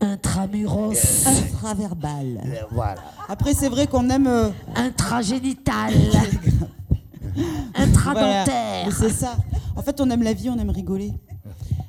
Intramuros, 0.01 1.27
Intraverbal. 1.27 2.41
euh, 2.45 2.63
voilà. 2.71 3.03
Après, 3.29 3.53
c'est 3.53 3.69
vrai 3.69 3.87
qu'on 3.89 4.09
aime. 4.11 4.29
euh, 4.29 4.51
intragénital, 4.77 5.93
intradentaire. 7.75 8.93
C'est 8.97 9.11
ça. 9.11 9.37
En 9.77 9.83
fait, 9.83 10.01
on 10.01 10.09
aime 10.11 10.23
la 10.23 10.33
vie, 10.33 10.49
on 10.51 10.59
aime 10.59 10.71
rigoler. 10.71 11.13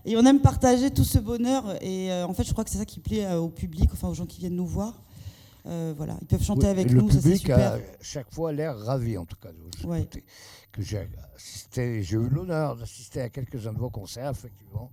Et 0.05 0.17
on 0.17 0.25
aime 0.25 0.39
partager 0.39 0.89
tout 0.91 1.03
ce 1.03 1.19
bonheur. 1.19 1.63
Et 1.83 2.11
euh, 2.11 2.25
en 2.25 2.33
fait, 2.33 2.43
je 2.43 2.51
crois 2.51 2.63
que 2.63 2.69
c'est 2.69 2.77
ça 2.77 2.85
qui 2.85 2.99
plaît 2.99 3.25
euh, 3.25 3.37
au 3.39 3.49
public, 3.49 3.89
enfin 3.93 4.07
aux 4.07 4.13
gens 4.13 4.25
qui 4.25 4.39
viennent 4.39 4.55
nous 4.55 4.65
voir. 4.65 5.01
Euh, 5.69 5.93
voilà, 5.95 6.17
ils 6.21 6.27
peuvent 6.27 6.43
chanter 6.43 6.65
Oui, 6.65 6.71
avec 6.71 6.87
et 6.87 6.89
le 6.89 7.01
nous, 7.01 7.09
ça 7.09 7.15
c'est 7.15 7.21
public 7.21 7.39
super. 7.41 7.73
a 7.73 7.77
chaque 8.01 8.33
fois 8.33 8.51
l'air 8.51 8.77
ravi, 8.77 9.17
en 9.17 9.25
tout 9.25 9.37
cas, 9.41 9.49
Ouais. 9.85 10.07
Que 10.71 10.83
j'ai 10.83 11.07
assisté, 11.35 12.03
j'ai 12.03 12.15
eu 12.17 12.29
l'honneur 12.29 12.75
d'assister 12.75 13.21
à 13.21 13.29
quelques-uns 13.29 13.73
de 13.73 13.79
vos 13.79 13.89
concerts, 13.89 14.29
effectivement. 14.31 14.91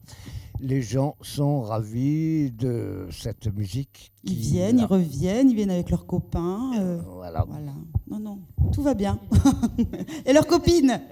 Les 0.59 0.81
gens 0.81 1.17
sont 1.21 1.61
ravis 1.61 2.51
de 2.51 3.07
cette 3.11 3.47
musique. 3.55 4.11
Ils 4.25 4.35
viennent, 4.37 4.79
ils 4.79 4.85
reviennent, 4.87 5.51
ils 5.51 5.57
viennent 5.57 5.71
avec 5.71 5.91
leurs 5.91 6.07
copains. 6.07 6.73
euh, 6.79 7.03
Voilà. 7.07 7.45
voilà. 7.47 7.75
Non, 8.09 8.19
non, 8.19 8.39
tout 8.73 8.83
va 8.83 8.95
bien. 8.95 9.21
et 10.25 10.33
leurs 10.33 10.47
copines. 10.47 10.99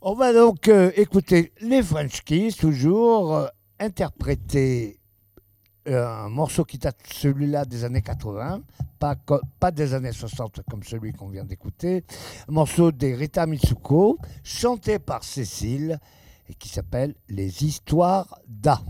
On 0.00 0.14
va 0.14 0.32
donc 0.32 0.68
euh, 0.68 0.92
écouter 0.96 1.52
les 1.60 1.82
French 1.82 2.22
Kiss, 2.22 2.56
toujours 2.56 3.34
euh, 3.34 3.46
interpréter 3.80 4.94
euh, 4.94 4.97
un 5.86 6.28
morceau 6.28 6.64
qui 6.64 6.78
date 6.78 6.98
celui-là 7.12 7.64
des 7.64 7.84
années 7.84 8.02
80, 8.02 8.60
pas, 8.98 9.70
des 9.70 9.94
années 9.94 10.12
60 10.12 10.60
comme 10.68 10.82
celui 10.82 11.12
qu'on 11.12 11.28
vient 11.28 11.44
d'écouter. 11.44 12.04
Un 12.48 12.52
morceau 12.52 12.92
des 12.92 13.14
Rita 13.14 13.46
Mitsuko, 13.46 14.18
chanté 14.42 14.98
par 14.98 15.24
Cécile, 15.24 15.98
et 16.48 16.54
qui 16.54 16.68
s'appelle 16.68 17.14
Les 17.28 17.64
Histoires 17.64 18.38
d'A. 18.46 18.80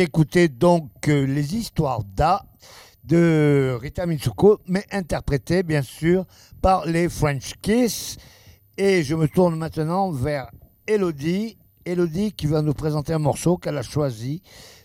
D'écouter 0.00 0.48
donc 0.48 1.08
euh, 1.08 1.26
les 1.26 1.54
histoires 1.54 2.02
d'A 2.02 2.46
de 3.04 3.76
Rita 3.78 4.06
Mitsuko, 4.06 4.58
mais 4.66 4.82
interprétées 4.92 5.62
bien 5.62 5.82
sûr 5.82 6.24
par 6.62 6.86
les 6.86 7.10
French 7.10 7.52
Kiss. 7.60 8.16
Et 8.78 9.02
je 9.02 9.14
me 9.14 9.28
tourne 9.28 9.56
maintenant 9.56 10.10
vers 10.10 10.50
Elodie. 10.86 11.58
Elodie 11.84 12.32
qui 12.32 12.46
va 12.46 12.62
nous 12.62 12.72
présenter 12.72 13.12
un 13.12 13.18
morceau 13.18 13.58
qu'elle 13.58 13.76
a 13.76 13.82
choisi 13.82 14.40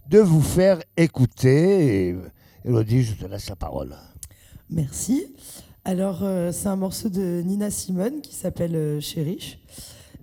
de 0.09 0.19
vous 0.19 0.41
faire 0.41 0.81
écouter. 0.97 2.17
Elodie, 2.65 3.03
je 3.03 3.13
te 3.13 3.25
laisse 3.25 3.47
la 3.47 3.55
parole. 3.55 3.95
Merci. 4.69 5.27
Alors, 5.85 6.23
euh, 6.23 6.51
c'est 6.51 6.67
un 6.67 6.75
morceau 6.75 7.07
de 7.07 7.41
Nina 7.41 7.71
Simone 7.71 8.19
qui 8.19 8.35
s'appelle 8.35 8.75
euh, 8.75 8.99
Chérish. 8.99 9.59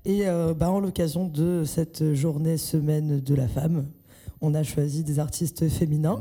Et 0.05 0.29
euh, 0.29 0.53
bah, 0.53 0.71
en 0.71 0.81
l'occasion 0.81 1.27
de 1.29 1.65
cette 1.65 2.13
journée 2.13 2.59
semaine 2.59 3.21
de 3.21 3.35
la 3.35 3.49
femme, 3.49 3.87
on 4.43 4.55
a 4.55 4.63
choisi 4.63 5.03
des 5.03 5.19
artistes 5.19 5.69
féminins. 5.69 6.21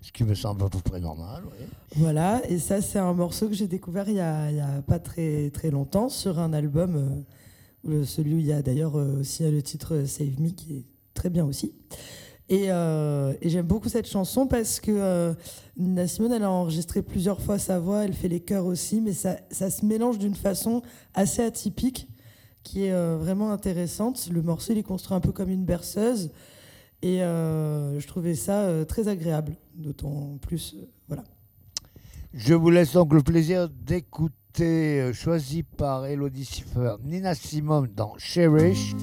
Ce 0.00 0.12
qui 0.12 0.24
me 0.24 0.34
semble 0.34 0.62
à 0.62 0.68
peu 0.68 0.78
près 0.78 1.00
normal. 1.00 1.42
oui. 1.46 1.66
Voilà, 1.96 2.40
et 2.48 2.58
ça, 2.58 2.80
c'est 2.80 2.98
un 2.98 3.12
morceau 3.12 3.48
que 3.48 3.54
j'ai 3.54 3.66
découvert 3.66 4.08
il 4.08 4.16
y, 4.16 4.20
a, 4.20 4.82
pas 4.86 4.98
très, 4.98 5.50
très 5.50 5.70
longtemps 5.70 6.08
sur 6.08 6.38
un 6.38 6.52
album, 6.52 7.24
euh, 7.88 8.04
celui 8.04 8.34
où 8.34 8.38
il 8.38 8.46
y 8.46 8.52
a 8.52 8.62
d'ailleurs 8.62 8.96
euh, 8.96 9.20
aussi 9.20 9.48
le 9.48 9.62
titre 9.62 10.04
Save 10.06 10.40
Me 10.40 10.50
qui 10.50 10.76
est 10.78 10.84
très 11.14 11.30
bien 11.30 11.44
aussi. 11.44 11.72
Et, 12.48 12.66
euh, 12.68 13.32
et 13.40 13.48
j'aime 13.48 13.66
beaucoup 13.66 13.88
cette 13.88 14.08
chanson 14.08 14.46
parce 14.46 14.80
que 14.80 14.90
euh, 14.90 15.32
Nina 15.78 16.06
Simone, 16.06 16.32
elle 16.32 16.42
a 16.42 16.50
enregistré 16.50 17.00
plusieurs 17.00 17.40
fois 17.40 17.58
sa 17.58 17.78
voix, 17.78 18.04
elle 18.04 18.12
fait 18.12 18.28
les 18.28 18.40
chœurs 18.40 18.66
aussi, 18.66 19.00
mais 19.00 19.12
ça, 19.12 19.36
ça 19.50 19.70
se 19.70 19.86
mélange 19.86 20.18
d'une 20.18 20.34
façon 20.34 20.82
assez 21.14 21.42
atypique 21.42 22.08
qui 22.62 22.84
est 22.84 22.92
euh, 22.92 23.16
vraiment 23.18 23.52
intéressante. 23.52 24.28
Le 24.30 24.42
morceau, 24.42 24.72
il 24.72 24.78
est 24.78 24.82
construit 24.82 25.16
un 25.16 25.20
peu 25.20 25.32
comme 25.32 25.48
une 25.48 25.64
berceuse. 25.64 26.30
Et 27.04 27.20
euh, 27.20 27.98
je 27.98 28.06
trouvais 28.06 28.36
ça 28.36 28.60
euh, 28.62 28.84
très 28.84 29.08
agréable, 29.08 29.56
d'autant 29.74 30.38
plus, 30.40 30.76
euh, 30.76 30.86
voilà. 31.08 31.24
Je 32.32 32.54
vous 32.54 32.70
laisse 32.70 32.92
donc 32.92 33.12
le 33.12 33.22
plaisir 33.22 33.68
d'écouter, 33.68 35.00
euh, 35.00 35.12
choisi 35.12 35.64
par 35.64 36.06
Elodie 36.06 36.44
Siffer, 36.44 36.94
Nina 37.02 37.34
Simone 37.34 37.88
dans 37.94 38.14
Cherish. 38.18 38.94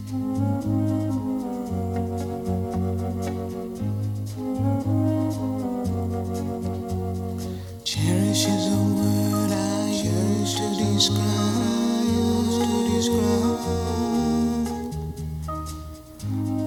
Cherish 7.83 8.45
is 8.45 8.67
a 8.67 8.77
word 8.77 9.51
I 9.51 9.91
use 9.91 10.55
to 10.55 10.69
describe, 10.81 12.05
use 12.07 12.59
to 12.59 12.69
describe 12.95 13.59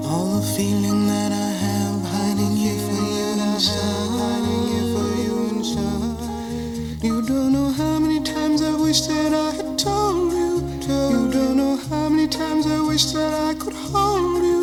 all 0.05 0.27
the 0.39 0.43
feeling 0.55 0.92
wish 8.93 9.07
that 9.07 9.33
I 9.33 9.51
had 9.53 9.79
told 9.79 10.33
you. 10.35 10.61
You 10.87 11.31
don't 11.33 11.57
know 11.57 11.77
how 11.89 12.11
many 12.11 12.29
times 12.29 12.67
I 12.67 12.79
wish 12.79 13.07
that 13.13 13.33
I 13.33 13.55
could 13.55 13.73
hold 13.73 14.43
you. 14.45 14.61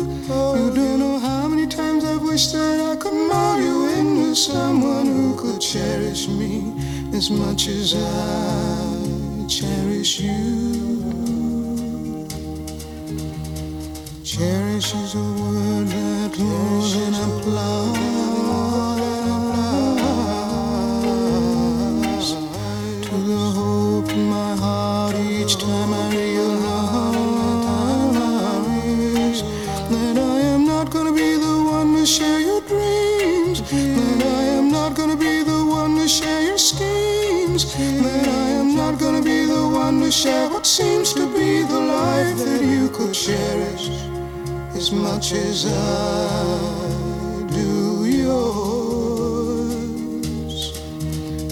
You 0.56 0.70
don't 0.72 1.00
know 1.00 1.18
how 1.18 1.48
many 1.48 1.66
times 1.66 2.04
I 2.04 2.14
wish 2.14 2.46
that 2.52 2.78
I 2.92 2.94
could 2.94 3.12
mold 3.12 3.58
you 3.58 3.88
into 3.98 4.36
someone 4.36 5.06
who 5.06 5.36
could 5.36 5.60
cherish 5.60 6.28
me 6.28 6.72
as 7.12 7.28
much 7.28 7.66
as 7.66 7.96
I 7.96 9.46
cherish 9.48 10.20
you. 10.20 10.38
Cherish 14.22 14.94
is 14.94 15.14
a 15.16 15.28
word 15.40 15.88
that 15.88 16.38
more 16.38 16.82
than 16.94 17.14
applies 17.26 18.09
share 40.10 40.48
what 40.50 40.66
seems 40.66 41.12
to 41.12 41.26
be 41.32 41.62
the 41.62 41.78
life 41.78 42.36
that 42.38 42.62
you 42.64 42.88
could 42.88 43.14
cherish 43.14 43.88
as 44.74 44.90
much 44.90 45.30
as 45.32 45.66
I 45.66 47.46
do 47.52 48.04
yours. 48.06 49.22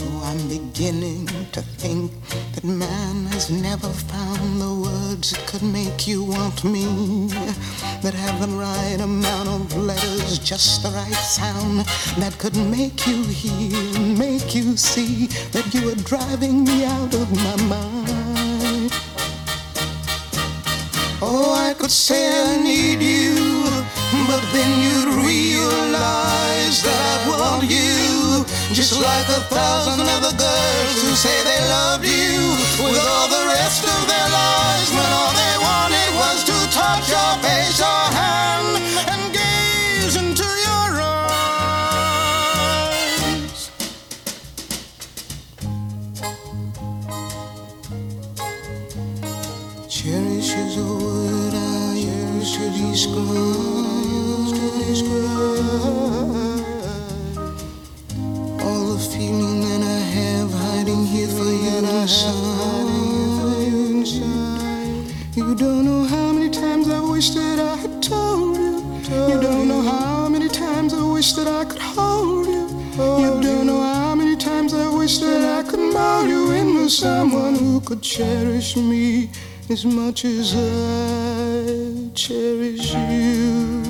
Oh, 0.02 0.22
I'm 0.24 0.48
beginning 0.48 1.26
to 1.52 1.62
think 1.62 2.11
that 2.54 2.64
man 2.64 3.26
has 3.26 3.48
never 3.48 3.88
found 3.88 4.61
the 4.61 4.74
words 4.74 5.30
that 5.30 5.46
could 5.46 5.62
make 5.62 6.09
you 6.09 6.24
want 6.24 6.64
me. 6.64 7.28
That 8.02 8.14
have 8.14 8.40
the 8.40 8.48
right 8.56 8.98
amount 9.00 9.48
of 9.48 9.76
letters, 9.76 10.38
just 10.40 10.82
the 10.82 10.90
right 10.90 11.12
sound 11.12 11.86
that 12.18 12.36
could 12.38 12.56
make 12.56 13.06
you 13.06 13.22
hear, 13.22 14.00
make 14.16 14.54
you 14.56 14.76
see 14.76 15.26
that 15.52 15.72
you 15.72 15.90
are 15.92 16.02
driving 16.02 16.64
me 16.64 16.84
out 16.84 17.14
of 17.14 17.30
my 17.36 17.56
mind. 17.68 18.17
Could 21.79 21.91
say 21.93 22.26
I 22.26 22.61
need 22.61 23.01
you, 23.01 23.39
but 24.26 24.43
then 24.53 24.70
you'd 24.83 25.14
realize 25.14 26.83
that 26.83 27.01
I 27.14 27.16
want 27.31 27.70
you. 27.70 28.45
Just 28.74 28.99
like 29.01 29.29
a 29.29 29.41
thousand 29.47 30.01
other 30.03 30.35
girls 30.37 30.97
who 31.03 31.14
say 31.14 31.37
they 31.45 31.61
loved 31.70 32.05
you 32.05 32.35
with 32.83 32.99
all 32.99 33.29
the 33.31 33.45
rest 33.55 33.85
of 33.87 34.01
their 34.11 34.29
lives 34.29 34.91
when 34.91 35.11
all 35.18 35.33
they 35.39 35.55
wanted 35.62 36.11
was 36.18 36.39
to 36.51 36.57
touch 36.74 37.07
your 37.09 37.33
face 37.47 37.81
someone 76.89 77.55
who 77.55 77.80
could 77.80 78.01
cherish 78.01 78.74
me 78.76 79.28
as 79.68 79.84
much 79.84 80.24
as 80.24 80.55
I 80.55 82.11
cherish 82.14 82.95
you. 82.95 83.82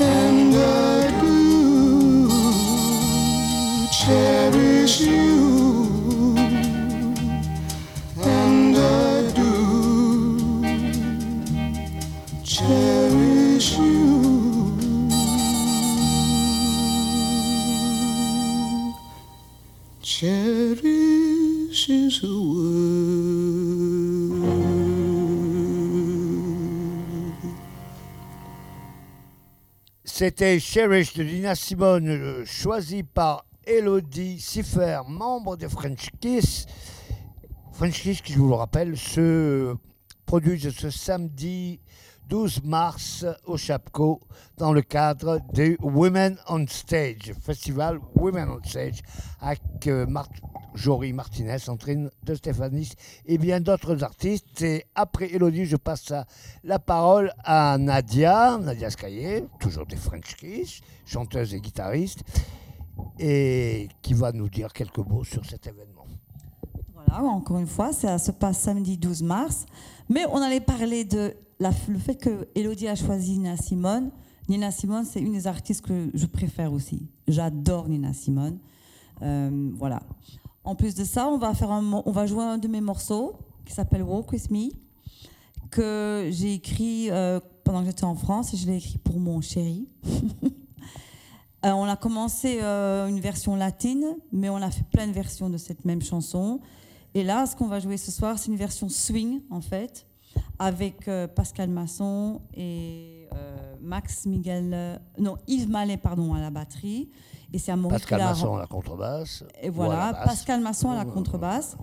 And 0.00 0.54
I 0.54 1.20
do 1.20 2.28
cherish 3.90 5.00
you. 5.00 5.63
C'était 30.04 30.58
Cherish 30.60 31.12
de 31.12 31.22
Lina 31.22 31.54
Simone, 31.54 32.08
euh, 32.08 32.46
choisi 32.46 33.02
par 33.02 33.44
Elodie 33.66 34.40
Siffer, 34.40 35.00
membre 35.06 35.58
de 35.58 35.68
French 35.68 36.08
Kiss. 36.20 36.64
French 37.72 38.00
Kiss, 38.00 38.22
qui 38.22 38.32
je 38.32 38.38
vous 38.38 38.48
le 38.48 38.54
rappelle, 38.54 38.96
se 38.96 39.74
produisent 40.24 40.70
ce 40.70 40.88
samedi 40.88 41.80
12 42.34 42.64
mars 42.64 43.24
au 43.46 43.56
Chapco 43.56 44.20
dans 44.58 44.72
le 44.72 44.82
cadre 44.82 45.38
du 45.52 45.78
Women 45.80 46.36
on 46.48 46.66
Stage, 46.66 47.32
festival 47.40 48.00
Women 48.16 48.48
on 48.48 48.60
Stage, 48.68 49.02
avec 49.40 49.60
euh, 49.86 50.04
Mar- 50.06 50.26
Jory 50.74 51.12
Martinez, 51.12 51.60
Sandrine 51.60 52.10
de 52.24 52.34
Stéphanis 52.34 52.94
et 53.26 53.38
bien 53.38 53.60
d'autres 53.60 54.02
artistes. 54.02 54.62
Et 54.62 54.84
après 54.96 55.32
Elodie, 55.32 55.64
je 55.64 55.76
passe 55.76 56.12
la 56.64 56.80
parole 56.80 57.32
à 57.44 57.78
Nadia, 57.78 58.58
Nadia 58.58 58.90
Skaye, 58.90 59.44
toujours 59.60 59.86
des 59.86 59.94
French 59.94 60.34
Kiss, 60.34 60.80
chanteuse 61.06 61.54
et 61.54 61.60
guitariste, 61.60 62.24
et 63.16 63.88
qui 64.02 64.12
va 64.14 64.32
nous 64.32 64.48
dire 64.48 64.72
quelques 64.72 64.98
mots 64.98 65.22
sur 65.22 65.44
cet 65.46 65.68
événement. 65.68 66.04
Voilà, 66.94 67.22
encore 67.22 67.58
une 67.58 67.68
fois, 67.68 67.92
ça 67.92 68.18
se 68.18 68.32
passe 68.32 68.58
samedi 68.58 68.98
12 68.98 69.22
mars. 69.22 69.66
Mais 70.08 70.26
on 70.30 70.36
allait 70.36 70.60
parler 70.60 71.04
de 71.04 71.34
le 71.60 71.98
fait 71.98 72.16
que 72.16 72.48
Elodie 72.54 72.88
a 72.88 72.94
choisi 72.94 73.38
Nina 73.38 73.56
Simone. 73.56 74.10
Nina 74.48 74.70
Simone, 74.70 75.04
c'est 75.04 75.20
une 75.20 75.32
des 75.32 75.46
artistes 75.46 75.82
que 75.82 76.10
je 76.12 76.26
préfère 76.26 76.72
aussi. 76.72 77.08
J'adore 77.28 77.88
Nina 77.88 78.12
Simone. 78.12 78.58
Euh, 79.22 79.70
voilà. 79.74 80.02
En 80.64 80.74
plus 80.74 80.94
de 80.94 81.04
ça, 81.04 81.28
on 81.28 81.38
va, 81.38 81.54
faire 81.54 81.70
on 81.70 82.10
va 82.10 82.26
jouer 82.26 82.42
un 82.42 82.58
de 82.58 82.68
mes 82.68 82.80
morceaux 82.80 83.36
qui 83.64 83.72
s'appelle 83.72 84.02
Walk 84.02 84.32
With 84.32 84.50
Me, 84.50 84.70
que 85.70 86.28
j'ai 86.30 86.54
écrit 86.54 87.10
euh, 87.10 87.40
pendant 87.64 87.80
que 87.80 87.86
j'étais 87.86 88.04
en 88.04 88.14
France 88.14 88.52
et 88.52 88.56
je 88.56 88.66
l'ai 88.66 88.76
écrit 88.76 88.98
pour 88.98 89.18
mon 89.18 89.40
chéri. 89.40 89.88
Euh, 91.64 91.70
on 91.70 91.84
a 91.84 91.96
commencé 91.96 92.60
une 92.60 93.20
version 93.20 93.56
latine, 93.56 94.04
mais 94.32 94.50
on 94.50 94.56
a 94.56 94.70
fait 94.70 94.84
plein 94.84 95.06
de 95.06 95.12
versions 95.12 95.48
de 95.48 95.56
cette 95.56 95.86
même 95.86 96.02
chanson. 96.02 96.60
Et 97.14 97.22
là, 97.22 97.46
ce 97.46 97.54
qu'on 97.56 97.66
va 97.68 97.78
jouer 97.80 97.96
ce 97.96 98.10
soir, 98.10 98.38
c'est 98.38 98.50
une 98.50 98.56
version 98.56 98.88
swing, 98.88 99.40
en 99.50 99.60
fait, 99.60 100.06
avec 100.58 101.06
euh, 101.08 101.28
Pascal 101.28 101.68
Masson 101.70 102.40
et 102.56 103.28
euh, 103.34 103.74
Max 103.80 104.26
Miguel, 104.26 104.70
euh, 104.74 104.96
non, 105.18 105.36
Yves 105.46 105.68
Mallet, 105.70 105.96
pardon, 105.96 106.34
à 106.34 106.40
la 106.40 106.50
batterie. 106.50 107.10
Et 107.52 107.58
c'est 107.58 107.70
Amaury 107.70 107.92
Pascal 107.94 108.18
qui 108.18 108.24
l'a- 108.24 108.30
Masson 108.30 108.56
à 108.56 108.60
la 108.60 108.66
contrebasse. 108.66 109.44
Et 109.62 109.68
à 109.68 109.70
voilà. 109.70 110.14
Pascal 110.24 110.60
Masson 110.60 110.90
à 110.90 110.96
la 110.96 111.04
contrebasse. 111.04 111.76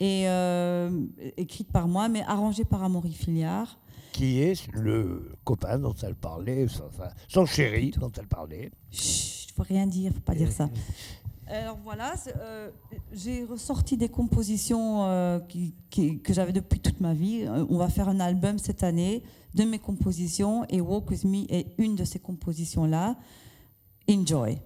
Et 0.00 0.24
euh, 0.28 0.90
écrite 1.36 1.70
par 1.70 1.86
moi, 1.86 2.08
mais 2.08 2.22
arrangée 2.22 2.64
par 2.64 2.82
Amaury 2.82 3.12
Filiard. 3.12 3.78
Qui 4.12 4.40
est 4.40 4.66
le 4.72 5.32
copain 5.44 5.78
dont 5.78 5.94
elle 6.02 6.16
parlait, 6.16 6.66
enfin, 6.66 7.08
son 7.28 7.46
chéri 7.46 7.92
dont 7.98 8.10
elle 8.18 8.26
parlait. 8.26 8.72
Chut, 8.90 9.52
faut 9.56 9.62
rien 9.62 9.86
dire, 9.86 10.12
faut 10.12 10.20
pas 10.20 10.34
dire 10.34 10.50
ça. 10.50 10.68
Alors 11.52 11.76
voilà, 11.84 12.14
euh, 12.40 12.70
j'ai 13.12 13.44
ressorti 13.44 13.98
des 13.98 14.08
compositions 14.08 15.04
euh, 15.04 15.38
qui- 15.40 15.74
qui- 15.90 16.18
que 16.22 16.32
j'avais 16.32 16.52
depuis 16.52 16.80
toute 16.80 16.98
ma 17.00 17.12
vie. 17.12 17.44
Euh, 17.46 17.66
On 17.68 17.76
va 17.76 17.88
faire 17.90 18.08
un 18.08 18.20
album 18.20 18.58
cette 18.58 18.82
année 18.82 19.22
de 19.54 19.64
mes 19.64 19.78
compositions 19.78 20.64
et 20.70 20.80
Walk 20.80 21.10
With 21.10 21.24
Me 21.24 21.44
est 21.52 21.66
une 21.76 21.94
de 21.94 22.04
ces 22.04 22.18
compositions-là. 22.18 23.16
Enjoy. 24.08 24.58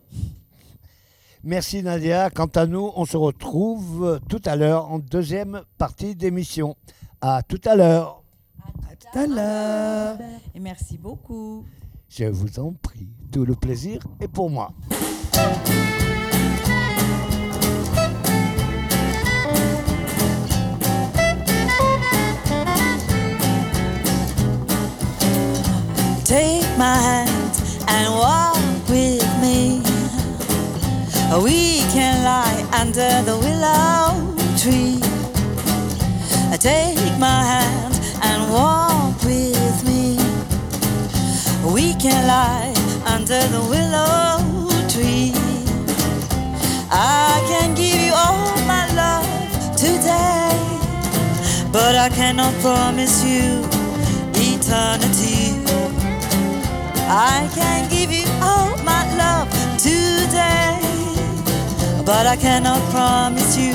Merci 1.42 1.82
Nadia. 1.82 2.30
Quant 2.30 2.46
à 2.54 2.66
nous, 2.66 2.92
on 2.94 3.04
se 3.04 3.16
retrouve 3.16 4.20
tout 4.28 4.42
à 4.44 4.54
l'heure 4.54 4.88
en 4.90 5.00
deuxième 5.00 5.62
partie 5.78 6.14
d'émission. 6.14 6.76
À 7.20 7.42
tout 7.42 7.60
à 7.64 7.74
l'heure. 7.74 8.22
Tout 9.12 9.18
à 9.18 9.26
l'heure. 9.26 10.18
Et 10.54 10.60
merci 10.60 10.98
beaucoup. 10.98 11.64
Je 12.08 12.26
vous 12.26 12.60
en 12.60 12.72
prie. 12.74 13.08
Tout 13.32 13.44
le 13.44 13.56
plaisir 13.56 13.98
est 14.20 14.28
pour 14.28 14.50
moi. 14.50 14.72
My 26.78 26.96
hand 26.96 27.60
and 27.88 28.14
walk 28.14 28.88
with 28.88 29.26
me. 29.40 29.80
We 31.42 31.80
can 31.92 32.24
lie 32.24 32.66
under 32.72 33.22
the 33.22 33.36
willow 33.38 34.34
tree. 34.56 35.00
Take 36.58 37.18
my 37.18 37.44
hand 37.52 37.94
and 38.22 38.50
walk 38.52 39.22
with 39.22 39.84
me. 39.84 40.18
We 41.72 41.94
can 41.94 42.26
lie 42.26 42.74
under 43.06 43.40
the 43.54 43.60
willow 43.70 44.68
tree. 44.88 45.32
I 46.90 47.44
can 47.48 47.74
give 47.74 48.00
you 48.00 48.12
all 48.14 48.56
my 48.66 48.86
love 48.94 49.76
today, 49.76 50.58
but 51.72 51.94
I 51.94 52.08
cannot 52.08 52.52
promise 52.60 53.24
you 53.24 53.62
eternity. 54.34 55.55
I 57.08 57.48
can 57.54 57.88
give 57.88 58.10
you 58.10 58.26
all 58.42 58.76
my 58.82 59.06
love 59.16 59.48
today, 59.78 60.80
but 62.04 62.26
I 62.26 62.34
cannot 62.36 62.82
promise 62.90 63.56
you 63.56 63.74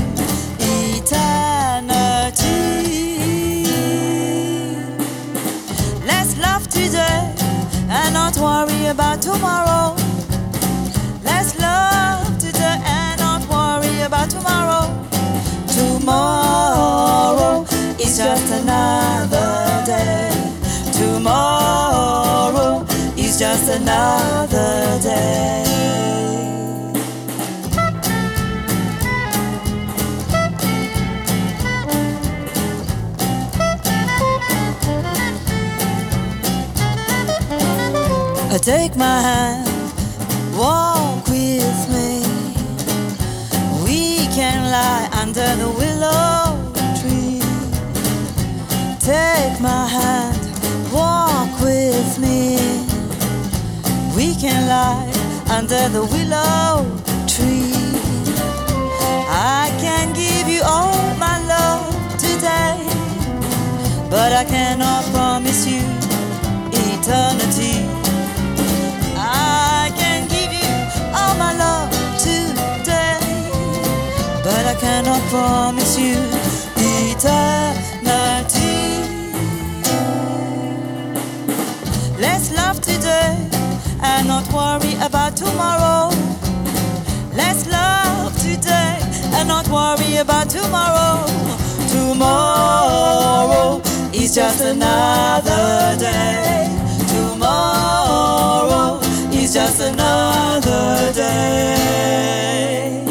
eternity. 0.59 1.07
Let's 6.05 6.37
love 6.39 6.67
today 6.67 7.33
and 7.89 8.13
not 8.13 8.35
worry 8.37 8.87
about 8.87 9.21
tomorrow. 9.21 9.95
Let's 11.23 11.57
love 11.57 12.37
today 12.37 12.81
and 12.83 13.17
not 13.21 13.47
worry 13.47 14.01
about 14.01 14.29
tomorrow. 14.29 14.89
Tomorrow 15.67 17.63
is 17.97 18.17
just 18.17 18.51
another 18.51 19.83
day. 19.85 20.31
Tomorrow 20.91 22.85
just 23.41 23.69
another 23.69 24.99
day. 25.01 25.63
Take 38.61 38.95
my 38.95 39.21
hand, 39.21 39.67
walk 40.55 41.27
with 41.27 41.81
me. 41.89 42.21
We 43.83 44.27
can 44.35 44.69
lie 44.69 45.09
under 45.19 45.49
the 45.55 45.69
willow 45.79 46.61
tree. 46.99 47.41
Take 48.99 49.59
my 49.59 49.87
hand, 49.87 50.93
walk 50.93 51.59
with 51.59 52.19
me. 52.19 52.70
We 54.21 54.35
can 54.35 54.67
lie 54.67 55.09
under 55.49 55.89
the 55.89 56.03
willow 56.05 56.85
tree. 57.25 57.73
I 59.27 59.73
can 59.81 60.13
give 60.13 60.47
you 60.47 60.61
all 60.63 61.15
my 61.17 61.37
love 61.53 61.89
today, 62.19 62.77
but 64.11 64.31
I 64.31 64.43
cannot 64.43 65.05
promise 65.05 65.65
you 65.65 65.81
eternity. 66.69 67.81
I 69.17 69.91
can 69.97 70.27
give 70.27 70.53
you 70.53 70.71
all 71.17 71.33
my 71.41 71.53
love 71.57 71.89
today, 72.19 73.17
but 74.43 74.63
I 74.67 74.75
cannot 74.79 75.21
promise 75.33 75.97
you 75.97 76.17
eternity. 77.09 77.41
Let's 82.21 82.51
love 82.55 82.79
today 82.81 83.50
and 84.03 84.27
not 84.27 84.51
worry 84.53 84.95
about 84.95 85.35
tomorrow. 85.37 86.09
Let's 87.33 87.65
love 87.67 88.35
today 88.41 88.99
and 89.35 89.47
not 89.47 89.67
worry 89.67 90.17
about 90.17 90.49
tomorrow. 90.49 91.25
Tomorrow 91.89 93.81
is 94.13 94.35
just 94.35 94.61
another 94.61 95.95
day. 95.99 96.67
Tomorrow 97.07 98.99
is 99.31 99.53
just 99.53 99.81
another 99.81 101.13
day. 101.13 103.10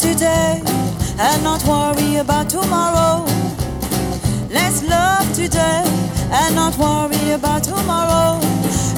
Today 0.00 0.62
and 1.18 1.44
not 1.44 1.62
worry 1.64 2.16
about 2.16 2.48
tomorrow. 2.48 3.24
Let's 4.48 4.82
love 4.82 5.30
today 5.34 5.84
and 6.32 6.54
not 6.54 6.74
worry 6.78 7.32
about 7.32 7.62
tomorrow. 7.64 8.40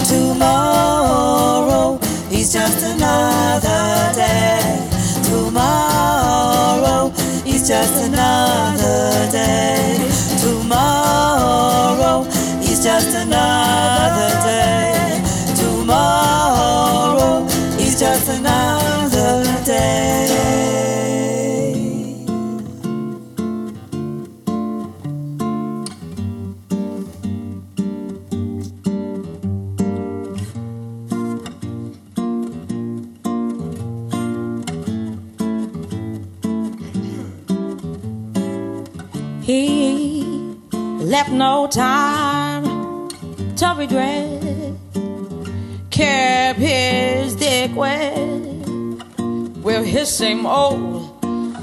Tomorrow 0.07 1.99
is 2.31 2.53
just 2.53 2.85
another 2.85 4.13
day. 4.15 4.89
Tomorrow 5.25 7.11
is 7.47 7.67
just 7.67 8.05
another 8.05 9.29
day. 9.33 9.99
Tomorrow 10.41 12.27
is 12.63 12.83
just 12.85 13.17
another 13.17 14.31
day. 14.47 14.62
He 39.53 40.23
left 41.15 41.31
no 41.31 41.67
time 41.67 42.65
to 43.57 43.75
regret. 43.77 44.73
Kept 45.91 46.59
his 46.59 47.37
dick 47.37 47.77
wet 47.77 48.17
with 49.67 49.85
his 49.85 50.09
same 50.09 50.47
old 50.47 50.89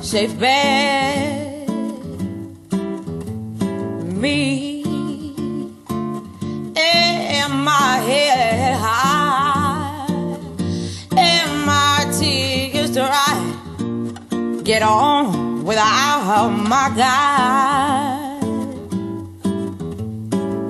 safe 0.05 0.37
bet. 0.39 1.67
Me 4.23 4.83
and 6.77 7.53
my 7.71 7.93
head 8.09 8.77
high 8.77 10.05
and 11.17 11.51
my 11.65 12.05
tears 12.19 12.93
dry. 12.93 14.61
Get 14.63 14.83
on 14.83 15.63
without 15.63 16.49
my 16.49 16.93
guy. 16.95 17.68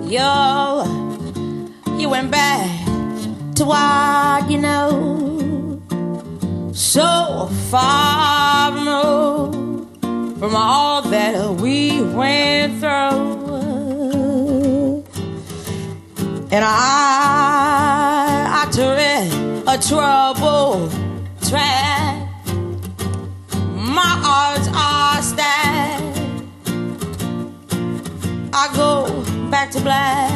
Yo, 0.09 0.83
you 1.99 2.09
went 2.09 2.31
back 2.31 2.83
to 3.53 3.63
what 3.63 4.49
you 4.49 4.57
know. 4.57 5.79
So 6.73 7.47
far 7.69 8.71
removed 8.71 10.01
from 10.39 10.55
all 10.55 11.03
that 11.03 11.61
we 11.61 12.01
went 12.01 12.79
through. 12.79 13.35
And 16.53 16.65
I, 16.65 18.47
I 18.65 18.71
tread 18.71 19.31
a 19.67 19.77
troubled 19.77 20.91
track. 21.47 22.27
My 23.75 24.19
odds 24.25 24.67
are 24.73 25.21
stacked. 25.21 26.17
I 28.51 28.75
go 28.75 29.28
back 29.49 29.71
to 29.71 29.81
black. 29.81 30.31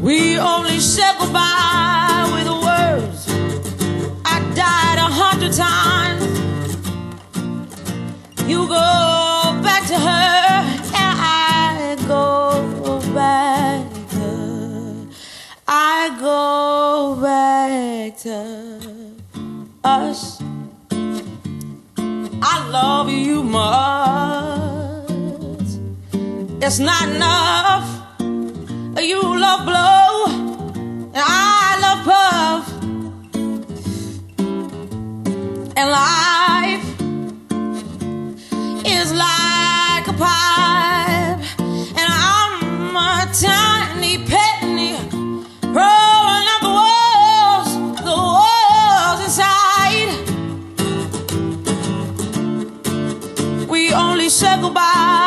We 0.00 0.38
only 0.38 0.80
said 0.80 1.14
goodbye 1.18 2.30
with 2.32 2.46
the 2.46 2.58
words. 2.68 3.28
I 4.24 4.40
died 4.54 4.98
a 4.98 5.10
hundred 5.22 5.52
times. 5.52 6.24
You 8.48 8.66
go 8.66 9.60
back 9.62 9.86
to 9.88 9.98
her, 9.98 10.64
and 10.94 11.16
I 11.20 11.96
go 12.08 13.00
back 13.14 13.84
to. 14.10 15.08
I 15.68 16.16
go 16.18 17.18
back 17.20 18.16
to 18.18 19.14
us. 19.84 20.40
I 22.44 22.68
love 22.70 23.10
you 23.10 23.42
much. 23.42 24.31
It's 26.64 26.78
not 26.78 27.08
enough. 27.08 27.88
You 28.20 29.20
love 29.36 29.64
blow, 29.66 30.26
and 31.12 31.16
I 31.16 31.76
love 31.82 32.04
puff. 32.06 32.64
And 35.76 35.90
life 35.90 36.86
is 38.86 39.12
like 39.12 40.06
a 40.06 40.12
pipe, 40.12 41.42
and 41.98 42.08
I'm 42.30 42.94
a 42.96 43.26
tiny 43.34 44.18
penny 44.24 44.94
rolling 45.64 46.46
up 46.54 46.60
the 46.62 46.74
walls, 46.78 47.70
the 48.08 48.16
walls 48.36 49.20
inside. 49.26 50.10
We 53.68 53.92
only 53.92 54.28
said 54.28 54.60
goodbye 54.60 55.21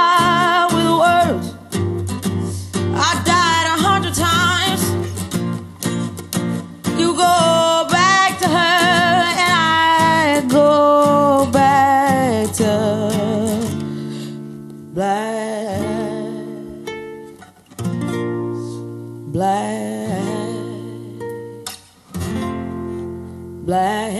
black, 23.66 24.14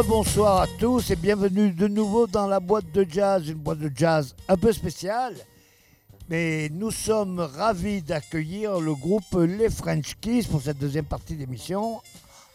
Rebonsoir 0.01 0.61
à 0.61 0.67
tous 0.79 1.11
et 1.11 1.15
bienvenue 1.15 1.69
de 1.69 1.87
nouveau 1.87 2.25
dans 2.25 2.47
la 2.47 2.59
boîte 2.59 2.91
de 2.91 3.05
jazz, 3.07 3.47
une 3.47 3.59
boîte 3.59 3.77
de 3.77 3.91
jazz 3.95 4.35
un 4.47 4.57
peu 4.57 4.73
spéciale. 4.73 5.35
Mais 6.27 6.69
nous 6.73 6.89
sommes 6.89 7.39
ravis 7.39 8.01
d'accueillir 8.01 8.79
le 8.79 8.95
groupe 8.95 9.31
Les 9.35 9.69
French 9.69 10.15
Kiss 10.19 10.47
pour 10.47 10.59
cette 10.59 10.79
deuxième 10.79 11.05
partie 11.05 11.35
d'émission. 11.35 12.01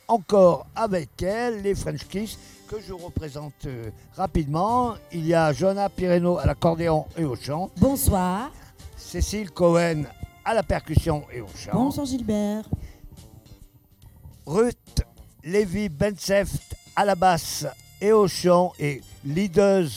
Encore 0.08 0.66
avec 0.74 1.22
elle, 1.22 1.62
les 1.62 1.76
French 1.76 2.08
Kiss, 2.08 2.36
que 2.66 2.80
je 2.80 2.92
représente 2.92 3.66
euh, 3.66 3.90
rapidement. 4.16 4.94
Il 5.12 5.24
y 5.24 5.32
a 5.32 5.52
Jonah 5.52 5.88
Pireno 5.88 6.38
à 6.38 6.46
l'accordéon 6.46 7.06
et 7.16 7.22
au 7.22 7.36
chant, 7.36 7.70
Bonsoir. 7.76 8.50
Cécile 8.96 9.52
Cohen 9.52 10.02
à 10.44 10.52
la 10.52 10.64
percussion 10.64 11.24
et 11.32 11.40
au 11.42 11.48
chant. 11.54 11.74
Bonsoir 11.74 12.06
Gilbert. 12.06 12.64
Ruth 14.46 15.04
Lévy 15.44 15.88
Benseft 15.88 16.74
à 16.96 17.04
la 17.04 17.14
basse 17.14 17.66
et 18.00 18.12
au 18.12 18.26
chant 18.28 18.72
et 18.78 19.00
leaders 19.24 19.88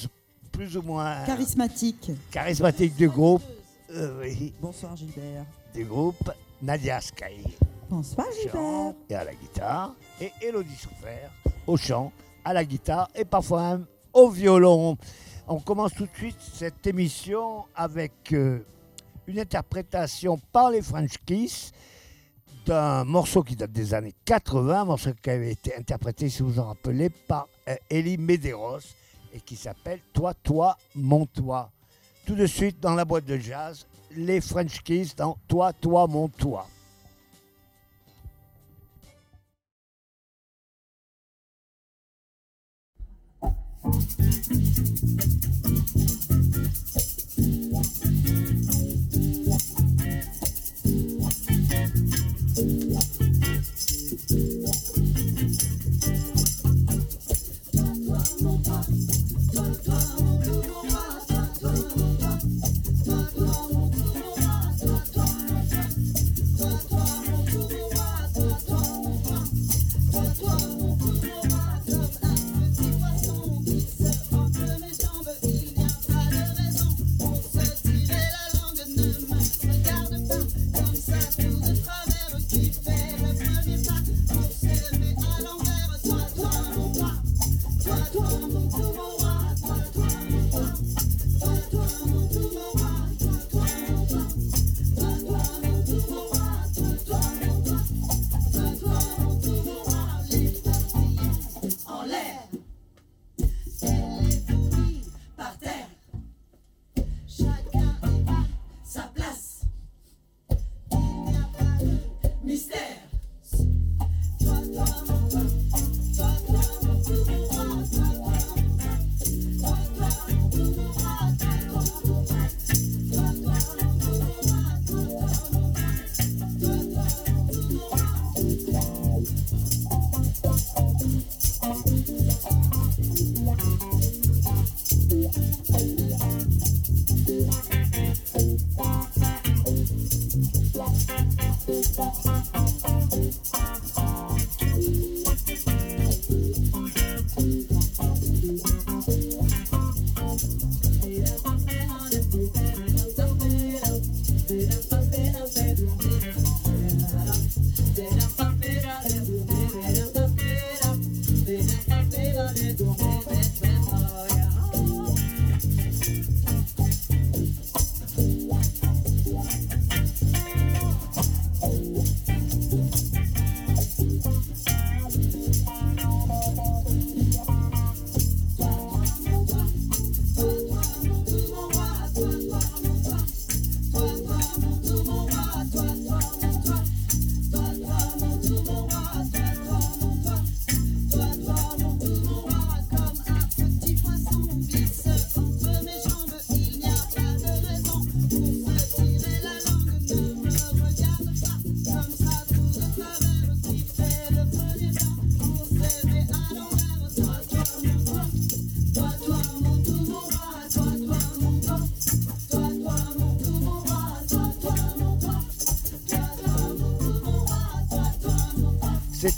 plus 0.51 0.75
ou 0.77 0.81
moins 0.81 1.23
Charismatique. 1.25 2.11
charismatique 2.31 2.95
du 2.95 3.07
groupe. 3.09 3.41
euh, 3.91 4.19
oui, 4.21 4.53
Bonsoir 4.61 4.95
Gilbert. 4.95 5.45
du 5.73 5.85
groupe 5.85 6.29
Nadia 6.61 6.99
Sky 7.01 7.55
Bonsoir 7.89 8.27
Gilbert. 8.41 8.93
et 9.09 9.15
à 9.15 9.23
la 9.23 9.33
guitare 9.33 9.93
et 10.19 10.31
Elodie 10.41 10.75
Souffert 10.75 11.31
au 11.65 11.77
chant, 11.77 12.11
à 12.43 12.53
la 12.53 12.65
guitare 12.65 13.07
et 13.15 13.25
parfois 13.25 13.61
même 13.77 13.85
au 14.13 14.29
violon. 14.29 14.97
On 15.47 15.59
commence 15.59 15.93
tout 15.93 16.05
de 16.05 16.15
suite 16.15 16.37
cette 16.53 16.85
émission 16.87 17.65
avec 17.75 18.11
euh, 18.33 18.59
une 19.27 19.39
interprétation 19.39 20.39
par 20.51 20.71
les 20.71 20.81
French 20.81 21.15
Kiss 21.25 21.71
d'un 22.65 23.03
morceau 23.03 23.43
qui 23.43 23.55
date 23.55 23.71
des 23.71 23.93
années 23.93 24.13
80, 24.25 24.81
un 24.81 24.85
morceau 24.85 25.11
qui 25.21 25.29
avait 25.29 25.51
été 25.51 25.75
interprété, 25.75 26.29
si 26.29 26.43
vous 26.43 26.49
vous 26.49 26.59
en 26.59 26.67
rappelez, 26.67 27.09
par 27.09 27.47
euh, 27.67 27.75
Elie 27.91 28.17
Medeiros 28.17 28.79
et 29.33 29.41
qui 29.41 29.55
s'appelle 29.55 29.99
Toi, 30.13 30.33
toi, 30.33 30.77
mon 30.95 31.25
toi. 31.25 31.71
Tout 32.25 32.35
de 32.35 32.45
suite 32.45 32.79
dans 32.79 32.95
la 32.95 33.05
boîte 33.05 33.25
de 33.25 33.37
jazz, 33.37 33.85
les 34.15 34.41
French 34.41 34.81
Kiss 34.83 35.15
dans 35.15 35.37
Toi, 35.47 35.73
toi, 35.73 36.07
mon 36.07 36.27
toi. 36.27 36.67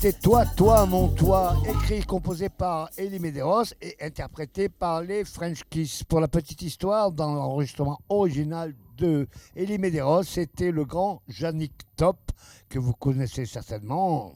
C'était 0.01 0.17
Toi, 0.17 0.47
toi, 0.57 0.87
mon 0.87 1.09
toi, 1.09 1.55
écrit 1.69 2.03
composé 2.03 2.49
par 2.49 2.89
Elie 2.97 3.19
Medeiros 3.19 3.65
et 3.79 3.95
interprété 4.01 4.67
par 4.67 5.03
les 5.03 5.23
French 5.23 5.61
Kiss. 5.69 6.03
Pour 6.03 6.19
la 6.19 6.27
petite 6.27 6.63
histoire, 6.63 7.11
dans 7.11 7.35
l'enregistrement 7.35 7.99
original 8.09 8.73
de 8.97 9.27
Elie 9.55 9.77
Medeiros, 9.77 10.23
c'était 10.23 10.71
le 10.71 10.85
grand 10.85 11.21
Yannick 11.27 11.73
Top, 11.97 12.17
que 12.67 12.79
vous 12.79 12.93
connaissez 12.93 13.45
certainement, 13.45 14.35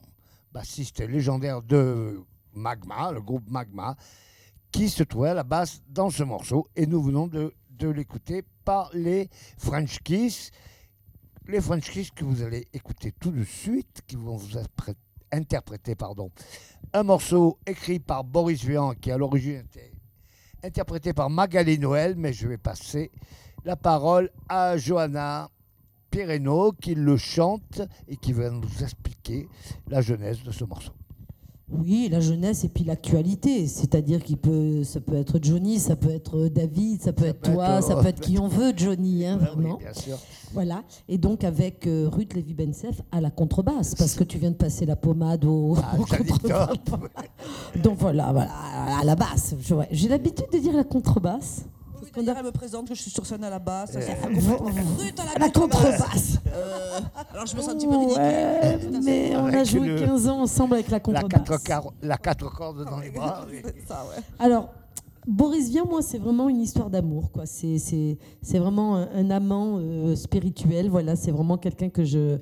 bassiste 0.53 0.99
légendaire 0.99 1.63
de 1.63 2.23
Magma, 2.53 3.11
le 3.11 3.21
groupe 3.21 3.49
Magma, 3.49 3.95
qui 4.71 4.87
se 4.87 5.01
trouvait 5.01 5.29
à 5.29 5.33
la 5.33 5.43
basse 5.43 5.81
dans 5.89 6.11
ce 6.11 6.21
morceau. 6.21 6.67
Et 6.75 6.85
nous 6.85 7.01
venons 7.01 7.25
de, 7.25 7.55
de 7.71 7.89
l'écouter 7.89 8.43
par 8.65 8.91
les 8.93 9.31
French 9.57 9.97
Kiss. 10.03 10.51
Les 11.47 11.59
French 11.59 11.89
Kiss 11.89 12.11
que 12.11 12.23
vous 12.23 12.43
allez 12.43 12.67
écouter 12.71 13.11
tout 13.19 13.31
de 13.31 13.43
suite, 13.43 14.03
qui 14.05 14.15
vont 14.15 14.35
vous 14.35 14.59
apprêter 14.59 14.99
interprété 15.31 15.95
pardon, 15.95 16.31
un 16.93 17.03
morceau 17.03 17.59
écrit 17.65 17.99
par 17.99 18.23
Boris 18.23 18.63
Vian 18.63 18.93
qui 18.93 19.11
à 19.11 19.17
l'origine 19.17 19.63
était 19.65 19.91
interprété 20.63 21.13
par 21.13 21.29
Magali 21.29 21.77
Noël, 21.77 22.15
mais 22.17 22.33
je 22.33 22.47
vais 22.47 22.57
passer 22.57 23.11
la 23.63 23.75
parole 23.75 24.31
à 24.49 24.77
Johanna 24.77 25.49
Pireno 26.09 26.71
qui 26.71 26.95
le 26.95 27.17
chante 27.17 27.81
et 28.07 28.17
qui 28.17 28.33
va 28.33 28.49
nous 28.49 28.83
expliquer 28.83 29.47
la 29.87 30.01
genèse 30.01 30.43
de 30.43 30.51
ce 30.51 30.63
morceau. 30.63 30.93
Oui, 31.67 32.09
la 32.11 32.19
jeunesse 32.19 32.63
et 32.63 32.69
puis 32.69 32.83
l'actualité. 32.83 33.65
C'est-à-dire 33.67 34.23
qu'il 34.23 34.37
peut, 34.37 34.83
ça 34.83 34.99
peut 35.01 35.15
être 35.15 35.39
Johnny, 35.41 35.79
ça 35.79 35.95
peut 35.95 36.11
être 36.11 36.47
David, 36.47 37.01
ça 37.01 37.11
peut 37.11 37.25
être 37.25 37.39
peut 37.39 37.53
toi, 37.53 37.79
être, 37.79 37.87
ça 37.87 37.95
peut 37.95 38.07
être 38.07 38.19
qui 38.19 38.37
on 38.37 38.47
veut, 38.47 38.71
Johnny, 38.75 39.25
hein, 39.25 39.39
Ah 39.41 39.45
oui, 39.55 39.63
vraiment. 39.63 39.77
bien 39.77 39.93
sûr. 39.93 40.17
Voilà. 40.53 40.83
Et 41.09 41.17
donc 41.17 41.43
avec 41.43 41.87
euh, 41.87 42.07
Ruth 42.07 42.35
Lévy-Bensef 42.35 43.01
à 43.11 43.19
la 43.19 43.31
contrebasse, 43.31 43.95
parce 43.95 44.13
que 44.13 44.23
tu 44.23 44.37
viens 44.37 44.51
de 44.51 44.55
passer 44.55 44.85
la 44.85 44.95
pommade 44.95 45.43
au, 45.43 45.75
Ah, 45.83 45.95
au. 45.99 46.05
Donc 47.83 47.97
voilà, 47.97 48.31
voilà, 48.31 48.51
à 48.99 49.03
la 49.03 49.15
basse. 49.15 49.55
J'ai 49.91 50.07
l'habitude 50.07 50.45
de 50.53 50.59
dire 50.59 50.73
la 50.73 50.83
contrebasse. 50.83 51.65
D'ailleurs, 52.15 52.37
elle 52.39 52.45
me 52.45 52.51
présente 52.51 52.87
que 52.87 52.95
je 52.95 53.01
suis 53.01 53.11
sur 53.11 53.25
scène 53.25 53.43
à 53.43 53.49
la 53.49 53.59
basse. 53.59 53.95
Ruth 53.95 55.19
à 55.19 55.35
à 55.35 55.39
la 55.39 55.49
contrebasse. 55.49 56.39
Euh, 56.47 56.99
alors 57.33 57.45
je 57.45 57.55
me 57.55 57.61
sens 57.61 57.71
un 57.71 57.75
petit 57.75 57.87
peu 57.87 57.97
ridicule. 57.97 58.21
Ouais, 58.21 58.79
mais 59.03 59.35
on 59.35 59.45
a 59.47 59.63
joué 59.63 59.87
une- 59.87 59.99
15 60.05 60.27
ans 60.27 60.41
ensemble 60.41 60.75
avec 60.75 60.87
la 60.87 60.93
La 60.97 60.99
contrebasse. 61.01 61.29
quatre, 61.47 61.63
car- 61.63 61.91
la 62.01 62.17
quatre 62.17 62.49
cordes 62.55 62.85
dans 62.89 62.99
les 62.99 63.09
bras. 63.11 63.45
oui. 63.49 63.59
C'est 63.63 63.87
ça, 63.87 64.05
ouais. 64.09 64.21
Alors, 64.39 64.69
Boris 65.27 65.69
Vian, 65.69 65.85
moi, 65.89 66.01
c'est 66.03 66.19
vraiment 66.19 66.49
une 66.49 66.61
histoire 66.61 66.89
d'amour. 66.89 67.31
quoi. 67.31 67.45
C'est, 67.47 68.17
vraiment 68.53 68.97
un, 68.97 69.07
un 69.15 69.31
amant 69.31 69.77
euh, 69.79 70.15
spirituel. 70.15 70.89
Voilà, 70.89 71.15
c'est 71.15 71.31
vraiment 71.31 71.57
quelqu'un 71.57 71.89
que 71.89 72.03
je. 72.03 72.37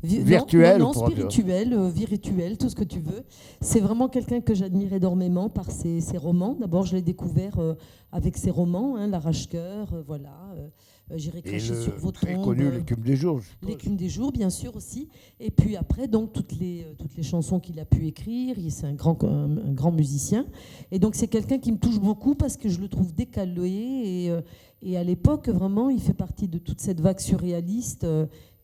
Non, 0.00 0.08
Virtuel 0.24 0.78
Non, 0.78 0.92
spirituel, 0.92 1.72
euh, 1.72 1.88
virtuel, 1.88 2.56
tout 2.56 2.68
ce 2.68 2.76
que 2.76 2.84
tu 2.84 3.00
veux. 3.00 3.24
C'est 3.60 3.80
vraiment 3.80 4.08
quelqu'un 4.08 4.40
que 4.40 4.54
j'admire 4.54 4.92
énormément 4.92 5.48
par 5.48 5.70
ses, 5.72 6.00
ses 6.00 6.16
romans. 6.18 6.56
D'abord, 6.60 6.86
je 6.86 6.94
l'ai 6.94 7.02
découvert 7.02 7.58
euh, 7.58 7.74
avec 8.12 8.36
ses 8.36 8.50
romans, 8.50 8.94
hein, 8.96 9.08
L'arrache-cœur, 9.08 9.92
euh, 9.94 10.02
voilà. 10.06 10.54
euh, 10.56 10.68
J'irai 11.16 11.40
cracher 11.42 11.74
sur 11.74 11.96
vos 11.96 12.12
très 12.12 12.34
connu 12.40 12.70
L'écume 12.70 13.00
des 13.02 13.16
jours. 13.16 13.40
L'écume 13.66 13.96
des 13.96 14.08
jours, 14.10 14.30
bien 14.30 14.50
sûr 14.50 14.76
aussi. 14.76 15.08
Et 15.40 15.50
puis 15.50 15.74
après, 15.74 16.06
donc 16.06 16.32
toutes 16.34 16.52
les, 16.60 16.86
toutes 16.98 17.16
les 17.16 17.22
chansons 17.22 17.58
qu'il 17.60 17.80
a 17.80 17.86
pu 17.86 18.06
écrire. 18.06 18.56
Il- 18.58 18.70
C'est 18.70 18.86
un 18.86 18.92
grand, 18.92 19.24
un, 19.24 19.56
un 19.56 19.72
grand 19.72 19.90
musicien. 19.90 20.44
Et 20.92 20.98
donc 20.98 21.14
c'est 21.16 21.26
quelqu'un 21.28 21.58
qui 21.58 21.72
me 21.72 21.78
touche 21.78 21.98
beaucoup 21.98 22.34
parce 22.34 22.56
que 22.58 22.68
je 22.68 22.78
le 22.78 22.88
trouve 22.88 23.14
décalé. 23.14 23.70
Et, 23.70 24.32
et 24.82 24.96
à 24.98 25.02
l'époque, 25.02 25.48
vraiment, 25.48 25.88
il 25.88 26.00
fait 26.00 26.12
partie 26.14 26.46
de 26.46 26.58
toute 26.58 26.80
cette 26.80 27.00
vague 27.00 27.20
surréaliste 27.20 28.06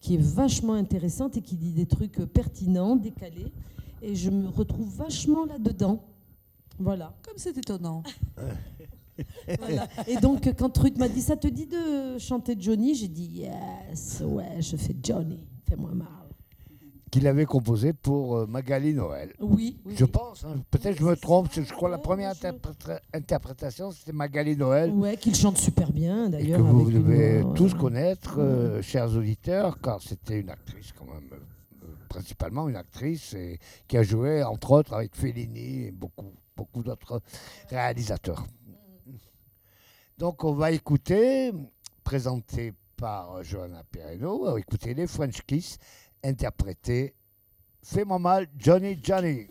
qui 0.05 0.17
est 0.17 0.23
vachement 0.23 0.75
intéressante 0.75 1.39
et 1.39 1.41
qui 1.41 1.57
dit 1.57 1.73
des 1.73 1.87
trucs 1.87 2.17
pertinents, 2.27 2.95
décalés. 2.95 3.51
Et 4.03 4.15
je 4.15 4.29
me 4.29 4.49
retrouve 4.49 4.95
vachement 4.95 5.47
là-dedans. 5.47 6.05
Voilà. 6.79 7.15
Comme 7.23 7.39
c'est 7.39 7.57
étonnant. 7.57 8.03
Voilà. 9.61 9.87
Et 10.09 10.17
donc, 10.17 10.53
quand 10.59 10.77
Ruth 10.77 10.99
m'a 10.99 11.09
dit 11.09 11.21
Ça 11.21 11.37
te 11.37 11.47
dit 11.47 11.67
de 11.67 12.19
chanter 12.19 12.57
Johnny? 12.59 12.97
J'ai 12.97 13.07
dit 13.07 13.45
Yes, 13.45 14.25
ouais, 14.27 14.61
je 14.61 14.77
fais 14.77 14.97
Johnny, 15.01 15.39
fais-moi 15.69 15.93
mal. 15.93 16.09
Qu'il 17.15 17.29
avait 17.29 17.47
composé 17.47 17.93
pour 17.93 18.39
euh, 18.39 18.47
Magali 18.49 18.93
Noël. 18.93 19.33
Oui, 19.39 19.79
oui. 19.85 19.95
Je 19.97 20.03
oui. 20.03 20.11
pense, 20.11 20.45
hein. 20.45 20.57
peut-être 20.73 20.99
je 20.99 21.05
me 21.05 21.15
trompe, 21.15 21.47
je 21.55 21.61
crois 21.73 21.89
la 21.89 21.99
première 21.99 22.33
interprétation 23.13 23.93
c'était 23.93 24.11
Magali 24.11 24.57
Noël. 24.57 24.91
Ouais, 24.91 25.17
qu'il 25.17 25.37
chante 25.37 25.57
super 25.57 25.93
bien 25.93 26.29
d'ailleurs. 26.29 26.59
que 26.59 26.65
vous 26.65 26.81
avec 26.81 26.91
devez 26.91 27.45
tous 27.55 27.73
connaître, 27.75 28.41
euh, 28.41 28.83
chers 28.83 29.15
auditeurs, 29.15 29.81
car 29.81 30.03
c'était 30.03 30.41
une 30.41 30.51
actrice 30.51 30.91
quand 30.91 31.05
même, 31.05 31.31
euh, 31.85 31.87
principalement 32.09 32.69
une 32.69 32.75
actrice 32.75 33.33
et, 33.35 33.61
qui 33.87 33.97
a 33.97 34.03
joué 34.03 34.43
entre 34.43 34.73
autres 34.73 34.95
avec 34.95 35.15
Fellini 35.15 35.85
et 35.85 35.91
beaucoup, 35.93 36.33
beaucoup 36.57 36.83
d'autres 36.83 37.23
réalisateurs. 37.71 38.45
Donc 40.19 40.43
on 40.43 40.55
va 40.55 40.73
écouter, 40.73 41.53
présenté 42.03 42.73
par 42.97 43.43
Johanna 43.45 43.85
va 44.45 44.59
écouter 44.59 44.95
les 44.95 45.07
French 45.07 45.43
Kiss, 45.47 45.79
interprétés 46.25 47.15
Fais-moi 47.85 48.19
mal, 48.19 48.49
Johnny 48.59 48.99
Johnny. 49.03 49.47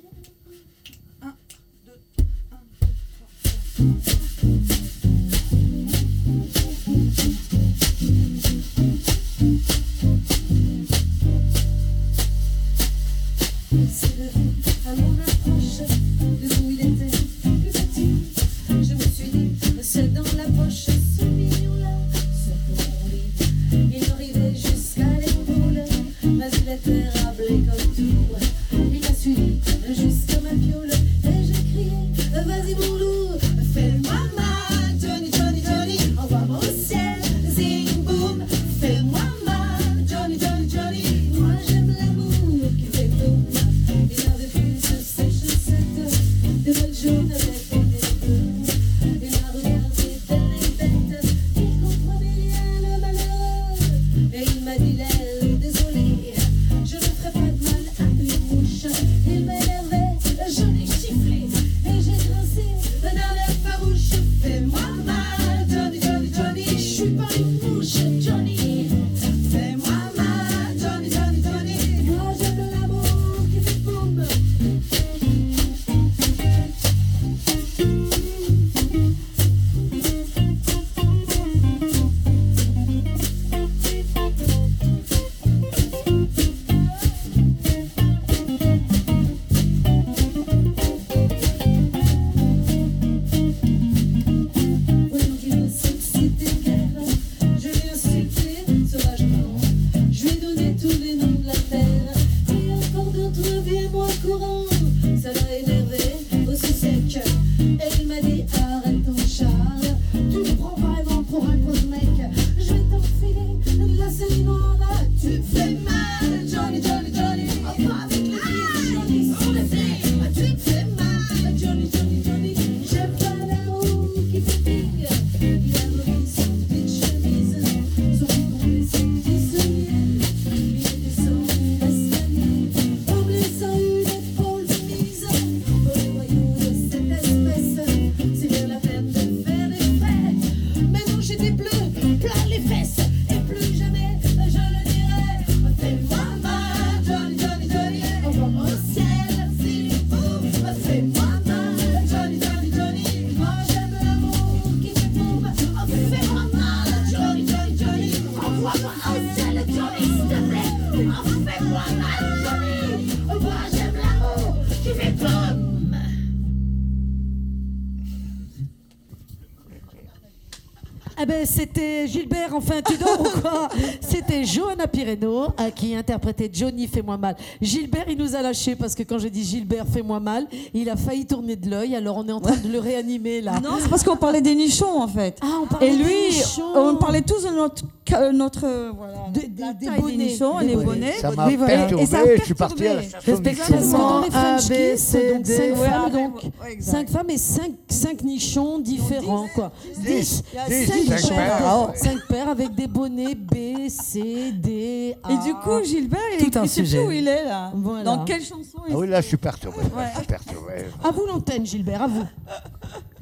C'était 171.45 172.07
Gilbert, 172.07 172.49
enfin, 172.53 172.76
tu 172.86 172.98
dors 172.98 173.20
ou 173.22 173.40
quoi 173.41 173.70
C'était 174.02 174.44
Johanna 174.45 174.88
Pireno 174.88 175.48
euh, 175.60 175.70
qui 175.76 175.95
interprétait 175.95 176.49
Johnny 176.52 176.88
Fais-moi 176.88 177.18
mal. 177.18 177.36
Gilbert, 177.61 178.06
il 178.10 178.18
nous 178.18 178.36
a 178.36 178.41
lâchés 178.41 178.76
parce 178.76 178.95
que 178.95 179.03
quand 179.03 179.18
j'ai 179.20 179.30
dit 179.30 179.44
Gilbert 179.44 179.86
Fais-moi 179.91 180.20
mal, 180.20 180.48
il 180.74 180.90
a 180.90 180.95
failli 180.95 181.26
tourner 181.26 181.56
de 181.56 181.70
l'œil, 181.70 181.95
alors 181.95 182.18
on 182.18 182.28
est 182.28 182.32
en 182.32 182.40
train 182.41 182.56
de 182.57 182.68
le 182.68 182.80
réanimer 182.80 183.41
là. 183.41 183.60
Non, 183.61 183.72
c'est 183.80 183.90
parce 183.90 184.03
qu'on 184.03 184.18
parlait 184.18 184.41
des 184.41 184.56
nichons 184.56 185.02
en 185.02 185.07
fait. 185.07 185.38
Ah, 185.41 185.60
on 185.64 185.68
parlait 185.68 185.88
Et 185.88 185.91
des 185.98 186.03
lui, 186.03 186.14
nichons. 186.30 186.61
on 186.76 186.95
parlait 186.95 187.22
tous 187.22 187.44
de 187.44 187.49
notre, 187.49 187.84
ca- 188.07 188.32
notre 188.32 188.65
euh, 188.65 188.91
voilà, 188.95 189.23
Des- 189.34 189.47
des- 189.47 189.73
des 189.73 190.01
bonnets. 190.01 190.15
nichons, 190.18 190.60
Des 190.60 190.76
bonnets. 190.76 191.11
Ça 191.14 191.31
m'a 191.31 191.47
perturbé, 191.49 192.03
Et 192.03 192.05
ça 192.05 192.19
a 192.19 192.35
je 192.38 192.43
suis 192.43 192.53
parti 192.53 192.88
à 192.88 192.93
la 192.95 193.01
perturbé. 193.01 193.53
station 193.55 193.65
Parce 193.65 193.68
que 193.68 193.91
dans 193.91 194.22
Respectivement, 194.22 194.22
A, 194.34 194.57
B, 194.57 194.97
C, 194.97 195.34
donc 195.34 195.41
D. 195.43 195.53
cinq 195.55 195.64
Ouais, 195.64 195.76
femmes, 195.89 196.03
après, 196.05 196.11
donc 196.23 196.35
ouais, 196.43 196.72
exact. 196.72 196.91
cinq 196.97 197.10
femmes 197.10 197.30
et 197.30 197.38
cinq, 197.38 197.72
cinq 197.89 198.23
nichons 198.23 198.80
différents, 198.80 199.47
quoi. 199.55 199.72
Dix. 199.97 200.43
Il 200.53 200.55
y 200.55 200.60
a 200.60 200.68
Dix, 200.68 200.85
cinq 200.85 201.95
cinq 201.95 202.18
paires, 202.27 202.49
avec 202.49 202.76
des 202.76 202.88
bonnets 202.88 203.35
B, 203.35 203.89
C, 203.89 204.51
D, 204.53 205.15
A. 205.23 205.31
Et 205.31 205.38
du 205.38 205.53
coup, 205.55 205.84
Gilbert, 205.84 206.19
il, 206.39 206.69
sujet. 206.69 206.97
plus 206.99 207.07
où 207.07 207.11
il 207.11 207.27
est 207.27 207.45
là? 207.45 207.72
Voilà. 207.76 208.03
Dans 208.03 208.23
quelle 208.26 208.41
chanson 208.43 208.80
il 208.88 208.93
Ah 208.93 208.97
oui, 208.97 209.07
là, 209.07 209.22
je 209.22 209.27
suis 209.27 209.38
perturbé. 209.38 209.77
Ouais. 209.77 210.05
Je 210.14 210.18
suis 210.19 210.27
perturbé. 210.27 210.73
à 211.03 211.11
vous 211.11 211.26
l'antenne, 211.26 211.65
Gilbert, 211.65 212.03
à 212.03 212.07
vous. 212.07 212.26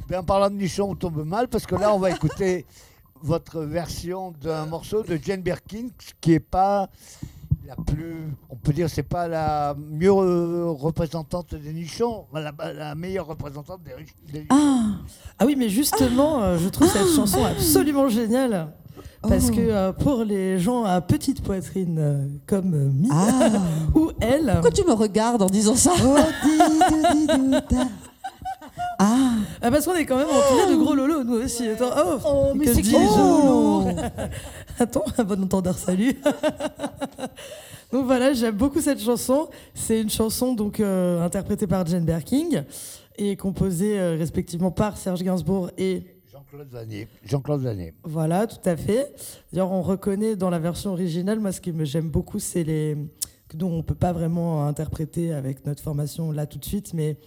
Ben, 0.09 0.19
en 0.19 0.23
parlant 0.23 0.49
de 0.49 0.55
nichon, 0.55 0.89
on 0.89 0.95
tombe 0.95 1.25
mal 1.25 1.47
parce 1.47 1.65
que 1.65 1.75
là, 1.75 1.93
on 1.93 1.99
va 1.99 2.09
écouter 2.11 2.65
votre 3.23 3.61
version 3.61 4.34
d'un 4.41 4.65
morceau 4.65 5.03
de 5.03 5.18
Jane 5.22 5.41
Birkin 5.41 5.88
qui 6.19 6.34
est 6.34 6.39
pas 6.39 6.89
la 7.68 7.76
plus, 7.85 8.15
on 8.49 8.56
peut 8.56 8.73
dire, 8.73 8.89
c'est 8.89 9.03
pas 9.03 9.27
la 9.27 9.76
mieux 9.77 10.11
représentante 10.11 11.56
des 11.56 11.72
nichons, 11.73 12.26
la, 12.34 12.52
la 12.73 12.95
meilleure 12.95 13.27
représentante 13.27 13.81
des, 13.84 13.93
riches- 13.93 14.15
des 14.31 14.45
Ah, 14.49 14.81
Ah 15.39 15.45
oui, 15.45 15.56
mais 15.57 15.69
justement, 15.69 16.41
euh, 16.41 16.57
je 16.57 16.68
trouve 16.69 16.89
cette 16.89 17.07
chanson 17.15 17.43
absolument 17.45 18.10
géniale. 18.10 18.73
Parce 19.22 19.49
Oh. 19.49 19.56
que 19.56 19.60
euh, 19.61 19.93
pour 19.93 20.23
les 20.23 20.60
gens 20.60 20.84
à 20.84 20.99
petite 20.99 21.41
poitrine 21.43 21.98
euh, 21.99 22.27
comme 22.48 22.73
euh, 22.73 23.10
ah. 23.11 23.49
ou 23.95 24.11
elle, 24.19 24.49
Pourquoi 24.53 24.72
tu 24.72 24.84
me 24.84 24.93
regardes 24.93 25.41
en 25.43 25.48
disant 25.48 25.76
ça? 25.76 25.91
Oh, 26.03 26.15
di, 26.43 26.57
di, 26.57 27.27
di, 27.27 27.27
di, 27.27 27.52
da. 27.52 27.88
Ah, 29.61 29.69
parce 29.69 29.85
qu'on 29.85 29.95
est 29.95 30.05
quand 30.05 30.17
même 30.17 30.27
entouré 30.27 30.71
de 30.71 30.75
gros 30.75 30.95
lolos, 30.95 31.23
nous 31.23 31.35
aussi. 31.43 31.67
Attends, 31.67 31.91
oh, 31.95 32.17
Oh, 32.25 32.51
mais 32.55 32.65
c'est 32.67 32.81
dis-je 32.81 32.95
qui 32.95 32.99
les 32.99 33.07
oh. 33.17 33.85
Attends, 34.79 35.05
un 35.17 35.23
bon 35.23 35.43
entendeur, 35.43 35.77
salut. 35.77 36.13
donc 37.91 38.05
voilà, 38.05 38.33
j'aime 38.33 38.55
beaucoup 38.55 38.81
cette 38.81 39.01
chanson. 39.01 39.49
C'est 39.75 40.01
une 40.01 40.09
chanson 40.09 40.53
donc 40.53 40.79
euh, 40.79 41.21
interprétée 41.23 41.67
par 41.67 41.85
Jane 41.85 42.05
Birkin 42.05 42.65
et 43.17 43.35
composée 43.35 43.99
euh, 43.99 44.15
respectivement 44.17 44.71
par 44.71 44.97
Serge 44.97 45.21
Gainsbourg 45.23 45.69
et 45.77 46.03
Jean-Claude 46.31 46.69
Vanier. 46.69 47.07
Jean-Claude 47.23 47.61
Vanier. 47.61 47.93
Voilà, 48.03 48.47
tout 48.47 48.67
à 48.67 48.75
fait. 48.75 49.13
D'ailleurs, 49.53 49.71
on 49.71 49.81
reconnaît 49.83 50.35
dans 50.35 50.49
la 50.49 50.59
version 50.59 50.91
originale, 50.93 51.39
moi, 51.39 51.51
ce 51.51 51.61
que 51.61 51.69
me- 51.71 51.85
j'aime 51.85 52.09
beaucoup, 52.09 52.39
c'est 52.39 52.63
les. 52.63 52.97
que 53.47 53.57
dont 53.57 53.69
on 53.69 53.77
ne 53.77 53.81
peut 53.83 53.93
pas 53.95 54.13
vraiment 54.13 54.65
interpréter 54.65 55.33
avec 55.33 55.65
notre 55.67 55.83
formation 55.83 56.31
là 56.31 56.45
tout 56.47 56.57
de 56.57 56.65
suite, 56.65 56.93
mais 56.93 57.17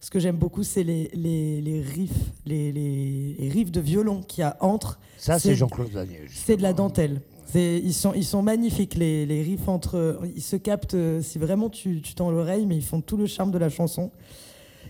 ce 0.00 0.10
que 0.10 0.18
j'aime 0.18 0.36
beaucoup, 0.36 0.62
c'est 0.62 0.82
les, 0.82 1.10
les, 1.14 1.60
les 1.60 1.80
riffs, 1.80 2.32
les, 2.46 2.72
les, 2.72 3.36
les 3.38 3.48
riffs 3.48 3.70
de 3.70 3.80
violon 3.80 4.22
qu'il 4.22 4.40
y 4.42 4.44
a 4.44 4.56
entre. 4.60 4.98
Ça, 5.18 5.38
c'est 5.38 5.54
Jean-Claude 5.54 5.90
Vanier. 5.90 6.20
C'est 6.28 6.56
de 6.56 6.62
la 6.62 6.72
dentelle. 6.72 7.20
Ils 7.54 7.92
sont, 7.92 8.14
ils 8.14 8.24
sont 8.24 8.42
magnifiques, 8.42 8.94
les, 8.94 9.26
les 9.26 9.42
riffs 9.42 9.68
entre. 9.68 10.20
Ils 10.36 10.42
se 10.42 10.56
captent 10.56 10.94
euh, 10.94 11.20
si 11.20 11.38
vraiment 11.38 11.68
tu, 11.68 12.00
tu 12.00 12.14
tends 12.14 12.30
l'oreille, 12.30 12.64
mais 12.64 12.76
ils 12.76 12.84
font 12.84 13.00
tout 13.00 13.16
le 13.16 13.26
charme 13.26 13.50
de 13.50 13.58
la 13.58 13.68
chanson. 13.68 14.12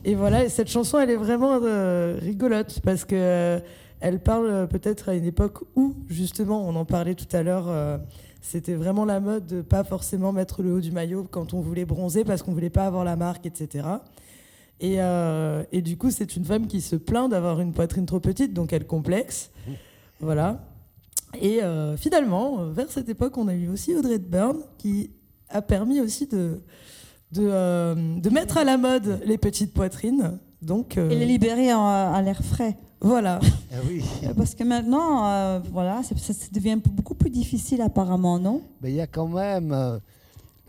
Et 0.04 0.14
voilà, 0.14 0.44
et 0.44 0.48
cette 0.48 0.68
chanson, 0.68 0.98
elle 0.98 1.10
est 1.10 1.16
vraiment 1.16 1.58
euh, 1.62 2.18
rigolote 2.20 2.80
parce 2.82 3.04
que 3.04 3.14
euh, 3.16 3.60
elle 4.00 4.20
parle 4.20 4.66
peut-être 4.68 5.08
à 5.10 5.14
une 5.14 5.24
époque 5.24 5.58
où, 5.76 5.94
justement, 6.08 6.66
on 6.66 6.74
en 6.76 6.84
parlait 6.86 7.14
tout 7.14 7.34
à 7.36 7.42
l'heure, 7.42 7.66
euh, 7.68 7.98
c'était 8.40 8.74
vraiment 8.74 9.04
la 9.04 9.20
mode 9.20 9.46
de 9.46 9.60
pas 9.60 9.84
forcément 9.84 10.32
mettre 10.32 10.62
le 10.62 10.72
haut 10.72 10.80
du 10.80 10.90
maillot 10.90 11.26
quand 11.30 11.52
on 11.52 11.60
voulait 11.60 11.84
bronzer 11.84 12.24
parce 12.24 12.42
qu'on 12.42 12.52
voulait 12.52 12.70
pas 12.70 12.86
avoir 12.86 13.04
la 13.04 13.16
marque, 13.16 13.44
etc. 13.44 13.86
Et, 14.80 14.96
euh, 14.98 15.62
et 15.72 15.82
du 15.82 15.96
coup, 15.98 16.10
c'est 16.10 16.36
une 16.36 16.44
femme 16.44 16.66
qui 16.66 16.80
se 16.80 16.96
plaint 16.96 17.30
d'avoir 17.30 17.60
une 17.60 17.72
poitrine 17.72 18.06
trop 18.06 18.18
petite, 18.20 18.54
donc 18.54 18.72
elle 18.72 18.86
complexe. 18.86 19.50
Voilà. 20.20 20.64
Et 21.40 21.62
euh, 21.62 21.96
finalement, 21.96 22.64
vers 22.70 22.90
cette 22.90 23.08
époque, 23.08 23.36
on 23.38 23.46
a 23.48 23.54
eu 23.54 23.68
aussi 23.68 23.94
Audrey 23.94 24.14
Hepburn 24.14 24.56
qui 24.78 25.10
a 25.50 25.62
permis 25.62 26.00
aussi 26.00 26.26
de, 26.26 26.60
de, 27.32 27.42
euh, 27.46 27.94
de 28.18 28.30
mettre 28.30 28.56
à 28.58 28.64
la 28.64 28.76
mode 28.78 29.20
les 29.26 29.38
petites 29.38 29.72
poitrines. 29.74 30.38
Donc, 30.62 30.96
euh, 30.98 31.08
et 31.10 31.14
les 31.16 31.26
libérer 31.26 31.72
en- 31.72 31.86
à 32.12 32.20
l'air 32.22 32.42
frais. 32.42 32.76
voilà. 33.00 33.38
Ah 33.72 33.76
oui. 33.88 34.02
Parce 34.36 34.54
que 34.54 34.64
maintenant, 34.64 35.26
euh, 35.26 35.60
voilà, 35.72 36.02
ça, 36.02 36.14
ça 36.16 36.32
devient 36.52 36.78
beaucoup 36.92 37.14
plus 37.14 37.30
difficile 37.30 37.80
apparemment, 37.82 38.38
non? 38.38 38.62
Mais 38.82 38.90
il 38.90 38.96
y 38.96 39.00
a 39.00 39.06
quand 39.06 39.28
même. 39.28 39.74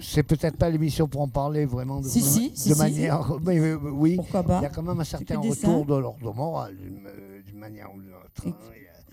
C'est 0.02 0.24
peut-être 0.24 0.58
pas 0.58 0.70
l'émission 0.70 1.08
pour 1.08 1.22
en 1.22 1.28
parler 1.28 1.66
vraiment 1.66 2.02
de, 2.02 2.06
Si, 2.08 2.22
si, 2.22 2.50
de 2.50 2.56
si, 2.56 2.74
si. 2.74 2.78
manière. 2.78 3.32
mais, 3.46 3.58
euh, 3.60 3.78
oui. 3.94 4.16
Pourquoi 4.18 4.42
Il 4.42 4.48
pas 4.48 4.62
y 4.62 4.66
a 4.66 4.70
quand 4.70 4.84
même 4.84 5.00
un 5.00 5.04
certain 5.04 5.40
retour 5.40 5.86
de 5.86 5.96
l'ordre 5.96 6.34
moral, 6.34 6.76
d'une 6.78 7.06
euh, 7.08 7.42
d'une 7.46 7.60
manière 7.60 7.90
ou 7.96 8.02
d'une 8.02 8.14
autre. 8.14 8.48
hein. 8.48 8.52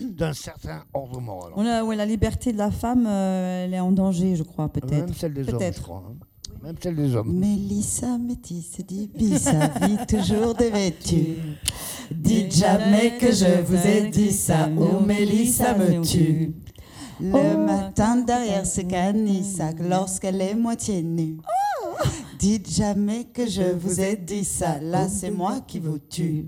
Il 0.00 0.14
D'un 0.14 0.32
certain 0.32 0.84
ordre 0.94 1.20
moral. 1.20 1.52
On 1.56 1.66
a- 1.66 1.82
ouais, 1.82 1.96
La 1.96 2.06
liberté 2.06 2.52
de 2.52 2.58
la 2.58 2.70
femme, 2.70 3.04
euh, 3.06 3.64
elle 3.64 3.74
est 3.74 3.80
en 3.80 3.90
danger, 3.90 4.36
je 4.36 4.44
crois, 4.44 4.68
peut-être. 4.68 4.92
Même 4.92 5.12
celle 5.14 5.34
des 5.34 5.48
hommes, 5.52 5.60
je 5.74 5.80
crois. 5.80 6.04
hein. 6.08 6.14
Même 6.62 6.76
celle 6.82 6.96
des 6.96 7.14
hommes. 7.16 7.32
Mélissa 7.38 8.16
métisse 8.18 8.80
dit 8.86 9.38
sa 9.38 9.68
vie 9.68 9.96
toujours 10.08 10.54
dévêtue. 10.54 11.36
Dites 12.10 12.54
jamais 12.54 13.16
que 13.18 13.30
je 13.32 13.60
vous 13.62 13.86
ai 13.86 14.08
dit 14.08 14.32
ça, 14.32 14.68
ou 14.68 15.04
Mélissa 15.04 15.74
me 15.76 16.00
tue. 16.02 16.54
Le 17.20 17.56
matin 17.56 18.16
derrière 18.16 18.64
ce 18.64 18.80
canissac 18.82 19.76
lorsqu'elle 19.80 20.40
est 20.40 20.54
moitié 20.54 21.02
nue. 21.02 21.38
Dites 22.38 22.70
jamais 22.70 23.24
que 23.24 23.48
je 23.48 23.62
vous 23.76 24.00
ai 24.00 24.14
dit 24.14 24.44
ça, 24.44 24.78
là 24.80 25.08
c'est 25.08 25.30
moi 25.32 25.56
qui 25.66 25.80
vous 25.80 25.98
tue. 25.98 26.46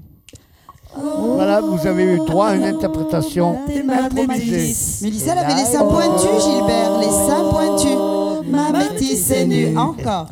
Voilà, 0.95 1.61
vous 1.61 1.87
avez 1.87 2.15
eu 2.15 2.19
droit 2.19 2.49
à 2.49 2.55
une 2.55 2.65
interprétation 2.65 3.59
improvisée. 3.69 4.75
Mélissa, 5.03 5.33
elle 5.33 5.39
avait 5.39 5.55
les 5.55 5.65
seins 5.65 5.87
pointus, 5.87 6.45
Gilbert, 6.45 6.99
les 7.01 7.11
seins 7.11 7.49
pointus. 7.51 7.99
Ma 8.47 8.71
métisse 8.71 9.31
est 9.31 9.47
nue, 9.47 9.77
encore. 9.77 10.29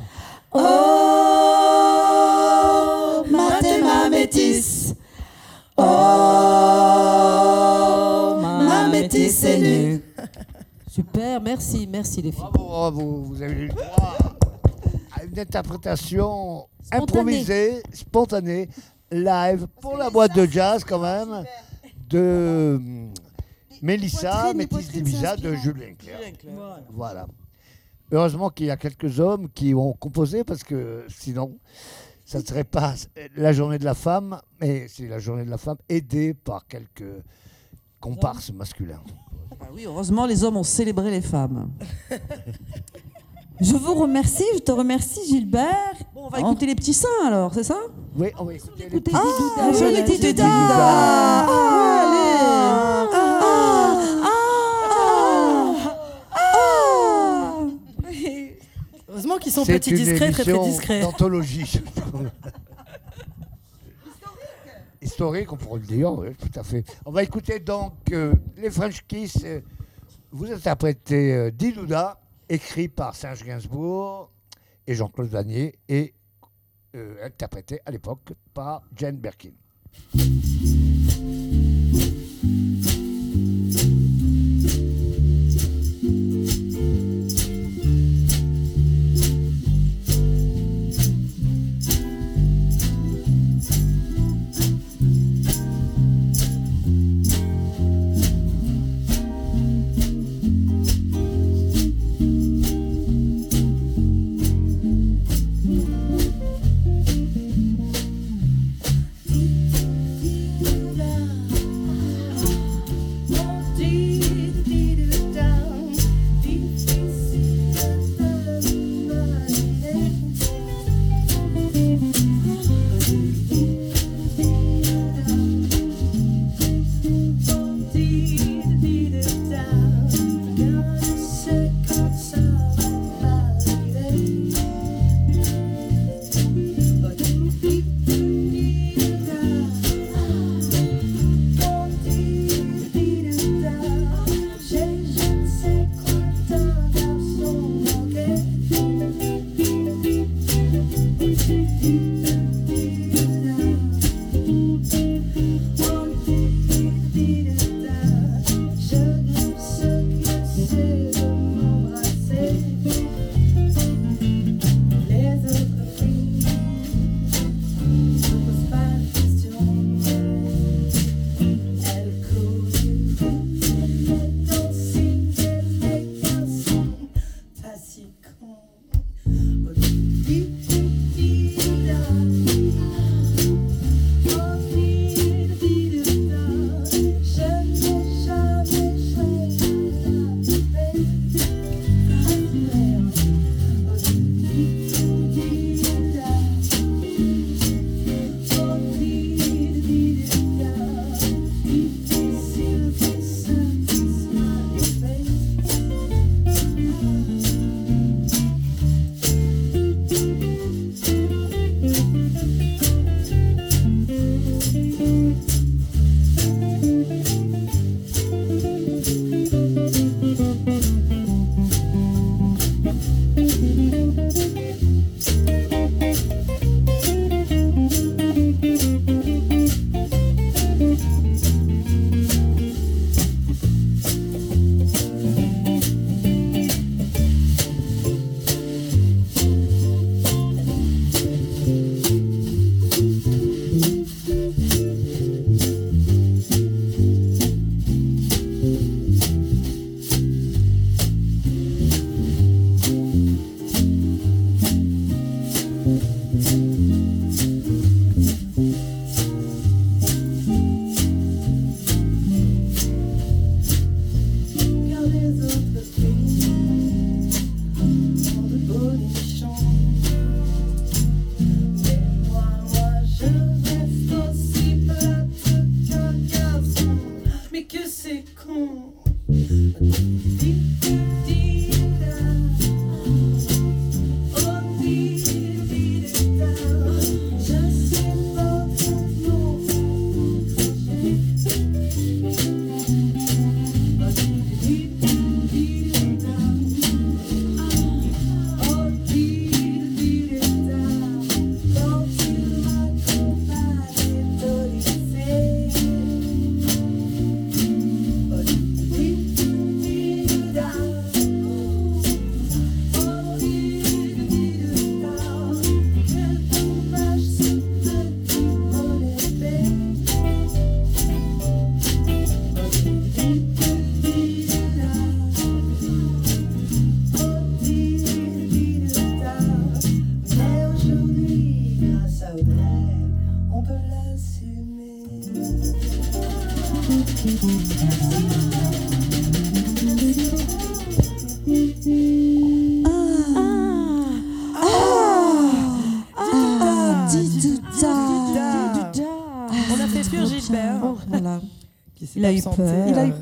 Oh, 0.53 0.59
ma 3.31 3.59
t'es 3.61 3.81
ma 3.81 4.09
métisse. 4.09 4.95
Oh, 5.77 5.83
ma 8.41 8.89
métisse 8.89 9.45
est 9.45 9.59
nue. 9.59 10.03
Super, 10.99 11.41
merci, 11.41 11.87
merci 11.87 12.21
les 12.21 12.33
filles. 12.33 12.41
Bravo, 12.41 12.67
bravo, 12.67 13.23
vous 13.23 13.41
avez 13.41 13.67
eu 13.67 13.69
droit 13.69 14.19
à 15.13 15.23
une 15.23 15.39
interprétation 15.39 16.67
Spontanée. 16.83 17.03
improvisée, 17.03 17.83
spontanée, 17.93 18.69
live, 19.13 19.69
pour 19.81 19.97
la 19.97 20.11
boîte 20.11 20.35
de 20.35 20.45
jazz 20.45 20.83
quand 20.83 20.99
même, 20.99 21.45
de 22.09 22.81
Mélissa, 23.81 24.53
Métis 24.55 24.89
Divisa 24.91 25.37
de. 25.37 25.55
Julien 25.55 25.95
Clerc. 25.97 26.33
Voilà. 26.91 27.29
Heureusement 28.11 28.51
qu'il 28.51 28.67
y 28.67 28.71
a 28.73 28.77
quelques 28.77 29.21
hommes 29.21 29.49
qui 29.51 29.75
ont 29.75 29.93
composé 29.93 30.43
parce 30.43 30.65
que 30.65 31.05
sinon, 31.09 31.61
ça 32.25 32.41
ne 32.41 32.45
serait 32.45 32.65
pas 32.65 32.95
la 33.37 33.53
journée 33.53 33.79
de 33.79 33.85
la 33.85 33.95
femme, 33.95 34.41
mais 34.61 34.89
c'est 34.89 35.07
la 35.07 35.21
journée 35.21 35.45
de 35.45 35.51
la 35.51 35.59
femme 35.59 35.79
aidée 35.89 36.35
par 36.35 36.67
quelques 36.67 37.23
comparses 38.01 38.51
masculins. 38.51 39.05
Ah 39.69 39.73
oui, 39.75 39.83
heureusement, 39.85 40.25
les 40.25 40.45
hommes 40.45 40.57
ont 40.57 40.63
célébré 40.63 41.11
les 41.11 41.21
femmes. 41.21 41.69
Je 43.61 43.75
vous 43.75 43.93
remercie, 43.95 44.45
je 44.55 44.61
te 44.61 44.73
remercie, 44.73 45.21
Gilbert. 45.29 45.95
Bon, 46.15 46.23
on 46.27 46.29
va 46.31 46.41
écouter 46.41 46.65
les 46.65 46.75
petits 46.75 46.95
seins 46.95 47.09
alors, 47.27 47.53
c'est 47.53 47.65
ça? 47.65 47.77
Oui, 48.17 48.29
on 48.39 48.45
va 48.45 48.55
écouter 48.55 48.89
les 48.91 49.01
petits- 49.01 49.15
Ah, 49.15 49.73
joli 49.73 49.97
c'est 49.97 50.03
Didouda. 50.05 50.29
Didouda. 50.31 50.47
Ah, 50.49 51.47
allez. 52.01 52.39
Ah, 53.13 53.99
ah, 56.33 57.65
Heureusement 59.11 59.37
qu'ils 59.39 59.53
sont 59.53 59.67
petits, 59.67 59.93
discrets, 59.93 60.31
très 60.31 60.45
très 60.45 60.59
discrets. 60.61 61.01
D'anthologie. 61.03 61.81
Historique, 65.09 65.51
on 65.53 65.57
pourrait 65.57 65.81
le 65.81 65.87
dire, 65.87 66.13
tout 66.39 66.59
à 66.59 66.63
fait. 66.63 66.85
On 67.07 67.11
va 67.11 67.23
écouter 67.23 67.61
donc 67.61 67.95
euh, 68.13 68.35
les 68.57 68.71
French 68.71 69.05
Kiss. 69.07 69.39
euh, 69.43 69.61
vous 70.31 70.53
interprétez 70.53 71.33
euh, 71.33 71.51
écrit 72.49 72.89
par 72.89 73.15
Serge 73.17 73.43
Gainsbourg 73.43 74.31
et 74.87 74.95
Jean-Claude 74.95 75.29
Vanier, 75.29 75.79
et 75.89 76.15
euh, 76.95 77.25
interprété 77.25 77.81
à 77.87 77.91
l'époque 77.91 78.35
par 78.53 78.83
Jane 78.95 79.17
Birkin. 79.17 79.53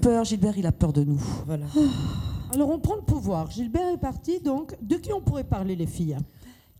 Peur. 0.07 0.25
Gilbert, 0.25 0.57
il 0.57 0.67
a 0.67 0.73
peur 0.73 0.93
de 0.93 1.03
nous. 1.03 1.21
Voilà. 1.47 1.67
Alors 2.55 2.71
on 2.71 2.79
prend 2.79 2.95
le 2.97 3.03
pouvoir. 3.03 3.51
Gilbert 3.51 3.89
est 3.93 3.99
parti, 4.01 4.41
donc 4.41 4.77
de 4.81 4.97
qui 4.97 5.13
on 5.13 5.21
pourrait 5.21 5.45
parler 5.45 5.75
les 5.77 5.87
filles? 5.87 6.17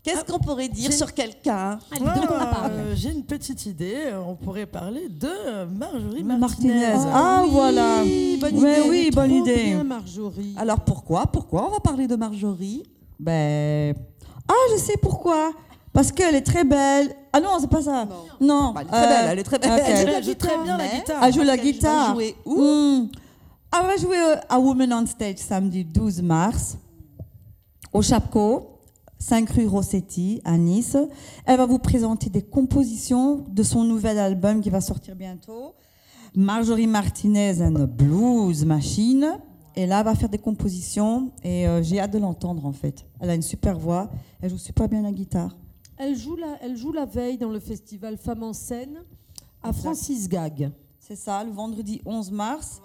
Qu'est-ce 0.03 0.23
qu'on 0.23 0.39
pourrait 0.39 0.69
dire 0.69 0.93
sur 0.93 1.13
quelqu'un? 1.13 1.79
Ah, 1.91 2.47
parle 2.51 2.71
euh, 2.71 2.95
J'ai 2.95 3.11
une 3.11 3.23
petite 3.23 3.65
idée. 3.65 4.13
On 4.25 4.35
pourrait 4.35 4.65
parler 4.65 5.09
de 5.09 5.65
Marjorie 5.65 6.23
Martinez. 6.23 6.37
Martinez. 6.37 7.11
Ah, 7.13 7.43
voilà. 7.49 8.03
bonne 8.39 8.57
Ouais, 8.63 8.79
idée. 8.79 8.89
oui, 8.89 9.11
bonne 9.13 9.29
Trop 9.29 9.39
idée. 9.45 9.63
bien, 9.65 9.83
Marjorie. 9.83 10.55
Alors 10.57 10.79
pourquoi? 10.79 11.27
Pourquoi 11.27 11.67
on 11.67 11.71
va 11.71 11.81
parler 11.81 12.07
de 12.07 12.15
Marjorie? 12.15 12.83
Ben. 13.19 13.93
Ah, 14.47 14.53
je 14.71 14.77
sais 14.79 14.95
pourquoi. 15.01 15.51
Parce 15.97 16.11
qu'elle 16.11 16.35
est 16.35 16.45
très 16.45 16.63
belle. 16.63 17.11
Ah 17.33 17.39
non, 17.39 17.57
c'est 17.59 17.71
pas 17.71 17.81
ça. 17.81 18.07
Non. 18.39 18.71
Bah, 18.71 18.83
Elle 18.83 18.87
est 18.87 18.91
très 18.91 19.07
belle, 19.07 19.29
elle 19.31 19.39
est 19.39 19.43
très 19.43 19.57
belle. 19.57 19.71
ok. 19.71 19.81
Elle 19.87 19.97
joue 19.97 20.13
Elle 20.15 20.23
joue 20.23 20.33
très 20.35 20.63
bien 20.63 20.77
la 20.77 20.87
guitare. 20.87 21.23
Elle 21.23 21.33
joue 21.33 21.41
la 21.41 21.57
guitare. 21.57 22.07
va 22.09 22.13
jouer 22.13 22.35
où 22.45 22.61
Hmm. 22.61 23.07
Elle 23.73 23.87
va 23.87 23.97
jouer 23.97 24.17
euh, 24.19 24.35
à 24.47 24.59
Women 24.59 24.93
on 24.93 25.07
Stage 25.07 25.37
samedi 25.37 25.83
12 25.83 26.21
mars 26.21 26.77
au 27.93 28.03
Chapco, 28.03 28.77
5 29.17 29.49
rue 29.49 29.65
Rossetti 29.65 30.39
à 30.45 30.55
Nice. 30.59 30.95
Elle 31.47 31.57
va 31.57 31.65
vous 31.65 31.79
présenter 31.79 32.29
des 32.29 32.43
compositions 32.43 33.43
de 33.49 33.63
son 33.63 33.83
nouvel 33.83 34.19
album 34.19 34.61
qui 34.61 34.69
va 34.69 34.81
sortir 34.81 35.15
bientôt. 35.15 35.73
Marjorie 36.35 36.85
Martinez 36.85 37.59
and 37.59 37.73
the 37.73 37.89
Blues 37.89 38.63
Machine. 38.65 39.39
Et 39.75 39.87
là, 39.87 40.01
elle 40.01 40.05
va 40.05 40.13
faire 40.13 40.29
des 40.29 40.37
compositions 40.37 41.31
et 41.43 41.67
euh, 41.67 41.81
j'ai 41.81 41.99
hâte 41.99 42.11
de 42.11 42.19
l'entendre 42.19 42.67
en 42.67 42.71
fait. 42.71 43.07
Elle 43.19 43.31
a 43.31 43.33
une 43.33 43.41
super 43.41 43.79
voix, 43.79 44.11
elle 44.43 44.51
joue 44.51 44.59
super 44.59 44.87
bien 44.87 45.01
la 45.01 45.11
guitare. 45.11 45.55
Elle 45.97 46.15
joue 46.15 46.35
la, 46.35 46.57
elle 46.61 46.77
joue 46.77 46.91
la 46.91 47.05
veille 47.05 47.37
dans 47.37 47.49
le 47.49 47.59
festival 47.59 48.17
Femmes 48.17 48.43
en 48.43 48.53
scène 48.53 48.99
à 49.63 49.73
Francis 49.73 50.29
Gag. 50.29 50.71
C'est 50.99 51.15
ça, 51.15 51.43
le 51.43 51.51
vendredi 51.51 52.01
11 52.05 52.31
mars. 52.31 52.81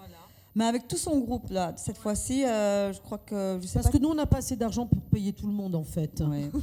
Mais 0.54 0.64
avec 0.66 0.86
tout 0.86 0.98
son 0.98 1.18
groupe 1.18 1.48
là, 1.50 1.72
cette 1.76 1.96
fois-ci, 1.96 2.44
euh, 2.44 2.92
je 2.92 3.00
crois 3.00 3.18
que 3.18 3.58
je 3.60 3.66
sais 3.66 3.74
Parce 3.74 3.86
pas 3.86 3.92
que 3.92 4.02
nous, 4.02 4.10
on 4.10 4.14
n'a 4.14 4.26
pas 4.26 4.38
assez 4.38 4.54
d'argent 4.54 4.86
pour 4.86 5.00
payer 5.02 5.32
tout 5.32 5.46
le 5.46 5.52
monde, 5.52 5.74
en 5.74 5.84
fait. 5.84 6.20
Ouais. 6.20 6.50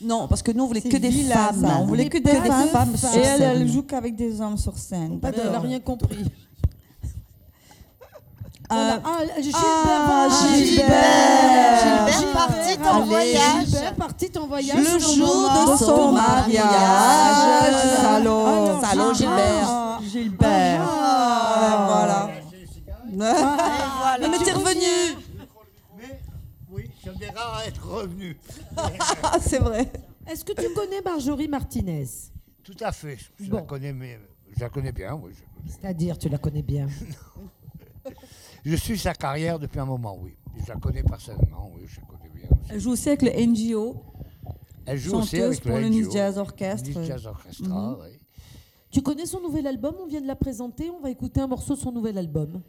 Non, 0.00 0.28
parce 0.28 0.42
que 0.42 0.52
nous 0.52 0.64
on 0.64 0.66
voulait 0.66 0.82
que 0.82 0.96
des 0.98 1.10
femmes. 1.10 1.64
On 1.80 1.86
voulait 1.86 2.08
que 2.08 2.18
des 2.18 2.34
femmes. 2.70 2.94
Et 3.14 3.18
elle, 3.18 3.42
elle 3.42 3.68
joue 3.68 3.82
qu'avec 3.82 4.14
des 4.14 4.40
hommes 4.40 4.58
sur 4.58 4.76
scène. 4.76 5.18
Elle 5.22 5.50
n'a 5.50 5.58
rien 5.58 5.80
compris. 5.80 6.30
Euh, 8.72 8.74
Voilà. 8.74 9.00
Ah, 9.04 9.40
Gilbert, 9.40 9.62
ah. 9.62 10.28
Gilbert. 10.56 12.16
Gilbert 12.18 12.32
partit 12.32 12.78
en 12.88 12.96
Allez, 12.96 13.06
voyage. 13.06 13.66
Gilbert. 13.66 13.94
Le 14.76 14.98
jour 14.98 15.50
de 15.72 15.76
son 15.76 16.12
mariage. 16.12 16.64
mariage. 16.64 18.04
Alors, 18.06 18.84
Salaud, 18.84 19.14
Gilbert. 19.14 19.68
Ah, 19.68 19.98
Gilbert. 20.02 20.80
Ah, 20.82 21.86
voilà. 21.88 22.28
Mais, 24.20 24.28
mais 24.28 24.38
t'es 24.44 24.52
revenu 24.52 25.16
Mais 25.96 26.20
oui, 26.70 26.90
j'aimerais 27.04 27.30
rare 27.34 27.58
à 27.62 27.66
être 27.66 27.86
revenu. 27.88 28.36
Ah, 28.76 28.90
c'est 29.40 29.58
vrai. 29.58 29.90
Est-ce 30.26 30.44
que 30.44 30.52
tu 30.52 30.72
connais 30.74 31.00
Marjorie 31.02 31.48
Martinez? 31.48 32.06
Tout 32.64 32.76
à 32.80 32.90
fait. 32.92 33.16
Je 33.40 33.48
Bon. 33.48 33.58
la 33.58 33.62
connais, 33.62 33.92
mais 33.92 34.18
je 34.56 34.60
la 34.60 34.68
connais 34.68 34.92
bien. 34.92 35.14
Oui, 35.14 35.30
je. 35.34 35.72
C'est-à-dire, 35.72 36.18
tu 36.18 36.28
la 36.28 36.38
connais 36.38 36.62
bien? 36.62 36.88
je 38.70 38.76
suis 38.76 38.98
sa 38.98 39.14
carrière 39.14 39.58
depuis 39.58 39.78
un 39.80 39.84
moment, 39.86 40.18
oui. 40.20 40.36
Je 40.56 40.68
la 40.72 40.76
connais 40.78 41.02
personnellement, 41.02 41.70
oui, 41.74 41.82
je 41.86 42.00
la 42.00 42.06
connais 42.06 42.30
bien. 42.34 42.48
aussi. 42.50 42.70
Elle 42.70 42.80
joue 42.80 42.90
aussi 42.92 43.08
avec 43.08 43.22
le 43.22 43.30
NGO, 43.30 43.96
Elle 44.86 44.98
joue 44.98 45.16
aussi 45.16 45.36
chanteuse 45.36 45.46
avec 45.46 45.60
pour 45.62 45.72
le 45.76 45.88
NGO, 45.88 45.88
Nice 45.90 46.12
Jazz 46.12 46.38
Orchestre. 46.38 46.88
Nice 46.88 47.06
Jazz 47.06 47.26
Orchestra, 47.26 47.90
Mhm. 47.90 47.96
oui. 48.00 48.18
Tu 48.90 49.02
connais 49.02 49.26
son 49.26 49.40
nouvel 49.40 49.66
album? 49.66 49.94
On 50.02 50.06
vient 50.06 50.20
de 50.22 50.26
la 50.26 50.36
présenter. 50.36 50.90
On 50.90 51.00
va 51.00 51.10
écouter 51.10 51.40
un 51.40 51.46
morceau 51.48 51.74
de 51.74 51.80
son 51.80 51.92
nouvel 51.92 52.16
album. 52.18 52.62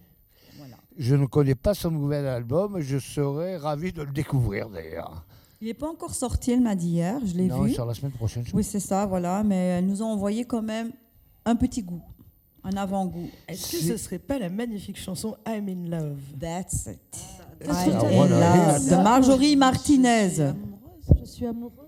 Je 0.97 1.15
ne 1.15 1.25
connais 1.27 1.53
pas 1.55 1.73
son 1.75 1.91
nouvel 1.91 2.25
album, 2.25 2.79
je 2.79 2.97
serais 2.97 3.57
ravi 3.57 3.93
de 3.93 4.01
le 4.01 4.11
découvrir 4.11 4.67
d'ailleurs. 4.69 5.25
Il 5.61 5.67
n'est 5.67 5.75
pas 5.75 5.87
encore 5.89 6.13
sorti, 6.15 6.51
elle 6.51 6.61
m'a 6.61 6.75
dit 6.75 6.89
hier, 6.89 7.19
je 7.23 7.35
l'ai 7.35 7.45
Non, 7.47 7.61
vu. 7.61 7.71
sur 7.73 7.85
la 7.85 7.93
semaine 7.93 8.11
prochaine. 8.13 8.43
je 8.45 8.55
Oui, 8.55 8.63
c'est 8.63 8.79
ça, 8.79 9.05
voilà. 9.05 9.43
Mais 9.43 9.55
elle 9.77 9.85
nous 9.85 10.01
a 10.01 10.05
envoyé 10.05 10.43
quand 10.45 10.61
même 10.63 10.91
un 11.45 11.55
petit 11.55 11.83
goût, 11.83 12.01
un 12.71 12.77
avant-goût. 12.77 13.29
Est-ce 13.47 13.71
que 13.71 13.77
ce 13.77 13.97
serait 13.97 14.19
pas 14.19 14.39
la 14.39 14.49
magnifique 14.49 14.97
chanson 14.99 15.35
I'm 15.47 15.67
in 15.69 15.89
Love? 15.89 16.19
That's 16.39 16.87
it. 16.87 16.99
Que 17.59 17.67
Ah, 17.69 17.85
t'as 17.85 18.09
voilà. 18.09 18.79
dit 18.79 18.89
De 18.89 18.95
Marjorie 18.95 19.55
Martinez. 19.55 20.29
Je 20.29 20.35
suis 20.35 20.45
amoureuse. 20.53 20.55
Je 21.21 21.25
suis 21.25 21.45
amoureuse. 21.45 21.81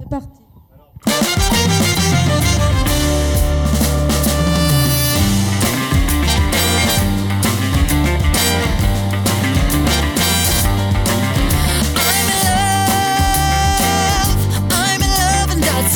C'est 0.00 0.08
parti. 0.08 0.40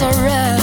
I'm 0.00 0.57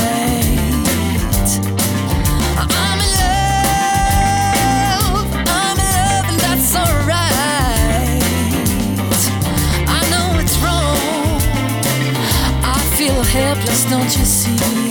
don't 13.89 14.17
you 14.17 14.25
see? 14.25 14.84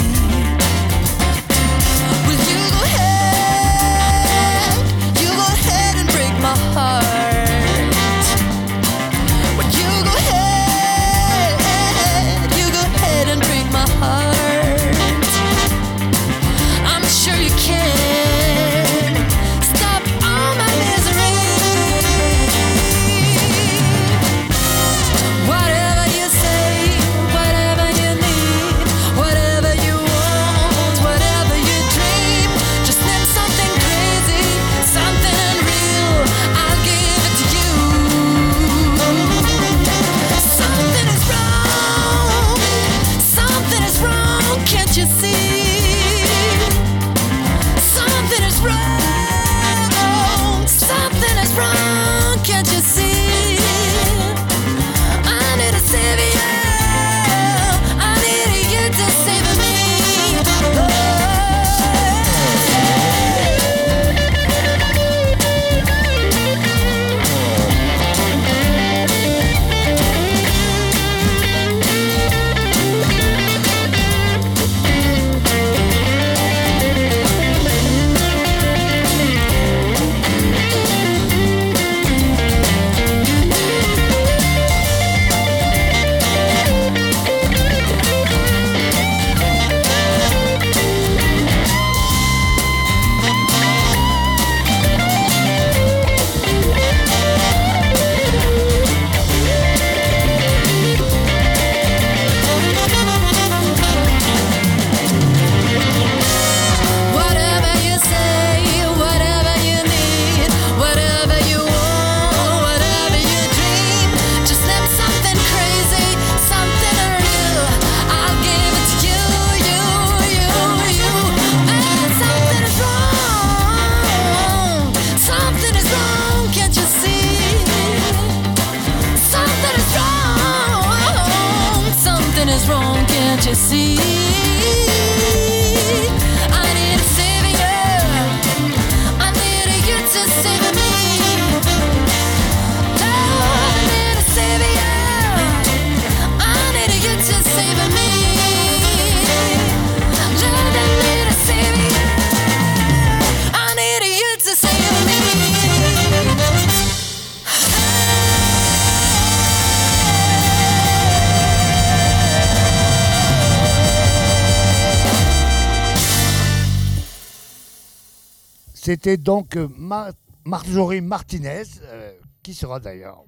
C'était 169.04 169.18
donc 169.18 169.54
euh, 169.58 169.68
Ma- 169.76 170.12
Marjorie 170.46 171.02
Martinez, 171.02 171.64
euh, 171.82 172.10
qui 172.42 172.54
sera 172.54 172.80
d'ailleurs. 172.80 173.22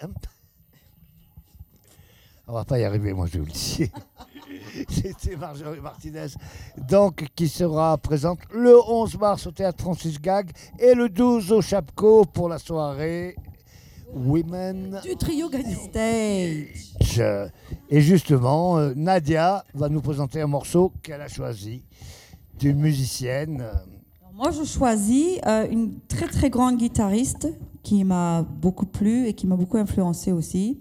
Hein? 0.00 0.10
On 2.46 2.52
va 2.52 2.64
pas 2.64 2.78
y 2.78 2.84
arriver, 2.84 3.12
moi 3.12 3.26
je 3.26 3.40
vous 3.40 3.46
le 3.46 3.50
dis. 3.50 3.90
C'était 4.88 5.34
Marjorie 5.34 5.80
Martinez, 5.80 6.28
donc 6.88 7.26
qui 7.34 7.48
sera 7.48 7.98
présente 7.98 8.38
le 8.54 8.78
11 8.88 9.18
mars 9.18 9.48
au 9.48 9.50
théâtre 9.50 9.82
Francis 9.82 10.20
Gag 10.20 10.52
et 10.78 10.94
le 10.94 11.08
12 11.08 11.50
au 11.50 11.60
Chapco 11.60 12.24
pour 12.24 12.48
la 12.48 12.60
soirée 12.60 13.34
Women 14.14 15.00
Du 15.02 15.16
trio. 15.16 15.50
Stage. 15.50 16.94
et 17.90 18.00
justement, 18.00 18.78
euh, 18.78 18.92
Nadia 18.94 19.64
va 19.74 19.88
nous 19.88 20.00
présenter 20.00 20.40
un 20.40 20.46
morceau 20.46 20.92
qu'elle 21.02 21.22
a 21.22 21.28
choisi 21.28 21.84
d'une 22.60 22.78
musicienne. 22.78 23.64
Moi, 24.38 24.52
je 24.52 24.62
choisis 24.62 25.40
euh, 25.48 25.66
une 25.68 25.98
très 26.06 26.28
très 26.28 26.48
grande 26.48 26.76
guitariste 26.76 27.48
qui 27.82 28.04
m'a 28.04 28.42
beaucoup 28.42 28.86
plu 28.86 29.26
et 29.26 29.32
qui 29.32 29.48
m'a 29.48 29.56
beaucoup 29.56 29.78
influencé 29.78 30.30
aussi. 30.30 30.78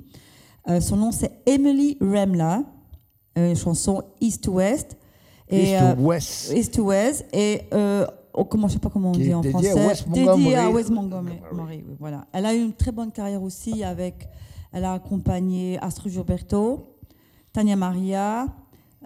Euh, 0.69 0.79
son 0.79 0.95
nom 0.95 1.11
c'est 1.11 1.31
Emily 1.47 1.97
Remla, 1.99 2.61
euh, 3.35 3.55
chanson 3.55 4.03
East 4.21 4.43
to 4.43 4.51
West. 4.51 4.95
East 5.49 5.73
to 5.79 6.01
West. 6.03 6.53
East 6.55 6.73
to 6.75 6.83
West. 6.83 7.25
Et 7.33 7.61
oh, 8.31 8.45
comment, 8.45 8.67
je 8.67 8.73
sais 8.73 8.79
pas 8.79 8.91
comment 8.91 9.09
on 9.09 9.13
dit 9.13 9.33
en 9.33 9.41
français. 9.41 9.73
West 9.73 10.07
Dédiée 10.09 10.55
à 10.55 10.69
West 10.69 10.91
Montgomery. 10.91 11.39
oui, 11.51 11.83
voilà. 11.99 12.27
Elle 12.33 12.45
a 12.45 12.53
eu 12.53 12.61
une 12.61 12.73
très 12.73 12.91
bonne 12.91 13.11
carrière 13.11 13.41
aussi 13.41 13.83
avec. 13.83 14.29
Elle 14.71 14.85
a 14.85 14.93
accompagné 14.93 15.79
Astrid 15.81 16.13
Gilberto, 16.13 16.99
Tania 17.53 17.75
Maria. 17.75 18.45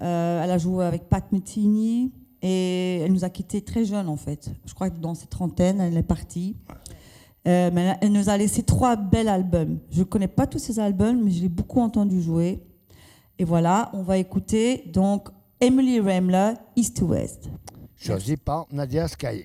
euh, 0.01 0.43
elle 0.43 0.51
a 0.51 0.57
joué 0.57 0.83
avec 0.83 1.07
Pat 1.07 1.31
Metheny 1.31 2.11
et 2.41 2.99
elle 2.99 3.11
nous 3.13 3.23
a 3.23 3.29
quittés 3.29 3.61
très 3.61 3.85
jeune 3.85 4.07
en 4.09 4.17
fait. 4.17 4.49
Je 4.65 4.73
crois 4.73 4.89
que 4.89 4.97
dans 4.99 5.13
ses 5.15 5.27
trentaines, 5.27 5.79
elle 5.81 5.95
est 5.97 6.03
partie. 6.03 6.55
Euh, 7.47 7.71
mais 7.73 7.97
elle- 8.01 8.11
nous 8.11 8.29
a 8.29 8.37
laissé 8.37 8.61
trois 8.63 8.95
bels 8.95 9.27
albums. 9.27 9.79
Je 9.89 9.99
ne 9.99 10.03
connais 10.03 10.27
pas 10.27 10.45
tous 10.45 10.59
ces 10.59 10.79
albums, 10.79 11.23
mais 11.23 11.31
je 11.31 11.41
l'ai 11.41 11.49
beaucoup 11.49 11.81
entendu 11.81 12.21
jouer. 12.21 12.59
Et 13.39 13.43
voilà, 13.43 13.89
on 13.93 14.03
va 14.03 14.17
écouter 14.19 14.83
donc 14.93 15.29
Emily 15.59 15.99
Remler, 15.99 16.53
East 16.75 16.97
to 16.97 17.07
West. 17.07 17.49
choisi 17.97 18.37
par 18.37 18.67
Nadia 18.71 19.07
Skaye. 19.07 19.43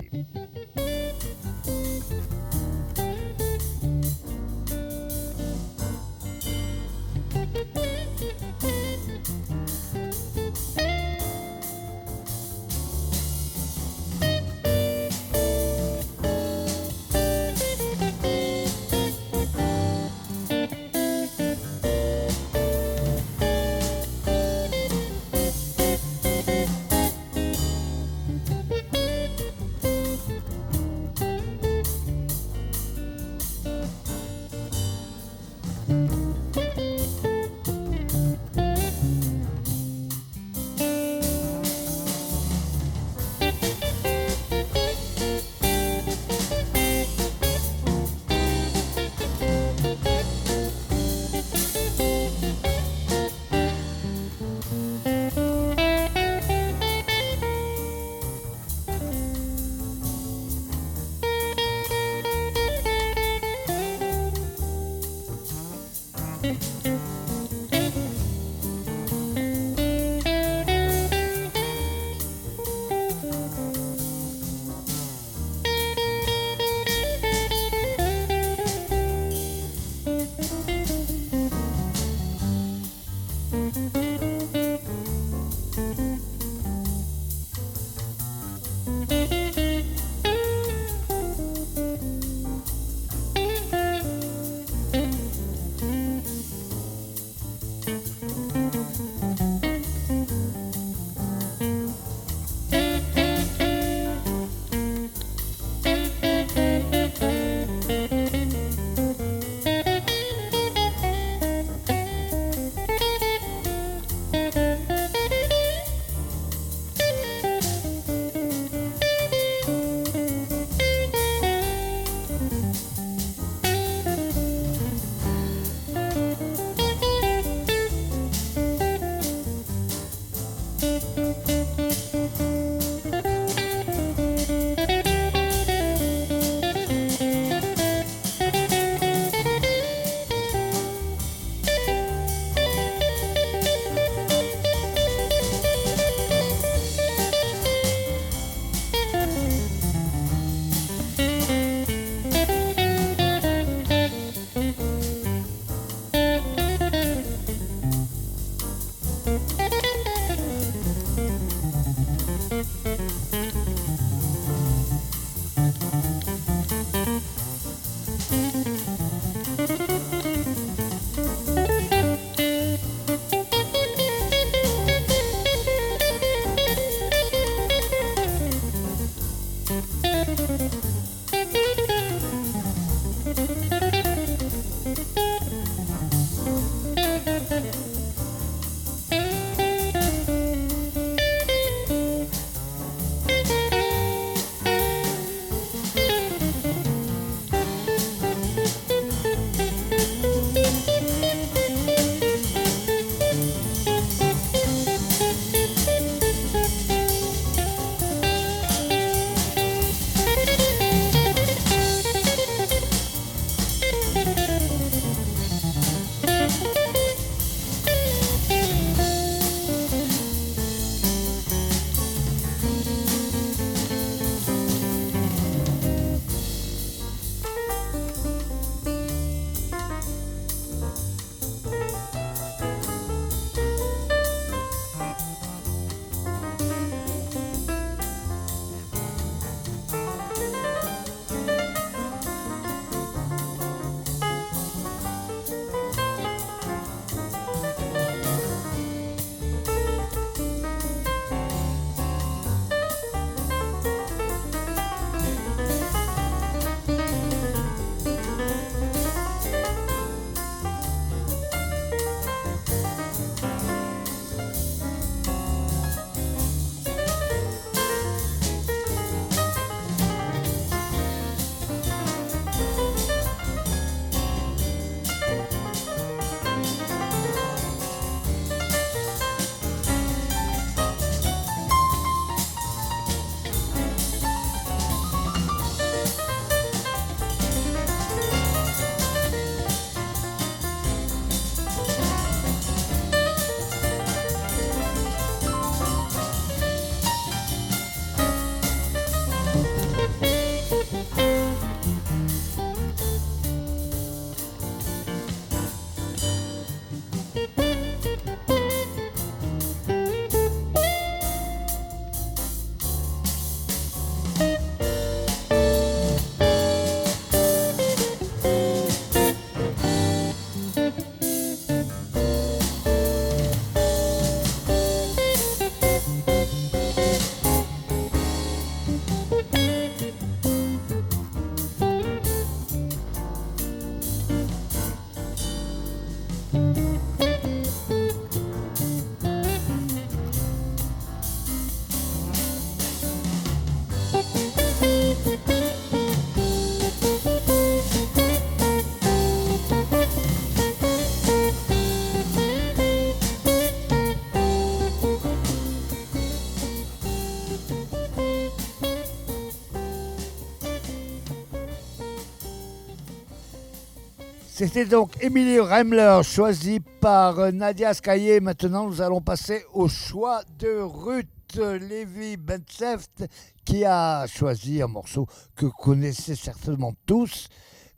C'était 364.58 364.86
donc 364.86 365.22
Émilie 365.22 365.58
Remler, 365.60 366.20
choisie 366.22 366.80
par 366.80 367.38
euh, 367.38 367.50
Nadia 367.50 367.92
Skaye. 367.92 368.40
Maintenant, 368.40 368.86
nous 368.86 369.02
allons 369.02 369.20
passer 369.20 369.64
au 369.74 369.86
choix 369.86 370.40
de 370.58 370.80
Ruth 370.80 371.28
Lévy 371.58 372.38
Benseft, 372.38 373.26
qui 373.66 373.84
a 373.84 374.26
choisi 374.26 374.80
un 374.80 374.86
morceau 374.86 375.26
que 375.54 375.66
vous 375.66 375.72
connaissez 375.72 376.34
certainement 376.34 376.94
tous. 377.04 377.48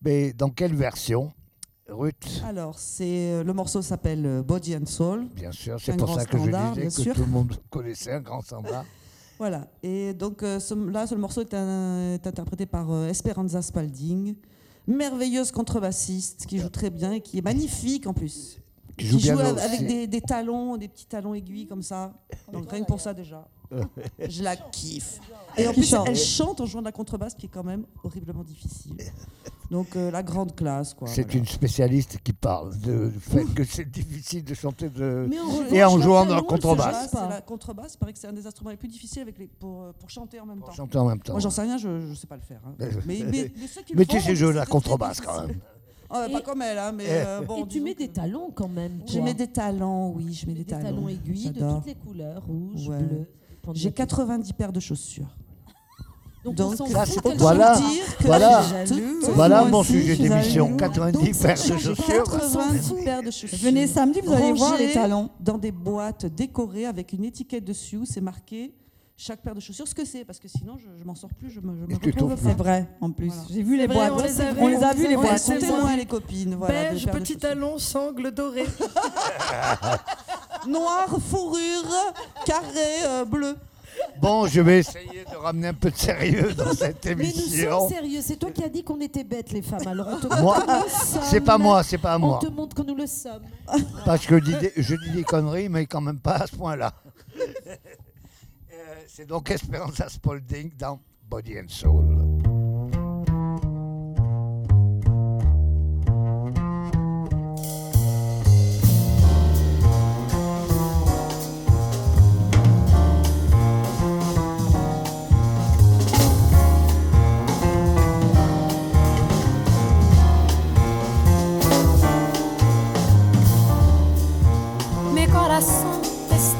Mais 0.02 0.32
dans 0.32 0.51
quelle 0.51 0.74
version? 0.74 1.32
Ruth? 1.89 2.43
Alors, 2.44 2.76
c'est 2.78 3.05
euh, 3.32 3.44
le 3.44 3.52
morceau 3.52 3.80
s'appelle 3.80 4.26
euh, 4.26 4.43
Body 4.43 4.74
and 4.76 4.86
Soul. 4.86 5.28
Bien 5.35 5.52
sûr, 5.52 5.78
c'est 5.80 5.93
Un 5.93 5.97
pour 5.97 6.06
grand 6.09 6.18
ça 6.18 6.24
que 6.26 6.39
je 6.39 6.44
disais 6.74 6.85
que 6.86 6.90
sûr. 6.90 7.14
tout 7.14 7.20
le 7.20 7.26
monde 7.28 7.55
connaissait 7.70 8.12
un 8.12 8.20
grand 8.20 8.40
standard. 8.43 8.85
Voilà. 9.39 9.68
Et 9.85 10.14
donc 10.14 10.40
ce- 10.40 10.90
là, 10.90 11.06
ce 11.06 11.14
morceau 11.14 11.43
est, 11.43 11.55
un- 11.55 12.14
est 12.14 12.26
interprété 12.26 12.66
par 12.66 12.93
Esperanza 13.05 13.62
Spalding, 13.62 14.35
merveilleuse 14.89 15.52
contrebassiste 15.52 16.47
qui 16.47 16.59
joue 16.59 16.70
très 16.70 16.90
bien 16.90 17.12
et 17.12 17.20
qui 17.20 17.39
est 17.39 17.43
magnifique 17.43 18.06
en 18.06 18.15
plus. 18.15 18.59
Qui 18.97 19.20
joue 19.20 19.39
avec 19.39 19.86
des, 19.86 20.09
des 20.09 20.20
talons, 20.20 20.77
des 20.77 20.89
petits 20.89 21.06
talons 21.06 21.35
aiguilles 21.35 21.66
comme 21.66 21.82
ça. 21.82 22.12
Donc 22.52 22.69
rien 22.70 22.81
que 22.82 22.86
pour 22.86 23.01
ça 23.01 23.15
déjà. 23.15 23.47
Je 24.28 24.42
la 24.42 24.56
kiffe. 24.56 25.20
Et 25.56 25.66
en 25.66 25.72
plus, 25.72 25.92
elle 26.06 26.16
chante 26.16 26.60
en 26.60 26.66
jouant 26.66 26.80
de 26.80 26.86
la 26.86 26.92
contrebasse, 26.92 27.34
qui 27.34 27.46
est 27.46 27.50
quand 27.50 27.64
même 27.64 27.84
horriblement 28.04 28.44
difficile. 28.44 28.94
Donc 29.70 29.96
euh, 29.96 30.10
la 30.10 30.22
grande 30.22 30.54
classe, 30.54 30.94
quoi. 30.94 31.08
C'est 31.08 31.24
voilà. 31.24 31.38
une 31.40 31.46
spécialiste 31.46 32.18
qui 32.24 32.32
parle 32.32 32.78
de- 32.80 33.08
du 33.10 33.20
fait 33.20 33.44
que 33.54 33.64
c'est 33.64 33.84
difficile 33.90 34.42
de 34.42 34.54
chanter 34.54 34.88
de... 34.88 35.28
En 35.70 35.74
et 35.74 35.84
en 35.84 36.00
jouant 36.00 36.24
dans 36.24 36.36
la 36.36 36.42
contrebasse. 36.42 37.12
La 37.12 37.42
contrebasse, 37.42 37.94
il 37.94 37.98
paraît 37.98 38.12
que 38.14 38.18
c'est 38.18 38.28
un 38.28 38.32
des 38.32 38.46
instruments 38.46 38.70
les 38.70 38.78
plus 38.78 38.88
difficiles 38.88 39.20
avec 39.22 39.38
les, 39.38 39.46
pour, 39.46 39.82
euh, 39.82 39.92
pour 39.98 40.08
chanter 40.08 40.40
en 40.40 40.46
même 40.46 40.60
temps. 40.60 40.72
chanter 40.72 40.96
en 40.96 41.04
même 41.06 41.20
temps. 41.20 41.32
Moi, 41.34 41.40
j'en 41.40 41.50
sais 41.50 41.60
rien, 41.62 41.76
je 41.76 41.88
ne 41.88 42.14
sais 42.14 42.26
pas 42.26 42.36
le 42.36 42.42
faire. 42.42 42.60
hein. 42.66 42.74
Mais- 42.78 42.88
Mais, 43.06 43.24
mais, 43.30 43.52
mais 43.60 43.66
ceux 43.66 43.82
qui 43.82 43.92
le 43.94 44.06
tu 44.06 44.18
sais 44.20 44.34
jouer 44.34 44.52
de 44.54 44.58
la 44.58 44.64
contrebasse 44.66 45.20
quand 45.20 45.46
même. 45.46 45.58
pas 46.08 46.40
comme 46.40 46.62
elle, 46.62 46.78
hein, 46.78 46.92
mais 46.92 47.04
Eh. 47.06 47.10
euh, 47.26 47.40
bon. 47.42 47.64
Et 47.64 47.68
tu 47.68 47.82
mets 47.82 47.92
que- 47.92 47.98
des 47.98 48.08
talons 48.08 48.50
quand 48.54 48.68
même. 48.68 49.02
Je 49.06 49.18
mets 49.20 49.34
des 49.34 49.48
talons, 49.48 50.12
oui, 50.16 50.32
je 50.32 50.46
mets 50.46 50.54
des, 50.54 50.60
des 50.64 50.70
talons 50.70 51.08
aiguilles 51.10 51.50
de 51.50 51.60
toutes 51.60 51.86
les 51.86 51.94
couleurs, 51.94 52.42
rouge, 52.46 52.88
Ouais. 52.88 52.98
bleu. 53.02 53.26
J'ai 53.74 53.88
la 53.88 53.92
90 53.94 54.52
paires 54.52 54.72
de 54.72 54.80
chaussures. 54.80 55.26
Donc, 56.44 56.54
Donc, 56.54 56.80
on 56.80 56.86
fout 56.86 57.22
qu'elles 57.22 57.36
voilà. 57.38 57.76
dire 57.76 58.16
que 58.18 58.24
Voilà. 58.24 58.62
Voilà 59.34 59.64
mon 59.64 59.80
aussi, 59.80 59.92
sujet 59.92 60.16
d'émission. 60.16 60.66
jaloux. 60.66 60.76
90 60.76 61.12
Donc, 61.18 61.38
paires 61.42 61.54
de 61.56 61.78
chaussures. 61.78 62.24
90 62.24 62.94
paires 63.04 63.22
de 63.22 63.30
chaussures. 63.30 63.58
Venez 63.60 63.86
samedi, 63.86 64.20
vous 64.24 64.32
allez 64.32 64.52
voir 64.52 64.76
les 64.78 64.92
talons. 64.92 65.30
Dans 65.40 65.58
des 65.58 65.72
boîtes 65.72 66.26
décorées 66.26 66.86
avec 66.86 67.12
une 67.12 67.24
étiquette 67.24 67.64
dessus, 67.64 68.00
c'est 68.04 68.20
marqué 68.20 68.72
chaque 69.20 69.42
paire 69.42 69.54
de 69.56 69.58
chaussures 69.60 69.88
ce 69.88 69.96
que 69.96 70.04
c'est, 70.04 70.24
parce 70.24 70.38
que 70.38 70.46
sinon 70.46 70.76
je, 70.78 70.86
je 70.96 71.04
m'en 71.04 71.16
sors 71.16 71.34
plus, 71.34 71.50
je 71.50 71.58
me, 71.58 71.74
je 71.76 71.86
me. 72.24 72.36
C'est 72.36 72.56
vrai, 72.56 72.88
en 73.00 73.10
plus. 73.10 73.26
Voilà. 73.26 73.42
J'ai 73.50 73.62
vu 73.64 73.76
les 73.76 73.88
vrai, 73.88 73.96
boîtes. 74.08 74.12
on 74.12 74.22
les 74.22 74.40
a 74.40 74.52
vus. 74.52 74.58
On 74.60 74.66
les 74.68 74.76
a 74.84 74.92
les 74.94 75.16
On 75.16 75.20
boîtes. 75.20 75.32
les 75.32 75.38
Sont 75.38 75.58
témoins 75.58 75.96
les 75.96 76.06
copines. 76.06 76.54
Voilà, 76.54 76.90
Beige, 76.92 77.06
petit 77.08 77.36
talon, 77.36 77.78
sangle 77.78 78.30
doré. 78.30 78.64
Noir, 80.66 81.09
fourrure, 81.30 82.12
carré, 82.44 83.05
euh, 83.06 83.24
bleu. 83.24 83.56
Bon, 84.20 84.47
je 84.47 84.60
vais 84.60 84.78
essayer 84.78 85.24
de 85.30 85.36
ramener 85.36 85.68
un 85.68 85.74
peu 85.74 85.90
de 85.90 85.97
sérieux 85.97 86.52
dans 86.55 86.72
cette 86.72 87.05
Mais 87.06 87.14
nous 87.16 87.20
émission. 87.22 87.80
sommes 87.80 87.89
sérieux. 87.89 88.20
C'est 88.22 88.36
toi 88.36 88.51
qui 88.52 88.62
as 88.62 88.68
dit 88.68 88.85
qu'on 88.85 89.01
était 89.01 89.24
bêtes, 89.24 89.51
les 89.52 89.62
femmes. 89.62 89.86
Alors 89.89 90.06
on 90.09 90.16
te 90.18 90.26
Moi, 90.40 90.40
montre 90.40 90.66
que 90.66 90.70
nous 90.72 90.85
le 90.85 90.89
sommes. 90.90 91.22
c'est 91.24 91.40
pas 91.40 91.59
moi, 91.59 91.82
c'est 91.82 91.98
pas 91.98 92.16
On 92.16 92.20
moi. 92.20 92.39
te 92.40 92.47
montre 92.47 92.76
que 92.76 92.82
nous 92.82 92.94
le 92.94 93.06
sommes. 93.06 93.43
Parce 94.05 94.24
que 94.26 94.39
je 94.39 94.44
dis 94.44 94.55
des, 94.56 94.72
je 94.76 94.94
dis 94.94 95.10
des 95.10 95.24
conneries, 95.24 95.68
mais 95.68 95.86
quand 95.86 96.01
même 96.01 96.20
pas 96.20 96.36
à 96.36 96.47
ce 96.47 96.55
point-là. 96.56 96.93
Euh, 98.72 98.76
C'est 99.09 99.26
donc 99.26 99.51
Esperanza 99.51 100.09
Spalding 100.09 100.70
dans 100.78 101.01
Body 101.28 101.59
and 101.59 101.68
Soul. 101.68 102.38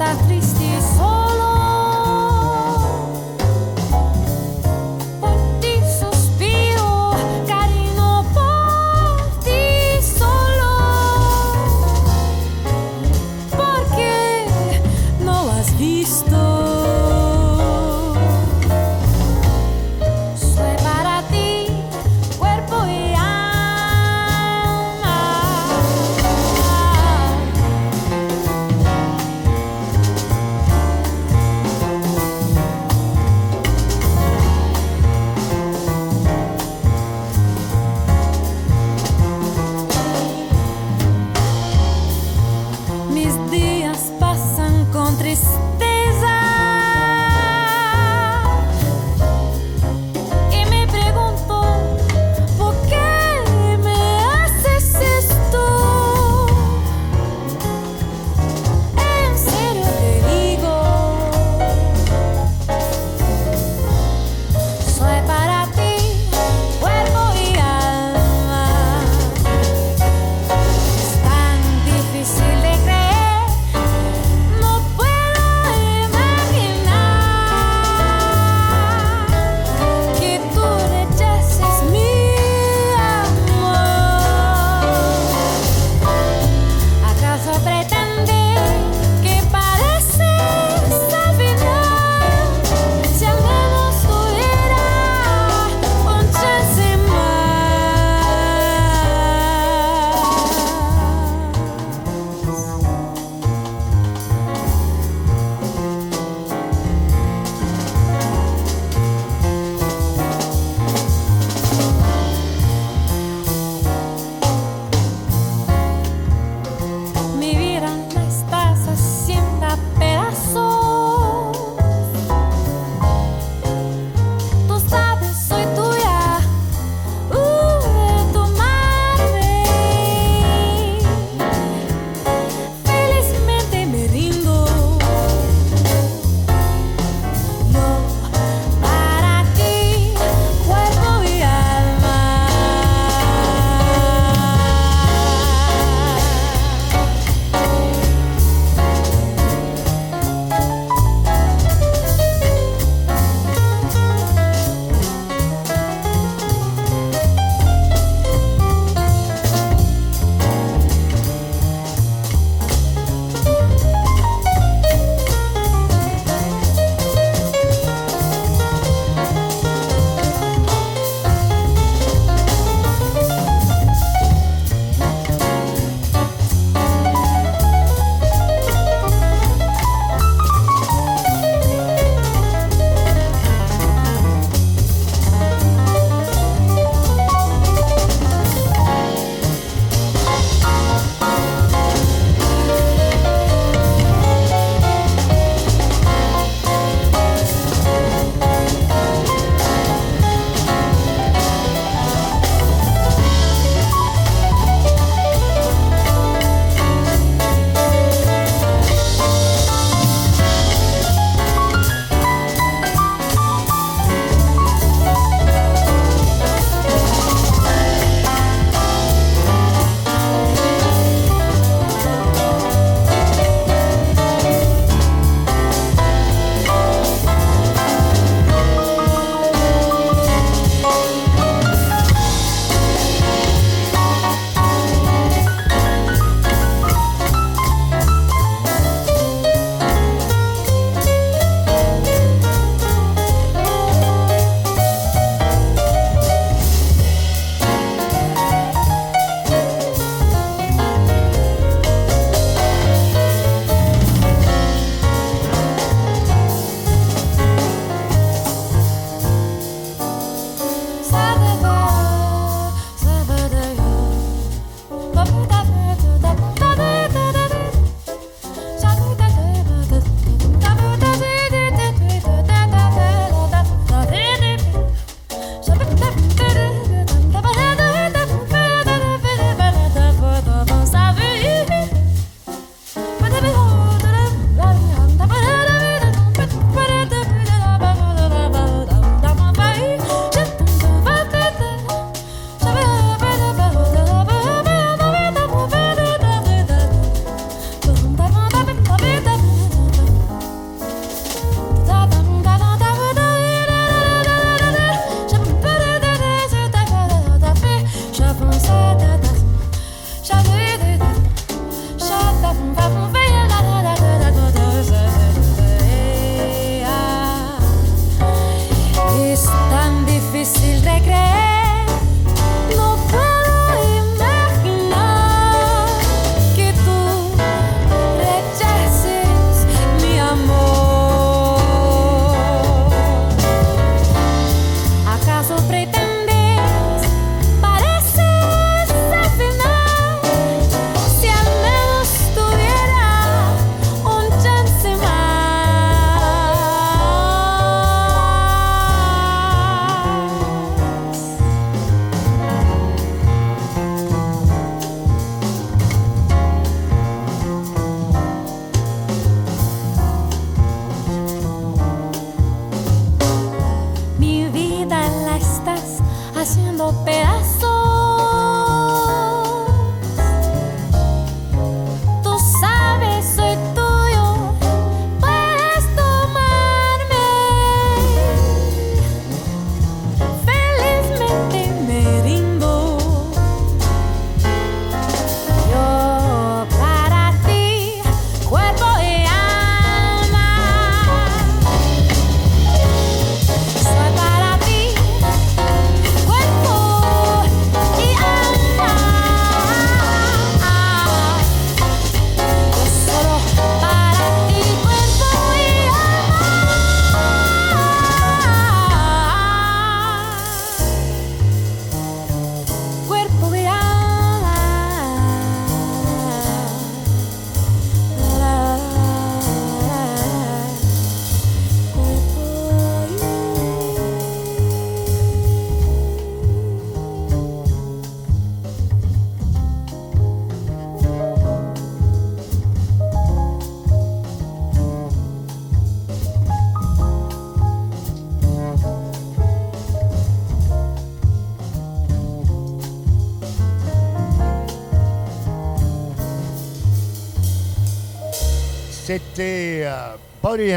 after 0.09 0.38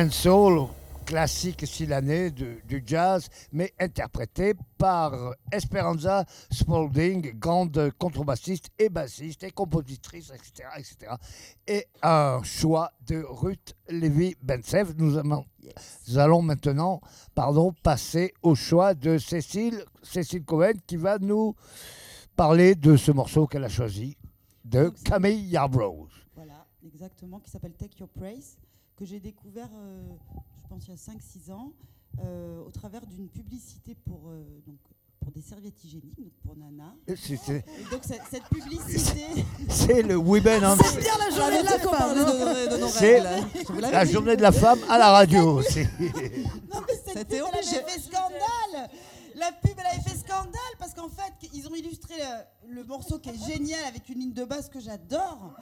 and 0.02 0.10
Soul, 0.12 0.68
classique 1.06 1.66
s'il 1.68 1.94
année 1.94 2.32
du, 2.32 2.84
jazz, 2.86 3.28
mais 3.52 3.72
interprété 3.80 4.54
par 4.78 5.14
Esperanza 5.52 6.26
Spalding, 6.52 7.38
grande 7.38 7.92
contrebassiste 7.98 8.70
et 8.80 8.90
bassiste 8.90 9.44
et 9.44 9.52
compositrice, 9.52 10.32
etc. 10.32 10.70
etc. 10.78 11.14
Et 11.68 11.86
un 12.02 12.42
choix 12.44 12.92
de 13.06 13.24
Ruth 13.28 13.76
Lévy 13.90 14.36
Bensev. 14.42 14.94
Nous, 14.98 15.18
allons- 15.18 15.46
nous 16.08 16.18
allons 16.18 16.42
maintenant 16.42 17.02
pardon, 17.36 17.74
passer 17.84 18.34
au 18.42 18.56
choix 18.56 18.94
de 18.94 19.18
Cécile, 19.18 19.84
Cécile 20.02 20.44
Cohen 20.44 20.74
qui 20.88 20.96
va 20.96 21.18
nous 21.20 21.56
parler 22.36 22.76
de 22.76 22.96
ce 22.96 23.12
morceau 23.12 23.46
qu'elle 23.48 23.66
a 23.66 23.70
choisi 23.70 24.18
de 24.66 24.92
Camille 25.04 25.48
Yarbrough. 25.50 26.08
Voilà, 26.36 26.66
exactement, 26.86 27.40
qui 27.40 27.52
s'appelle 27.52 27.74
Take 27.74 28.00
Your 28.00 28.10
Praise, 28.10 28.58
que 29.02 29.08
j'ai 29.08 29.20
découvert, 29.20 29.70
euh, 29.74 30.04
je 30.62 30.68
pense, 30.70 30.84
il 30.88 30.92
y 30.92 30.94
a 30.94 30.96
5-6 30.96 31.50
ans, 31.52 31.72
euh, 32.24 32.62
au 32.64 32.70
travers 32.70 33.04
d'une 33.08 33.28
publicité 33.30 33.96
pour, 33.96 34.30
euh, 34.30 34.44
donc, 34.68 34.78
pour 35.20 35.32
des 35.32 35.42
serviettes 35.42 35.84
hygiéniques, 35.84 36.20
donc 36.22 36.32
pour 36.46 36.56
Nana. 36.56 36.94
C'est- 37.08 37.36
c'est- 37.36 37.66
Et 37.80 37.84
donc, 37.90 38.04
cette, 38.04 38.22
cette 38.30 38.44
publicité. 38.44 39.26
C'est 39.70 40.04
le 40.04 40.18
Women 40.18 40.64
on 40.64 40.76
C'est 40.84 41.00
bien 41.00 41.18
la 41.18 41.36
journée 41.36 41.62
de 41.62 41.66
la 41.66 41.80
femme. 41.80 42.16
de, 42.16 42.76
de 42.76 42.78
nos 42.78 42.88
C'est 42.90 43.20
l'avais 43.22 43.92
la 43.92 44.06
journée 44.06 44.36
de 44.38 44.42
la 44.44 44.52
femme 44.52 44.80
à 44.88 45.00
la 45.00 45.10
radio. 45.10 45.62
C'est- 45.68 45.90
Non, 45.98 46.82
mais 46.88 46.94
cette 47.04 47.18
C'était 47.18 47.40
pub, 47.40 47.48
elle 47.54 47.60
obligé. 47.60 47.78
avait 47.80 47.90
fait 47.92 48.02
scandale. 48.02 48.90
La 49.34 49.52
pub, 49.52 49.72
elle 49.80 49.86
avait 50.00 50.10
fait 50.10 50.18
scandale 50.18 50.74
parce 50.78 50.94
qu'en 50.94 51.10
fait, 51.10 51.50
ils 51.56 51.68
ont 51.68 51.74
illustré 51.74 52.14
le, 52.68 52.76
le 52.76 52.84
morceau 52.84 53.18
qui 53.18 53.30
est 53.30 53.48
génial 53.48 53.84
avec 53.86 54.08
une 54.10 54.20
ligne 54.20 54.34
de 54.34 54.46
basse 54.46 54.70
que 54.70 54.80
j'adore. 54.80 55.56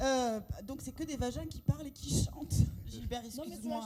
Euh, 0.00 0.40
donc 0.64 0.80
c'est 0.82 0.92
que 0.92 1.04
des 1.04 1.16
vagins 1.16 1.46
qui 1.46 1.60
parlent 1.60 1.86
et 1.86 1.90
qui 1.92 2.24
chantent. 2.24 2.54
Gilbert, 2.86 3.22
excuse-moi. 3.24 3.80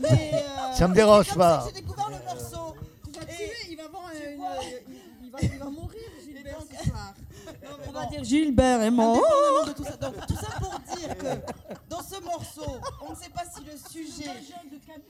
Mais, 0.00 0.30
euh, 0.34 0.72
Ça 0.74 0.86
me 0.88 0.94
dérange 0.94 1.28
comme 1.28 1.38
pas. 1.38 1.60
ça 1.60 1.70
que 1.70 1.74
J'ai 1.76 1.80
découvert 1.82 2.10
le 2.10 2.24
morceau. 2.24 2.74
Et- 3.28 3.70
il 3.70 3.76
va 3.76 3.84
avoir 3.84 4.10
Tu 4.10 4.28
une- 4.28 4.36
vois 4.36 4.48
il, 5.22 5.30
va, 5.30 5.38
il 5.40 5.58
va 5.58 5.64
mourir, 5.70 6.00
Gilbert, 6.24 6.58
donc- 6.58 6.68
ce 6.82 6.88
soir. 6.90 7.14
Non, 7.46 7.52
mais 7.78 7.88
On 7.88 7.92
va 7.92 8.06
dire 8.06 8.24
Gilbert 8.24 8.82
est 8.82 8.90
mort. 8.90 9.16
Indépendamment 9.16 9.66
de 9.66 9.72
tout 9.72 9.84
ça. 9.84 9.96
Donc, 9.96 10.26
tout 10.26 10.34
ça 10.34 10.58
pour 10.58 10.78
dire 10.96 11.16
que 11.16 11.52
dans 11.88 12.02
ce 12.02 12.20
morceau, 12.22 12.76
on 13.06 13.10
ne 13.10 13.14
sait 13.16 13.30
pas 13.30 13.44
si 13.54 13.62
le 13.64 13.76
sujet. 13.76 14.30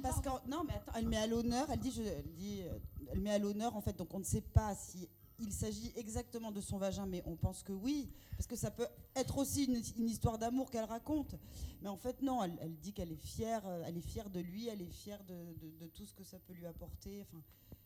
Parce 0.02 0.20
que 0.20 0.28
non, 0.48 0.62
mais 0.66 0.74
attends, 0.74 0.92
elle 0.98 1.06
met 1.08 1.16
à 1.16 1.26
l'honneur. 1.26 1.66
Elle 1.72 1.78
dit, 1.78 1.92
je, 1.96 2.02
elle 2.02 2.24
dit, 2.36 2.62
euh, 2.62 2.78
elle 3.12 3.20
met 3.20 3.30
à 3.32 3.38
l'honneur 3.38 3.74
en 3.76 3.80
fait. 3.80 3.96
Donc 3.96 4.08
on 4.12 4.18
ne 4.18 4.24
sait 4.24 4.40
pas 4.42 4.74
si 4.74 5.08
il 5.46 5.52
s'agit 5.52 5.92
exactement 5.96 6.50
de 6.50 6.60
son 6.60 6.78
vagin, 6.78 7.06
mais 7.06 7.22
on 7.26 7.36
pense 7.36 7.62
que 7.62 7.72
oui, 7.72 8.10
parce 8.36 8.46
que 8.46 8.56
ça 8.56 8.70
peut 8.70 8.86
être 9.14 9.38
aussi 9.38 9.64
une, 9.64 9.80
une 9.98 10.08
histoire 10.08 10.38
d'amour 10.38 10.70
qu'elle 10.70 10.84
raconte. 10.84 11.34
Mais 11.82 11.88
en 11.88 11.96
fait 11.96 12.20
non, 12.22 12.42
elle, 12.42 12.56
elle 12.60 12.74
dit 12.76 12.92
qu'elle 12.92 13.12
est 13.12 13.24
fière, 13.26 13.62
euh, 13.66 13.82
elle 13.86 13.96
est 13.96 14.00
fière 14.08 14.30
de 14.30 14.40
lui, 14.40 14.68
elle 14.68 14.82
est 14.82 14.92
fière 14.92 15.22
de, 15.24 15.34
de- 15.34 15.84
de 15.84 15.86
tout 15.88 16.04
ce 16.06 16.14
que 16.14 16.24
ça 16.24 16.38
peut 16.46 16.52
lui 16.54 16.66
apporter. 16.66 17.22
Enfin, 17.22 17.42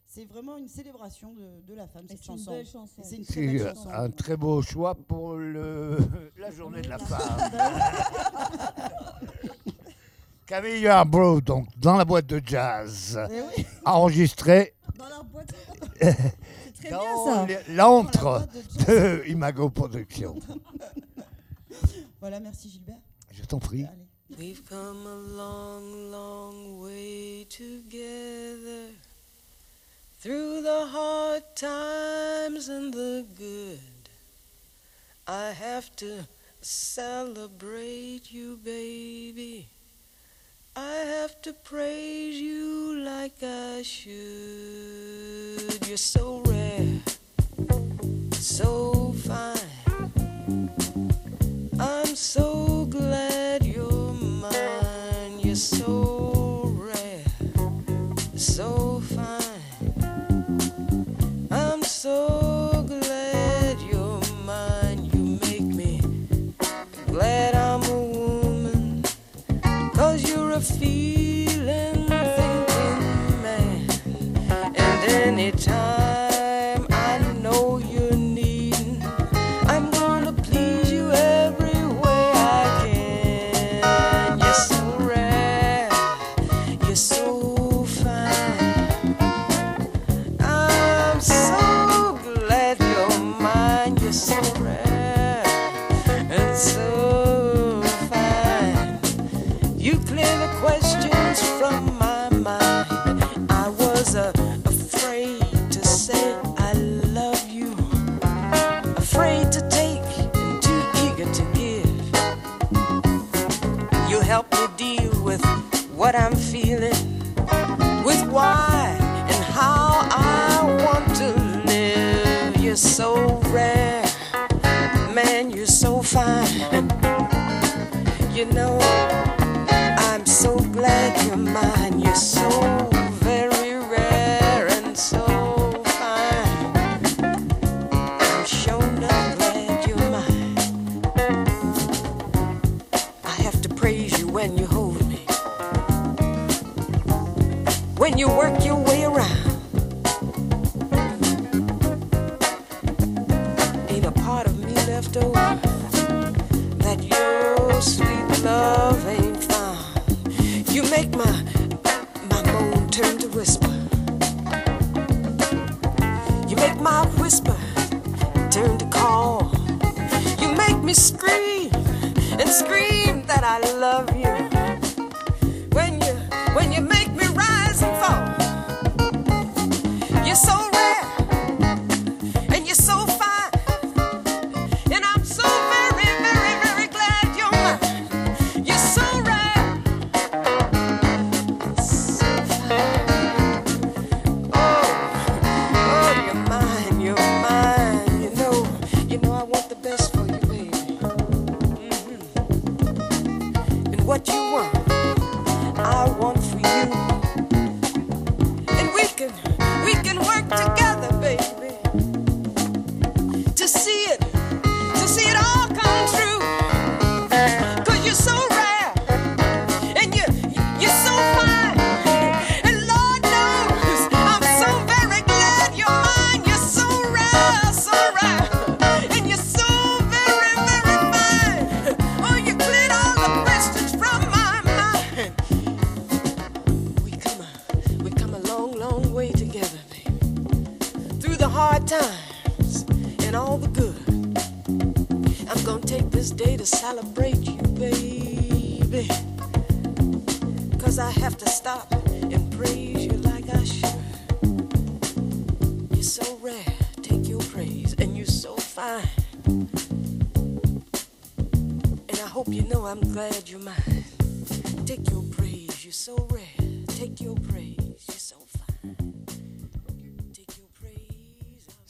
c'est 0.06 0.24
vraiment 0.24 0.56
une 0.56 0.68
célébration 0.68 1.34
de, 1.34 1.60
de 1.66 1.74
la 1.74 1.86
femme 1.86 2.06
cette 2.08 2.18
c'est 2.22 2.32
une 2.32 2.38
chanson. 2.38 2.50
belle 2.52 2.66
chanson. 2.66 3.02
Et 3.02 3.04
C'est 3.04 3.16
une 3.16 3.24
très 3.26 3.46
belle 3.46 3.74
chanson. 3.74 3.88
un 3.90 4.10
très 4.10 4.36
beau 4.38 4.62
choix 4.62 4.94
pour 4.94 5.34
le, 5.34 5.98
la 6.38 6.50
journée 6.50 6.80
de 6.82 6.88
la 6.88 6.98
femme. 6.98 7.50
Camille 10.46 10.80
Yarbrough, 10.80 11.42
donc 11.42 11.68
dans 11.78 11.96
la 11.96 12.04
boîte 12.06 12.24
de 12.26 12.40
jazz, 12.42 13.18
Eh 13.30 13.40
oui. 13.58 13.66
enregistré 13.84 14.74
Dans 14.96 15.08
la 15.08 15.22
boîte. 15.22 15.52
Très 16.80 16.90
bien 16.90 17.24
ça. 17.24 17.46
l'antre 17.70 18.48
de 18.86 19.22
Imago 19.26 19.68
Productions. 19.70 20.38
Voilà, 22.20 22.40
merci 22.40 22.68
Gilbert. 22.68 22.98
Je 23.32 23.44
t'en 23.44 23.60
prie. 23.60 23.84
Allez. 23.84 24.08
We've 24.38 24.62
come 24.68 25.06
a 25.06 25.16
long, 25.36 26.10
long 26.10 26.80
way 26.82 27.46
together 27.48 28.92
through 30.20 30.62
the 30.62 30.86
hard 30.92 31.44
times 31.54 32.68
and 32.68 32.92
the 32.92 33.24
good. 33.38 33.78
I 35.28 35.52
have 35.52 35.94
to 35.96 36.26
celebrate 36.60 38.32
you, 38.32 38.58
baby. 38.62 39.68
I 40.76 40.96
have 41.20 41.40
to 41.42 41.52
praise 41.52 42.40
you 42.40 42.98
like 43.04 43.42
I 43.42 43.82
should. 43.82 44.18
You're 45.86 45.96
so 45.96 46.42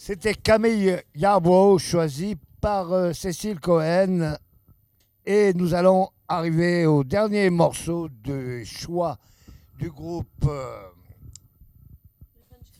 C'était 0.09 0.33
Camille 0.33 1.03
Yarbrough, 1.15 1.79
choisi 1.79 2.35
par 2.63 2.91
euh, 2.95 3.13
Cécile 3.13 3.61
Cohen. 3.61 4.39
Et 5.27 5.53
nous 5.53 5.75
allons 5.75 6.09
arriver 6.27 6.87
au 6.87 7.05
dernier 7.05 7.51
morceau 7.51 8.09
de 8.25 8.63
choix 8.65 9.19
du 9.79 9.91
groupe 9.91 10.47
euh, 10.47 10.79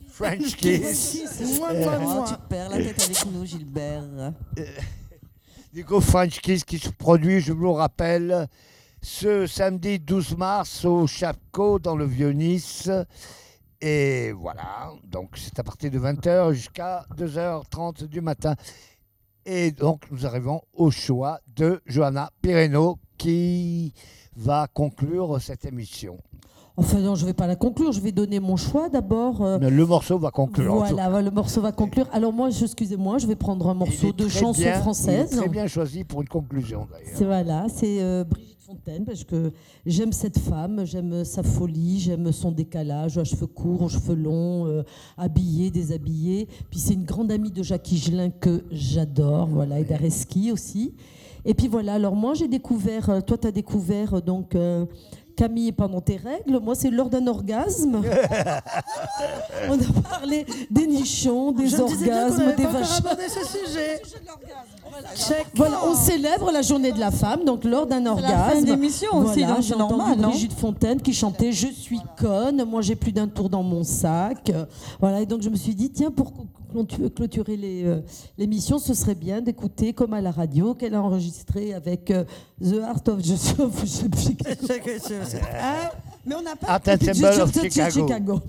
French 0.09 0.55
Kiss. 0.55 1.21
Moi, 1.59 1.71
moi, 1.75 1.97
Oh, 1.99 2.01
moi. 2.01 2.25
tu 2.27 2.33
perds 2.49 2.69
la 2.71 2.77
tête 2.77 3.03
avec 3.03 3.25
nous, 3.27 3.45
Gilbert. 3.45 4.33
du 5.71 5.83
groupe 5.83 6.05
French 6.05 6.41
Kiss 6.41 6.63
qui 6.63 6.79
se 6.79 6.89
produit, 6.89 7.41
je 7.41 7.53
vous 7.53 7.65
le 7.65 7.69
rappelle, 7.69 8.47
ce 9.03 9.45
samedi 9.45 9.99
12 9.99 10.35
mars 10.35 10.83
au 10.83 11.05
Chapco 11.05 11.77
dans 11.77 11.95
le 11.95 12.05
Vieux-Nice. 12.05 12.89
Et 13.81 14.33
voilà, 14.33 14.91
donc 15.05 15.37
c'est 15.37 15.57
à 15.57 15.63
partir 15.63 15.89
de 15.89 15.99
20h 15.99 16.51
jusqu'à 16.51 17.05
2h30 17.15 18.07
du 18.07 18.19
matin. 18.19 18.55
Et 19.45 19.71
donc 19.71 20.03
nous 20.11 20.25
arrivons 20.25 20.61
au 20.73 20.91
choix 20.91 21.39
de 21.47 21.81
Johanna 21.85 22.29
Pireno 22.41 22.99
qui 23.17 23.93
va 24.35 24.67
conclure 24.73 25.41
cette 25.41 25.65
émission. 25.65 26.17
Enfin 26.79 26.99
non, 26.99 27.15
je 27.15 27.23
ne 27.23 27.27
vais 27.27 27.33
pas 27.33 27.45
la 27.47 27.55
conclure, 27.55 27.91
je 27.91 27.99
vais 27.99 28.11
donner 28.11 28.39
mon 28.39 28.55
choix 28.55 28.89
d'abord. 28.89 29.41
euh, 29.41 29.57
Mais 29.59 29.69
le 29.69 29.85
morceau 29.85 30.17
va 30.17 30.31
conclure. 30.31 30.75
Voilà, 30.75 31.21
le 31.21 31.29
morceau 31.31 31.61
va 31.61 31.71
conclure. 31.71 32.07
Alors 32.13 32.31
moi, 32.33 32.49
excusez-moi, 32.49 33.17
je 33.17 33.27
vais 33.27 33.35
prendre 33.35 33.67
un 33.69 33.73
morceau 33.73 34.11
de 34.13 34.27
chanson 34.27 34.51
bien- 34.61 34.71
il 34.71 34.77
est 34.77 34.79
française. 34.81 35.29
Très 35.31 35.49
bien 35.49 35.67
choisi 35.67 36.03
pour 36.03 36.21
une 36.21 36.29
conclusion 36.29 36.87
d'ailleurs. 36.91 37.11
C'est 37.15 37.25
voilà, 37.25 37.67
c'est 37.67 38.01
euh, 38.01 38.23
Brigitte 38.23 38.61
Fontaine 38.61 39.03
parce 39.03 39.23
que 39.23 39.51
j'aime 39.85 40.13
cette 40.13 40.39
femme, 40.39 40.85
j'aime 40.85 41.25
sa 41.25 41.43
folie, 41.43 41.99
j'aime 41.99 42.31
son 42.31 42.51
décalage, 42.51 43.17
aux 43.17 43.25
cheveux 43.25 43.47
courts, 43.47 43.81
aux 43.81 43.89
cheveux 43.89 44.15
longs, 44.15 44.65
euh, 44.67 44.83
habillée, 45.17 45.71
déshabillée. 45.71 46.47
Puis 46.69 46.79
c'est 46.79 46.93
une 46.93 47.03
grande 47.03 47.31
amie 47.31 47.51
de 47.51 47.61
Jacques 47.63 47.91
Higelin 47.91 48.29
que 48.29 48.63
j'adore, 48.71 49.47
voilà, 49.47 49.79
et 49.79 49.83
d'Areski 49.83 50.51
aussi. 50.51 50.93
Et 51.45 51.53
puis 51.53 51.67
voilà, 51.69 51.93
alors 51.93 52.15
moi 52.15 52.33
j'ai 52.33 52.47
découvert, 52.49 53.09
euh, 53.09 53.21
toi 53.21 53.37
tu 53.37 53.47
as 53.47 53.51
découvert 53.51 54.15
euh, 54.15 54.21
donc 54.21 54.55
Camille 55.39 55.71
pendant 55.71 56.01
tes 56.01 56.17
règles, 56.17 56.59
moi 56.61 56.75
c'est 56.75 56.89
lors 56.89 57.09
d'un 57.09 57.25
orgasme. 57.25 58.01
On 59.69 59.73
a 59.73 60.01
parlé 60.09 60.45
des 60.69 60.85
nichons, 60.85 61.53
des 61.53 61.69
Je 61.69 61.77
orgasmes, 61.77 62.55
des 62.57 62.65
vaches. 62.65 62.99
ce 63.29 63.45
sujet. 63.45 64.01
Check. 65.15 65.47
Voilà, 65.55 65.79
on 65.85 65.95
célèbre 65.95 66.51
la 66.51 66.61
journée 66.61 66.91
de 66.91 66.99
la 66.99 67.09
femme, 67.11 67.45
donc 67.45 67.63
lors 67.63 67.87
d'un 67.87 68.01
la 68.01 68.11
orgasme. 68.11 68.51
fin 68.57 68.61
de 68.63 68.65
l'émission 68.65 69.15
aussi, 69.15 69.45
c'est 69.45 69.61
j'ai 69.61 69.75
entendu 69.75 70.21
Brigitte 70.21 70.51
Fontaine 70.51 71.01
qui 71.01 71.13
chantait 71.13 71.53
Je 71.53 71.67
suis 71.67 72.01
conne, 72.17 72.65
moi 72.65 72.81
j'ai 72.81 72.97
plus 72.97 73.13
d'un 73.13 73.29
tour 73.29 73.49
dans 73.49 73.63
mon 73.63 73.85
sac. 73.85 74.51
Voilà, 74.99 75.21
et 75.21 75.25
donc 75.25 75.41
je 75.41 75.49
me 75.49 75.55
suis 75.55 75.73
dit, 75.73 75.89
tiens, 75.89 76.11
pour 76.11 76.33
clôturer 76.69 77.57
euh, 77.85 78.01
l'émission, 78.37 78.79
ce 78.79 78.93
serait 78.93 79.15
bien 79.15 79.41
d'écouter, 79.41 79.93
comme 79.93 80.13
à 80.13 80.21
la 80.21 80.31
radio, 80.31 80.73
qu'elle 80.75 80.95
a 80.95 81.01
enregistré 81.01 81.73
avec 81.73 82.11
euh, 82.11 82.23
The 82.61 82.75
Art 82.83 83.01
of 83.07 83.23
Joseph. 83.25 83.81
je 83.81 83.85
sais 83.85 84.09
plus 84.09 84.35
quel- 84.35 84.99
Ah, 85.53 85.91
mais 86.25 86.35
on 86.35 86.41
n'a 86.41 86.55
pas. 86.55 86.67
Art 86.67 86.81
Ensemble 86.87 87.41
of 87.41 87.53
Chicago. 87.53 87.69
Chicago. 87.71 88.07
Chicago. 88.07 88.41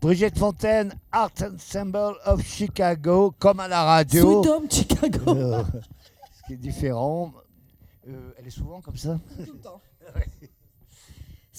Brigitte 0.00 0.38
Fontaine, 0.38 0.94
Art 1.12 1.32
Ensemble 1.42 2.14
of 2.26 2.42
Chicago, 2.42 3.34
comme 3.38 3.60
à 3.60 3.68
la 3.68 3.82
radio. 3.84 4.42
Sweet 4.42 4.50
Home 4.50 4.70
Chicago. 4.70 5.30
Euh, 5.36 5.62
ce 5.62 6.46
qui 6.46 6.52
est 6.54 6.56
différent. 6.56 7.32
Euh, 8.08 8.32
elle 8.38 8.46
est 8.46 8.50
souvent 8.50 8.80
comme 8.80 8.96
ça 8.96 9.18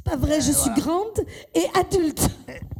C'est 0.03 0.11
pas 0.11 0.17
vrai, 0.17 0.41
je 0.41 0.51
suis 0.51 0.71
grande 0.81 1.25
et 1.53 1.65
adulte. 1.79 2.27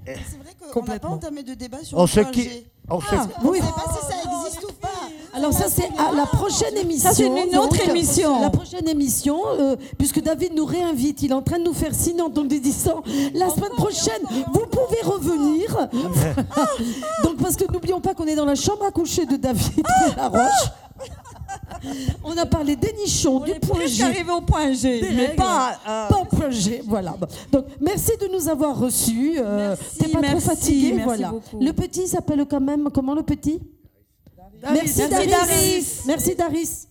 C'est 0.05 0.13
vrai 0.13 0.19
qu'on 0.59 0.65
n'a 0.65 0.67
pas 0.67 0.73
Complètement. 0.73 1.11
entamé 1.13 1.43
de 1.43 1.53
débat 1.53 1.77
sur 1.83 1.97
On 1.97 2.01
le 2.01 2.07
se 2.07 2.19
point 2.19 2.31
qui- 2.31 2.49
on 2.89 2.99
se- 2.99 3.05
Ah, 3.11 3.27
oui. 3.43 3.59
ne 3.59 3.65
sait 3.65 3.71
pas 3.71 3.83
si 3.93 4.05
ça 4.07 4.15
existe 4.17 4.63
ou 4.63 4.73
pas. 4.81 4.87
Alors 5.33 5.53
ça 5.53 5.65
c'est 5.69 5.87
à 5.97 6.11
la 6.13 6.25
prochaine 6.25 6.75
émission. 6.77 7.09
Ça, 7.09 7.15
c'est 7.15 7.25
une 7.27 7.57
autre 7.57 7.69
donc, 7.69 7.87
émission. 7.87 8.41
La 8.41 8.49
prochaine 8.49 8.87
émission, 8.89 9.39
euh, 9.47 9.75
puisque 9.97 10.21
David 10.21 10.53
nous 10.55 10.65
réinvite, 10.65 11.21
il 11.21 11.31
est 11.31 11.35
en 11.35 11.41
train 11.41 11.59
de 11.59 11.63
nous 11.63 11.73
faire 11.73 11.93
signe 11.95 12.21
en 12.21 12.29
nous 12.29 12.47
disant 12.47 13.01
la 13.33 13.49
semaine 13.49 13.71
prochaine 13.77 14.21
vous 14.51 14.65
pouvez 14.65 15.01
revenir. 15.03 15.87
donc 17.23 17.37
parce 17.37 17.55
que 17.55 17.71
n'oublions 17.71 18.01
pas 18.01 18.13
qu'on 18.13 18.25
est 18.27 18.35
dans 18.35 18.45
la 18.45 18.55
chambre 18.55 18.83
à 18.85 18.91
coucher 18.91 19.25
de 19.25 19.35
David 19.37 19.83
Laroche. 20.17 20.69
On 22.23 22.37
a 22.37 22.45
parlé 22.45 22.75
des 22.75 22.93
nichons, 22.93 23.39
du 23.39 23.53
point 23.55 23.85
G. 23.85 24.03
arrivé 24.03 24.31
au 24.31 24.41
point 24.41 24.71
G, 24.73 25.01
des 25.01 25.09
mais 25.11 25.21
règles. 25.27 25.35
pas. 25.35 25.79
euh, 25.87 26.07
Pas 26.09 26.17
au 26.19 26.25
point 26.25 26.49
G, 26.51 26.81
voilà. 26.85 27.15
Donc, 27.51 27.65
merci 27.79 28.11
de 28.19 28.27
nous 28.27 28.47
avoir 28.47 28.77
reçus. 28.77 29.35
Euh, 29.39 29.69
Merci, 29.79 29.97
T'es 29.97 30.07
pas 30.09 30.21
merci, 30.21 30.35
trop 30.37 30.49
fatigué, 30.55 30.87
merci 30.93 31.03
voilà. 31.05 31.29
beaucoup. 31.31 31.59
Le 31.59 31.71
petit 31.73 32.07
s'appelle 32.07 32.45
quand 32.49 32.61
même 32.61 32.89
comment 32.93 33.15
le 33.15 33.23
petit 33.23 33.59
Merci, 34.63 34.99
Merci, 34.99 35.07
Daris. 35.09 35.27
Daris. 35.27 36.01
Merci 36.05 36.35
Daris. 36.35 36.87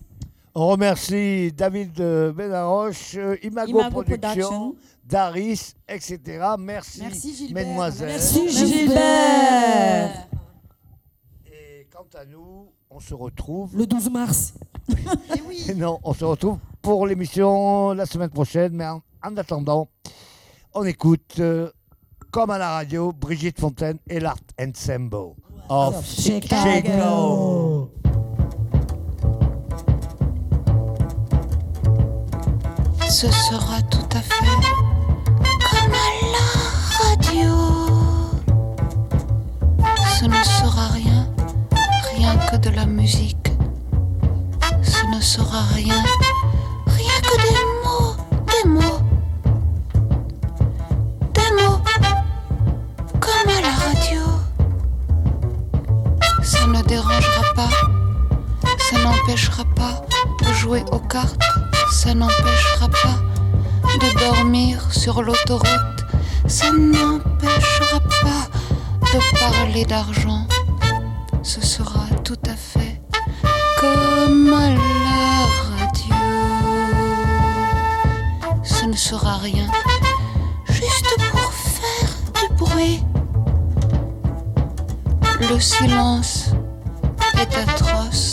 On 0.55 0.67
remercie 0.67 1.53
David 1.53 2.01
euh, 2.01 2.33
Benaroche, 2.33 3.15
euh, 3.17 3.37
Imago, 3.45 3.71
Imago 3.79 3.91
Production, 4.03 4.19
Production. 4.49 4.75
Daris, 5.05 5.75
etc. 5.89 6.19
Merci, 6.59 7.01
Merci, 7.03 7.35
Gilbert. 7.37 7.65
mesdemoiselles. 7.65 8.09
Merci 8.09 8.49
Gilbert. 8.49 8.77
Gilbert. 8.77 10.27
Et 11.47 11.87
quant 11.93 12.07
à 12.19 12.25
nous, 12.25 12.67
on 12.91 13.01
se 13.01 13.15
retrouve. 13.15 13.77
Le 13.77 13.87
12 13.87 14.11
mars. 14.11 14.55
Et 14.91 14.95
oui. 15.49 15.65
Non, 15.77 16.01
on 16.03 16.13
se 16.13 16.25
retrouve 16.25 16.59
pour 16.83 17.07
l'émission 17.07 17.93
la 17.93 18.07
semaine 18.07 18.31
prochaine. 18.31 18.73
Mais 18.73 18.87
en, 18.87 19.03
en 19.25 19.37
attendant, 19.37 19.89
on 20.75 20.85
écoute, 20.85 21.37
euh, 21.39 21.71
comme 22.31 22.51
à 22.51 22.59
la 22.59 22.71
radio, 22.71 23.13
Brigitte 23.13 23.61
Fontaine 23.61 23.99
et 24.09 24.21
l'Art 24.21 24.37
Ensemble 24.61 25.35
of 25.69 26.05
Chicago. 26.05 27.91
Ce 33.09 33.27
sera 33.31 33.83
tout 33.83 34.17
à 34.17 34.21
fait 34.21 34.45
comme 35.45 35.93
à 35.93 36.11
la 36.33 36.47
radio. 37.05 37.53
Ce 40.19 40.25
ne 40.27 40.43
sera 40.45 40.89
rien, 40.89 41.20
rien 42.31 42.47
que 42.47 42.57
de 42.57 42.71
la 42.71 42.87
musique. 42.87 43.53
Ce 44.83 45.05
ne 45.15 45.21
sera 45.21 45.63
rien, 45.75 46.03
rien 46.87 47.19
que 47.29 47.37
des 47.47 47.65
mots, 47.85 48.15
des 48.53 48.69
mots. 48.69 49.01
Des 51.35 51.51
mots 51.59 51.81
comme 53.21 53.51
à 53.57 53.61
la 53.61 53.75
radio. 53.87 54.23
Ça 56.43 56.67
ne 56.67 56.83
dérangera 56.83 57.43
pas, 57.55 57.71
ça 58.79 58.99
n'empêchera 59.03 59.65
pas 59.77 60.03
de 60.43 60.53
jouer 60.55 60.85
aux 60.93 61.01
cartes, 61.01 61.43
ça 61.91 62.15
n'empêchera 62.15 62.89
pas 62.89 63.19
de 64.03 64.19
dormir 64.21 64.93
sur 64.93 65.23
l'autoroute, 65.23 66.05
ça 66.47 66.71
n'empêchera 66.73 68.01
pas 68.23 68.45
de 69.13 69.39
parler 69.39 69.85
d'argent. 69.85 70.47
Ce 71.43 71.61
sera 71.63 71.90
silence 85.61 86.53
est 87.39 87.55
atroce. 87.55 88.30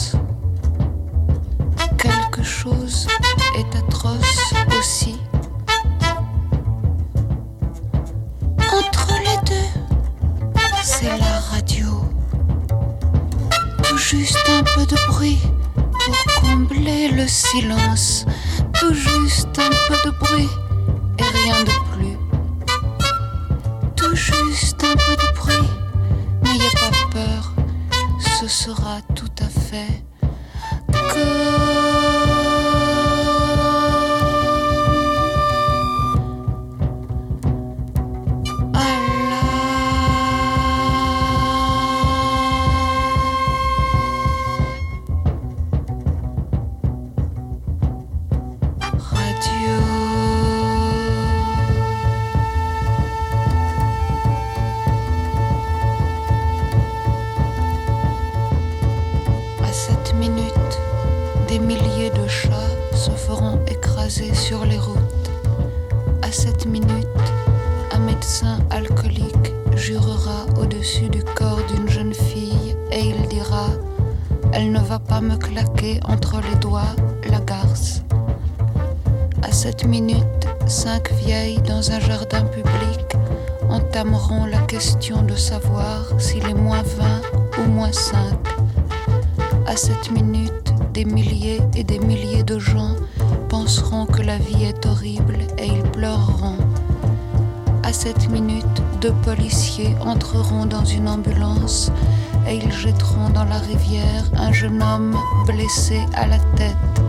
à 106.15 106.27
la 106.27 106.39
tête. 106.55 107.01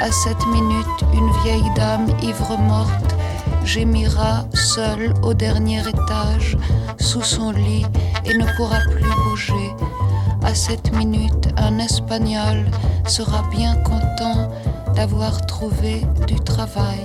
À 0.00 0.12
cette 0.12 0.46
minute, 0.46 1.02
une 1.12 1.32
vieille 1.42 1.70
dame 1.74 2.06
ivre-morte 2.22 3.16
gémira 3.64 4.44
seule 4.54 5.12
au 5.22 5.34
dernier 5.34 5.80
étage, 5.80 6.56
sous 7.00 7.22
son 7.22 7.50
lit, 7.50 7.84
et 8.24 8.38
ne 8.38 8.46
pourra 8.56 8.78
plus 8.92 9.10
bouger. 9.24 9.74
À 10.44 10.54
cette 10.54 10.94
minute, 10.94 11.48
un 11.56 11.78
Espagnol 11.78 12.66
sera 13.04 13.42
bien 13.50 13.74
content 13.82 14.48
d'avoir 14.94 15.44
trouvé 15.46 16.02
du 16.28 16.38
travail. 16.38 17.04